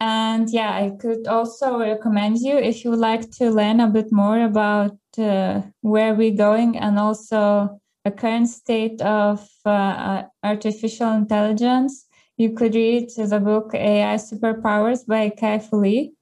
And 0.00 0.48
yeah 0.48 0.72
i 0.72 0.90
could 0.98 1.26
also 1.26 1.78
recommend 1.78 2.38
you 2.38 2.56
if 2.56 2.84
you 2.84 2.90
would 2.90 3.00
like 3.00 3.30
to 3.32 3.50
learn 3.50 3.80
a 3.80 3.86
bit 3.86 4.10
more 4.10 4.40
about 4.44 4.96
uh, 5.18 5.60
where 5.82 6.14
we're 6.14 6.36
going 6.48 6.78
and 6.78 6.98
also 6.98 7.80
the 8.04 8.10
current 8.10 8.48
state 8.48 9.00
of 9.02 9.46
uh, 9.66 9.68
uh 9.68 10.22
artificial 10.42 11.12
intelligence 11.12 12.06
you 12.38 12.54
could 12.54 12.74
read 12.74 13.10
the 13.14 13.40
book 13.40 13.74
ai 13.74 14.16
superpowers 14.16 15.06
by 15.06 15.28
Kai-Fu 15.28 15.76
Lee 15.76 16.14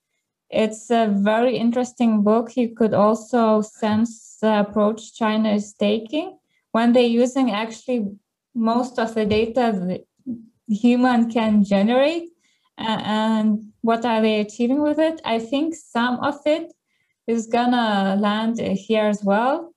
it's 0.51 0.91
a 0.91 1.09
very 1.09 1.57
interesting 1.57 2.23
book. 2.23 2.57
You 2.57 2.75
could 2.75 2.95
also 2.95 3.61
sense 3.61 4.39
the 4.41 4.61
approach 4.61 5.15
china 5.15 5.53
is 5.53 5.73
taking 5.75 6.39
when 6.73 6.93
they're 6.93 7.03
using 7.03 7.51
actually 7.51 8.07
most 8.55 8.99
of 8.99 9.15
the 9.15 9.25
data 9.25 9.73
the 9.75 10.05
human 10.69 11.31
can 11.31 11.65
generate 11.65 12.29
and 12.77 13.73
what 13.81 14.05
are 14.05 14.21
they 14.21 14.41
achieving 14.41 14.83
with 14.83 14.99
it. 14.99 15.21
I 15.25 15.39
think 15.39 15.75
some 15.75 16.21
of 16.21 16.37
it 16.47 16.73
is 17.27 17.47
gonna 17.47 18.17
land 18.19 18.61
here 18.61 19.07
as 19.07 19.25
well 19.25 19.75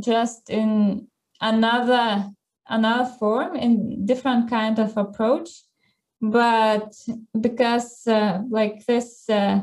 just 0.00 0.50
in 0.50 1.08
another 1.40 2.30
another 2.68 3.08
form 3.18 3.54
in 3.54 4.04
different 4.04 4.50
kind 4.50 4.78
of 4.78 4.96
approach. 4.96 5.50
But 6.20 6.94
because 7.40 8.06
uh, 8.06 8.42
like 8.50 8.84
this 8.86 9.28
uh, 9.28 9.60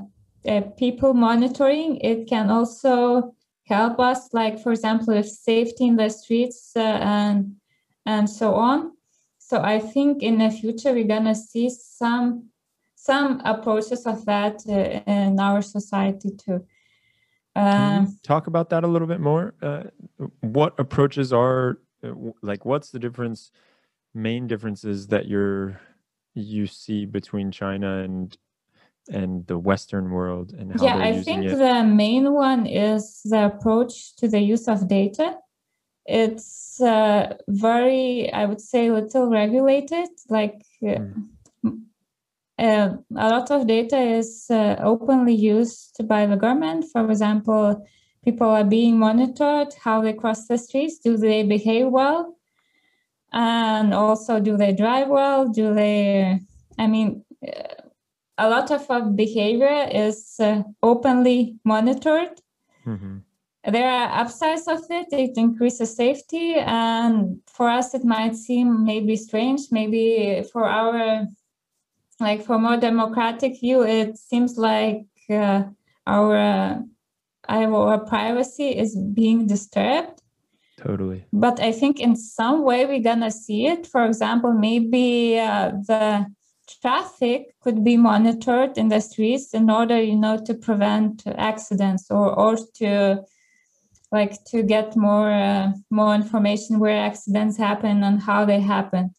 uh, 0.47 0.61
people 0.77 1.13
monitoring 1.13 1.97
it 1.97 2.27
can 2.27 2.49
also 2.49 3.33
help 3.65 3.99
us 3.99 4.33
like 4.33 4.61
for 4.61 4.71
example 4.71 5.13
if 5.13 5.27
safety 5.27 5.85
in 5.85 5.95
the 5.95 6.09
streets 6.09 6.73
uh, 6.75 6.79
and 6.79 7.55
and 8.05 8.29
so 8.29 8.55
on. 8.55 8.91
So 9.37 9.61
I 9.61 9.79
think 9.79 10.21
in 10.23 10.37
the 10.39 10.49
future 10.49 10.93
we're 10.93 11.07
gonna 11.07 11.35
see 11.35 11.69
some 11.69 12.49
some 12.95 13.41
approaches 13.45 14.05
of 14.05 14.25
that 14.25 14.63
uh, 14.67 15.11
in 15.11 15.39
our 15.39 15.61
society 15.61 16.31
too. 16.31 16.65
Uh, 17.55 18.05
talk 18.23 18.47
about 18.47 18.69
that 18.69 18.83
a 18.83 18.87
little 18.87 19.07
bit 19.07 19.19
more? 19.19 19.53
Uh, 19.61 19.83
what 20.41 20.73
approaches 20.79 21.31
are 21.31 21.79
uh, 22.03 22.13
like? 22.41 22.65
What's 22.65 22.89
the 22.89 22.99
difference? 22.99 23.51
Main 24.13 24.47
differences 24.47 25.07
that 25.07 25.27
you're 25.27 25.79
you 26.33 26.65
see 26.65 27.05
between 27.05 27.51
China 27.51 27.99
and 27.99 28.35
and 29.09 29.45
the 29.47 29.57
Western 29.57 30.11
world 30.11 30.53
and 30.53 30.73
yeah, 30.81 30.97
I 30.97 31.21
think 31.21 31.45
it? 31.45 31.57
the 31.57 31.83
main 31.83 32.31
one 32.31 32.65
is 32.65 33.21
the 33.25 33.45
approach 33.45 34.15
to 34.17 34.27
the 34.27 34.39
use 34.39 34.67
of 34.67 34.87
data 34.87 35.37
it's 36.05 36.81
uh, 36.81 37.33
very 37.47 38.31
i 38.33 38.45
would 38.45 38.59
say 38.61 38.91
little 38.91 39.29
regulated 39.29 40.09
like 40.29 40.61
mm. 40.81 41.23
uh, 42.59 42.89
a 43.17 43.29
lot 43.29 43.51
of 43.51 43.67
data 43.67 43.97
is 43.97 44.47
uh, 44.49 44.75
openly 44.79 45.33
used 45.33 46.05
by 46.07 46.25
the 46.25 46.35
government 46.35 46.85
for 46.91 47.09
example 47.09 47.85
people 48.23 48.49
are 48.49 48.65
being 48.65 48.97
monitored 48.97 49.73
how 49.81 50.01
they 50.01 50.13
cross 50.13 50.47
the 50.47 50.57
streets 50.57 50.97
do 50.99 51.15
they 51.15 51.43
behave 51.43 51.87
well 51.87 52.35
and 53.31 53.93
also 53.93 54.39
do 54.39 54.57
they 54.57 54.73
drive 54.73 55.07
well 55.07 55.47
do 55.47 55.73
they 55.73 56.39
i 56.77 56.85
mean 56.85 57.23
uh, 57.47 57.82
a 58.37 58.49
lot 58.49 58.71
of 58.71 59.15
behavior 59.15 59.87
is 59.91 60.35
uh, 60.39 60.63
openly 60.81 61.57
monitored 61.63 62.39
mm-hmm 62.85 63.17
there 63.65 63.89
are 63.89 64.19
upsides 64.19 64.67
of 64.67 64.81
it 64.89 65.07
it 65.13 65.37
increases 65.37 65.95
safety 65.95 66.55
and 66.55 67.39
for 67.47 67.69
us 67.69 67.93
it 67.93 68.03
might 68.03 68.35
seem 68.35 68.83
maybe 68.83 69.15
strange 69.15 69.61
maybe 69.71 70.43
for 70.51 70.65
our 70.65 71.25
like 72.19 72.43
for 72.43 72.57
more 72.59 72.77
democratic 72.77 73.59
view, 73.59 73.83
it 73.83 74.17
seems 74.17 74.57
like 74.57 75.05
uh, 75.29 75.63
our 76.07 76.37
uh, 76.37 76.79
our 77.49 77.99
privacy 78.05 78.69
is 78.69 78.95
being 78.95 79.47
disturbed. 79.47 80.21
Totally. 80.77 81.25
But 81.31 81.59
I 81.59 81.71
think 81.71 81.99
in 81.99 82.15
some 82.15 82.63
way 82.63 82.85
we're 82.85 83.03
gonna 83.03 83.31
see 83.31 83.67
it. 83.67 83.85
For 83.87 84.05
example, 84.05 84.53
maybe 84.53 85.39
uh, 85.39 85.71
the 85.87 86.27
traffic 86.81 87.55
could 87.61 87.83
be 87.83 87.97
monitored 87.97 88.77
in 88.77 88.89
the 88.89 88.99
streets 88.99 89.53
in 89.53 89.69
order, 89.69 90.01
you 90.01 90.15
know, 90.15 90.37
to 90.45 90.53
prevent 90.53 91.23
accidents 91.25 92.09
or 92.09 92.33
or 92.37 92.57
to 92.75 93.23
like 94.11 94.43
to 94.45 94.63
get 94.63 94.95
more 94.95 95.31
uh, 95.31 95.71
more 95.89 96.15
information 96.15 96.79
where 96.79 96.97
accidents 96.97 97.57
happen 97.57 98.03
and 98.03 98.21
how 98.21 98.45
they 98.45 98.59
happen. 98.59 99.11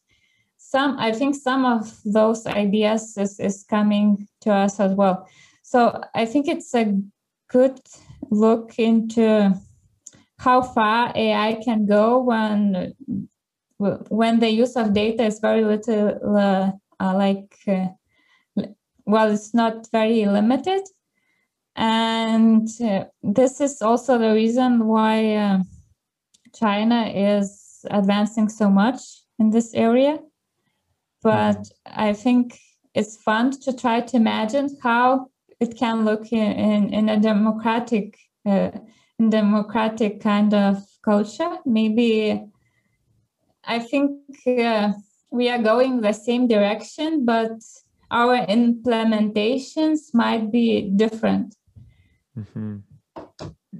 Some 0.56 0.96
i 0.98 1.12
think 1.12 1.34
some 1.34 1.64
of 1.64 2.00
those 2.04 2.46
ideas 2.46 3.16
is, 3.16 3.38
is 3.38 3.64
coming 3.68 4.26
to 4.40 4.52
us 4.52 4.80
as 4.80 4.92
well. 4.94 5.28
So 5.62 6.00
i 6.14 6.24
think 6.26 6.48
it's 6.48 6.74
a 6.74 6.94
good 7.48 7.80
look 8.30 8.78
into 8.78 9.54
how 10.38 10.62
far 10.62 11.12
ai 11.14 11.58
can 11.64 11.86
go 11.86 12.18
when 12.18 12.94
when 13.78 14.40
the 14.40 14.50
use 14.50 14.76
of 14.76 14.92
data 14.92 15.24
is 15.24 15.40
very 15.40 15.64
little 15.64 16.36
uh, 16.36 16.72
uh, 17.00 17.14
like 17.14 17.56
uh, 17.68 17.88
well 19.06 19.30
it's 19.30 19.54
not 19.54 19.90
very 19.90 20.26
limited 20.26 20.82
and 21.76 22.68
uh, 22.82 23.04
this 23.22 23.60
is 23.60 23.82
also 23.82 24.18
the 24.18 24.32
reason 24.32 24.86
why 24.86 25.34
uh, 25.34 25.58
China 26.54 27.06
is 27.06 27.84
advancing 27.90 28.48
so 28.48 28.70
much 28.70 29.00
in 29.38 29.50
this 29.50 29.74
area. 29.74 30.18
But. 31.22 31.66
I 31.86 32.12
think 32.12 32.58
it's 32.94 33.16
fun 33.16 33.50
to 33.62 33.72
try 33.72 34.00
to 34.00 34.16
imagine 34.16 34.76
how 34.82 35.28
it 35.60 35.76
can 35.76 36.04
look 36.04 36.32
in, 36.32 36.52
in, 36.52 36.94
in 36.94 37.08
a 37.08 37.20
democratic 37.20 38.18
uh, 38.46 38.70
in 39.18 39.30
democratic 39.30 40.20
kind 40.20 40.52
of 40.52 40.82
culture. 41.02 41.58
Maybe 41.64 42.44
I 43.64 43.78
think 43.78 44.20
uh, 44.46 44.92
we 45.34 45.48
are 45.48 45.58
going 45.58 46.00
the 46.00 46.12
same 46.12 46.46
direction, 46.46 47.24
but 47.24 47.50
our 48.12 48.46
implementations 48.46 50.14
might 50.14 50.52
be 50.52 50.92
different. 50.94 51.56
Mm-hmm. 52.38 52.76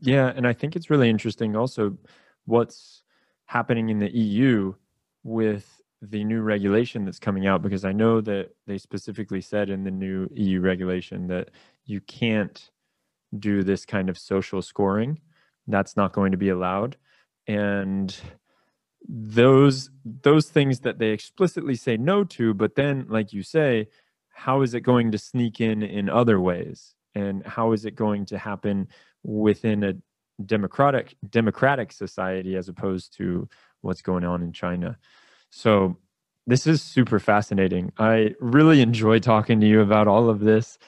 Yeah, 0.00 0.32
and 0.34 0.48
I 0.48 0.52
think 0.52 0.74
it's 0.74 0.90
really 0.90 1.08
interesting 1.08 1.54
also 1.54 1.96
what's 2.44 3.04
happening 3.46 3.88
in 3.88 4.00
the 4.00 4.10
EU 4.10 4.74
with 5.22 5.80
the 6.02 6.24
new 6.24 6.42
regulation 6.42 7.04
that's 7.04 7.20
coming 7.20 7.46
out 7.46 7.62
because 7.62 7.84
I 7.84 7.92
know 7.92 8.20
that 8.22 8.50
they 8.66 8.76
specifically 8.76 9.40
said 9.40 9.70
in 9.70 9.84
the 9.84 9.92
new 9.92 10.28
EU 10.34 10.60
regulation 10.60 11.28
that 11.28 11.50
you 11.84 12.00
can't 12.00 12.70
do 13.38 13.62
this 13.62 13.86
kind 13.86 14.08
of 14.08 14.18
social 14.18 14.60
scoring. 14.60 15.20
That's 15.68 15.96
not 15.96 16.12
going 16.12 16.32
to 16.32 16.38
be 16.38 16.48
allowed. 16.48 16.96
And 17.46 18.14
those 19.08 19.90
those 20.04 20.48
things 20.48 20.80
that 20.80 20.98
they 20.98 21.10
explicitly 21.10 21.74
say 21.74 21.96
no 21.96 22.24
to, 22.24 22.54
but 22.54 22.74
then 22.74 23.06
like 23.08 23.32
you 23.32 23.42
say, 23.42 23.88
how 24.30 24.62
is 24.62 24.74
it 24.74 24.80
going 24.80 25.12
to 25.12 25.18
sneak 25.18 25.60
in 25.60 25.82
in 25.82 26.08
other 26.08 26.40
ways? 26.40 26.94
and 27.14 27.46
how 27.46 27.72
is 27.72 27.84
it 27.84 27.94
going 27.94 28.26
to 28.26 28.38
happen 28.38 28.88
within 29.22 29.84
a 29.84 29.94
democratic 30.44 31.16
democratic 31.30 31.92
society 31.92 32.56
as 32.56 32.68
opposed 32.68 33.16
to 33.16 33.48
what's 33.82 34.02
going 34.02 34.24
on 34.24 34.42
in 34.42 34.52
China. 34.52 34.98
So 35.50 35.96
this 36.46 36.66
is 36.66 36.82
super 36.82 37.18
fascinating. 37.18 37.92
I 37.98 38.34
really 38.40 38.80
enjoy 38.80 39.20
talking 39.20 39.60
to 39.60 39.66
you 39.66 39.80
about 39.80 40.08
all 40.08 40.28
of 40.28 40.40
this. 40.40 40.78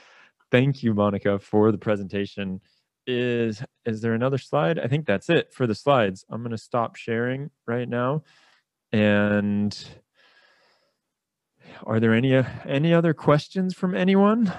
Thank 0.50 0.82
you, 0.82 0.94
Monica, 0.94 1.38
for 1.38 1.70
the 1.70 1.78
presentation. 1.78 2.60
Is 3.06 3.62
is 3.84 4.00
there 4.00 4.14
another 4.14 4.38
slide? 4.38 4.78
I 4.78 4.88
think 4.88 5.06
that's 5.06 5.30
it 5.30 5.52
for 5.52 5.66
the 5.66 5.74
slides. 5.74 6.24
I'm 6.30 6.42
going 6.42 6.50
to 6.50 6.58
stop 6.58 6.96
sharing 6.96 7.50
right 7.66 7.88
now. 7.88 8.24
And 8.92 9.76
are 11.84 12.00
there 12.00 12.14
any 12.14 12.34
any 12.66 12.92
other 12.92 13.14
questions 13.14 13.74
from 13.74 13.94
anyone? 13.94 14.52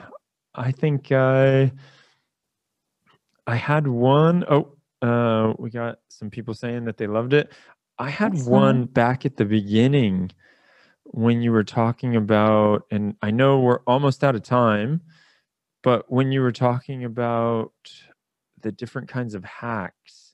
I 0.56 0.72
think 0.72 1.12
I 1.12 1.72
I 3.46 3.56
had 3.56 3.88
one. 3.88 4.44
Oh, 4.50 4.78
uh, 5.02 5.54
we 5.58 5.70
got 5.70 6.00
some 6.10 6.30
people 6.30 6.54
saying 6.54 6.86
that 6.86 6.98
they 6.98 7.08
loved 7.08 7.34
it. 7.34 7.52
I 8.00 8.10
had 8.10 8.46
one 8.46 8.86
back 8.86 9.26
at 9.26 9.38
the 9.38 9.46
beginning 9.46 10.32
when 11.04 11.42
you 11.42 11.52
were 11.52 11.64
talking 11.64 12.16
about, 12.16 12.84
and 12.92 13.16
I 13.22 13.32
know 13.32 13.60
we're 13.60 13.82
almost 13.88 14.24
out 14.24 14.36
of 14.36 14.44
time, 14.44 15.02
but 15.82 16.12
when 16.12 16.32
you 16.32 16.42
were 16.42 16.52
talking 16.52 17.04
about 17.06 17.72
the 18.68 18.72
different 18.74 19.08
kinds 19.08 19.34
of 19.34 19.46
hacks 19.46 20.34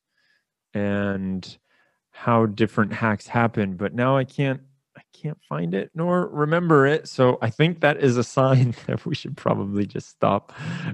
and 0.73 1.55
how 2.09 2.47
different 2.47 2.91
hacks 2.91 3.27
happen, 3.27 3.75
but 3.75 3.93
now 3.93 4.17
I 4.17 4.23
can't 4.23 4.61
I 4.97 5.01
can't 5.13 5.37
find 5.47 5.75
it 5.75 5.91
nor 5.93 6.27
remember 6.27 6.87
it. 6.87 7.07
So 7.07 7.37
I 7.43 7.51
think 7.51 7.81
that 7.81 7.97
is 7.97 8.17
a 8.17 8.23
sign 8.23 8.73
that 8.87 9.05
we 9.05 9.13
should 9.13 9.37
probably 9.37 9.85
just 9.85 10.09
stop. 10.09 10.51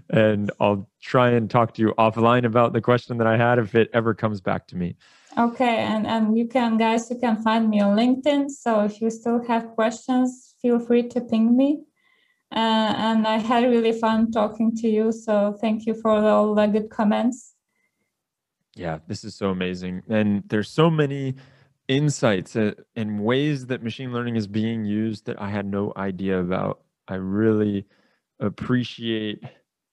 And 0.10 0.52
I'll 0.60 0.90
try 1.02 1.30
and 1.30 1.50
talk 1.50 1.74
to 1.76 1.82
you 1.82 1.94
offline 1.98 2.44
about 2.44 2.74
the 2.74 2.82
question 2.82 3.18
that 3.20 3.28
I 3.28 3.38
had 3.38 3.58
if 3.58 3.74
it 3.74 3.90
ever 3.94 4.14
comes 4.14 4.42
back 4.42 4.68
to 4.68 4.76
me. 4.76 4.98
Okay, 5.38 5.78
and 5.78 6.06
and 6.06 6.38
you 6.38 6.46
can 6.46 6.78
guys, 6.78 7.10
you 7.10 7.20
can 7.20 7.42
find 7.42 7.70
me 7.70 7.80
on 7.80 7.96
LinkedIn. 7.96 8.50
So 8.50 8.82
if 8.84 9.00
you 9.00 9.10
still 9.10 9.42
have 9.48 9.64
questions, 9.76 10.56
feel 10.62 10.80
free 10.80 11.08
to 11.08 11.22
ping 11.22 11.56
me. 11.56 11.84
Uh, 12.52 12.94
and 12.98 13.28
I 13.28 13.38
had 13.38 13.64
really 13.66 13.92
fun 13.92 14.32
talking 14.32 14.76
to 14.78 14.88
you. 14.88 15.12
So 15.12 15.56
thank 15.62 15.86
you 15.86 15.94
for 15.94 16.12
all 16.12 16.56
the 16.56 16.66
good 16.68 16.90
comments. 16.90 17.54
Yeah, 18.76 19.00
this 19.08 19.24
is 19.24 19.36
so 19.36 19.50
amazing, 19.50 20.04
and 20.08 20.44
there's 20.48 20.70
so 20.70 20.90
many 20.90 21.36
insights 21.90 22.56
uh, 22.56 22.74
and 22.96 23.20
ways 23.20 23.66
that 23.66 23.84
machine 23.84 24.14
learning 24.14 24.36
is 24.36 24.48
being 24.48 24.86
used 24.86 25.26
that 25.26 25.42
I 25.42 25.50
had 25.50 25.66
no 25.66 25.92
idea 25.98 26.40
about. 26.40 26.82
I 27.08 27.16
really 27.16 27.88
appreciate 28.40 29.44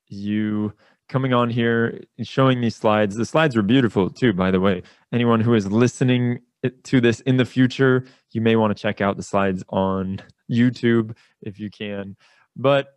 you 0.08 0.72
coming 1.08 1.32
on 1.32 1.50
here 1.50 2.04
and 2.18 2.28
showing 2.28 2.60
these 2.60 2.76
slides. 2.76 3.16
The 3.16 3.24
slides 3.24 3.56
were 3.56 3.62
beautiful 3.62 4.10
too, 4.10 4.32
by 4.32 4.50
the 4.50 4.60
way. 4.60 4.82
Anyone 5.12 5.40
who 5.40 5.54
is 5.54 5.66
listening 5.66 6.40
to 6.84 7.00
this 7.00 7.20
in 7.20 7.38
the 7.38 7.44
future, 7.44 8.04
you 8.32 8.40
may 8.40 8.56
want 8.56 8.76
to 8.76 8.80
check 8.80 9.00
out 9.00 9.16
the 9.16 9.22
slides 9.22 9.64
on 9.68 10.20
YouTube 10.50 11.16
if 11.42 11.58
you 11.58 11.70
can. 11.70 12.16
But 12.56 12.88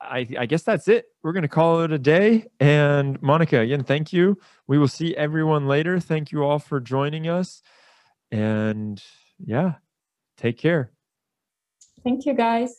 I, 0.00 0.26
I 0.38 0.46
guess 0.46 0.62
that's 0.62 0.88
it. 0.88 1.06
We're 1.22 1.32
going 1.32 1.42
to 1.42 1.48
call 1.48 1.82
it 1.82 1.92
a 1.92 1.98
day. 1.98 2.46
And 2.58 3.20
Monica, 3.22 3.60
again, 3.60 3.84
thank 3.84 4.12
you. 4.12 4.38
We 4.66 4.78
will 4.78 4.88
see 4.88 5.14
everyone 5.16 5.68
later. 5.68 6.00
Thank 6.00 6.32
you 6.32 6.42
all 6.42 6.58
for 6.58 6.80
joining 6.80 7.28
us. 7.28 7.62
And 8.30 9.02
yeah, 9.38 9.74
take 10.36 10.58
care. 10.58 10.90
Thank 12.02 12.26
you, 12.26 12.34
guys. 12.34 12.74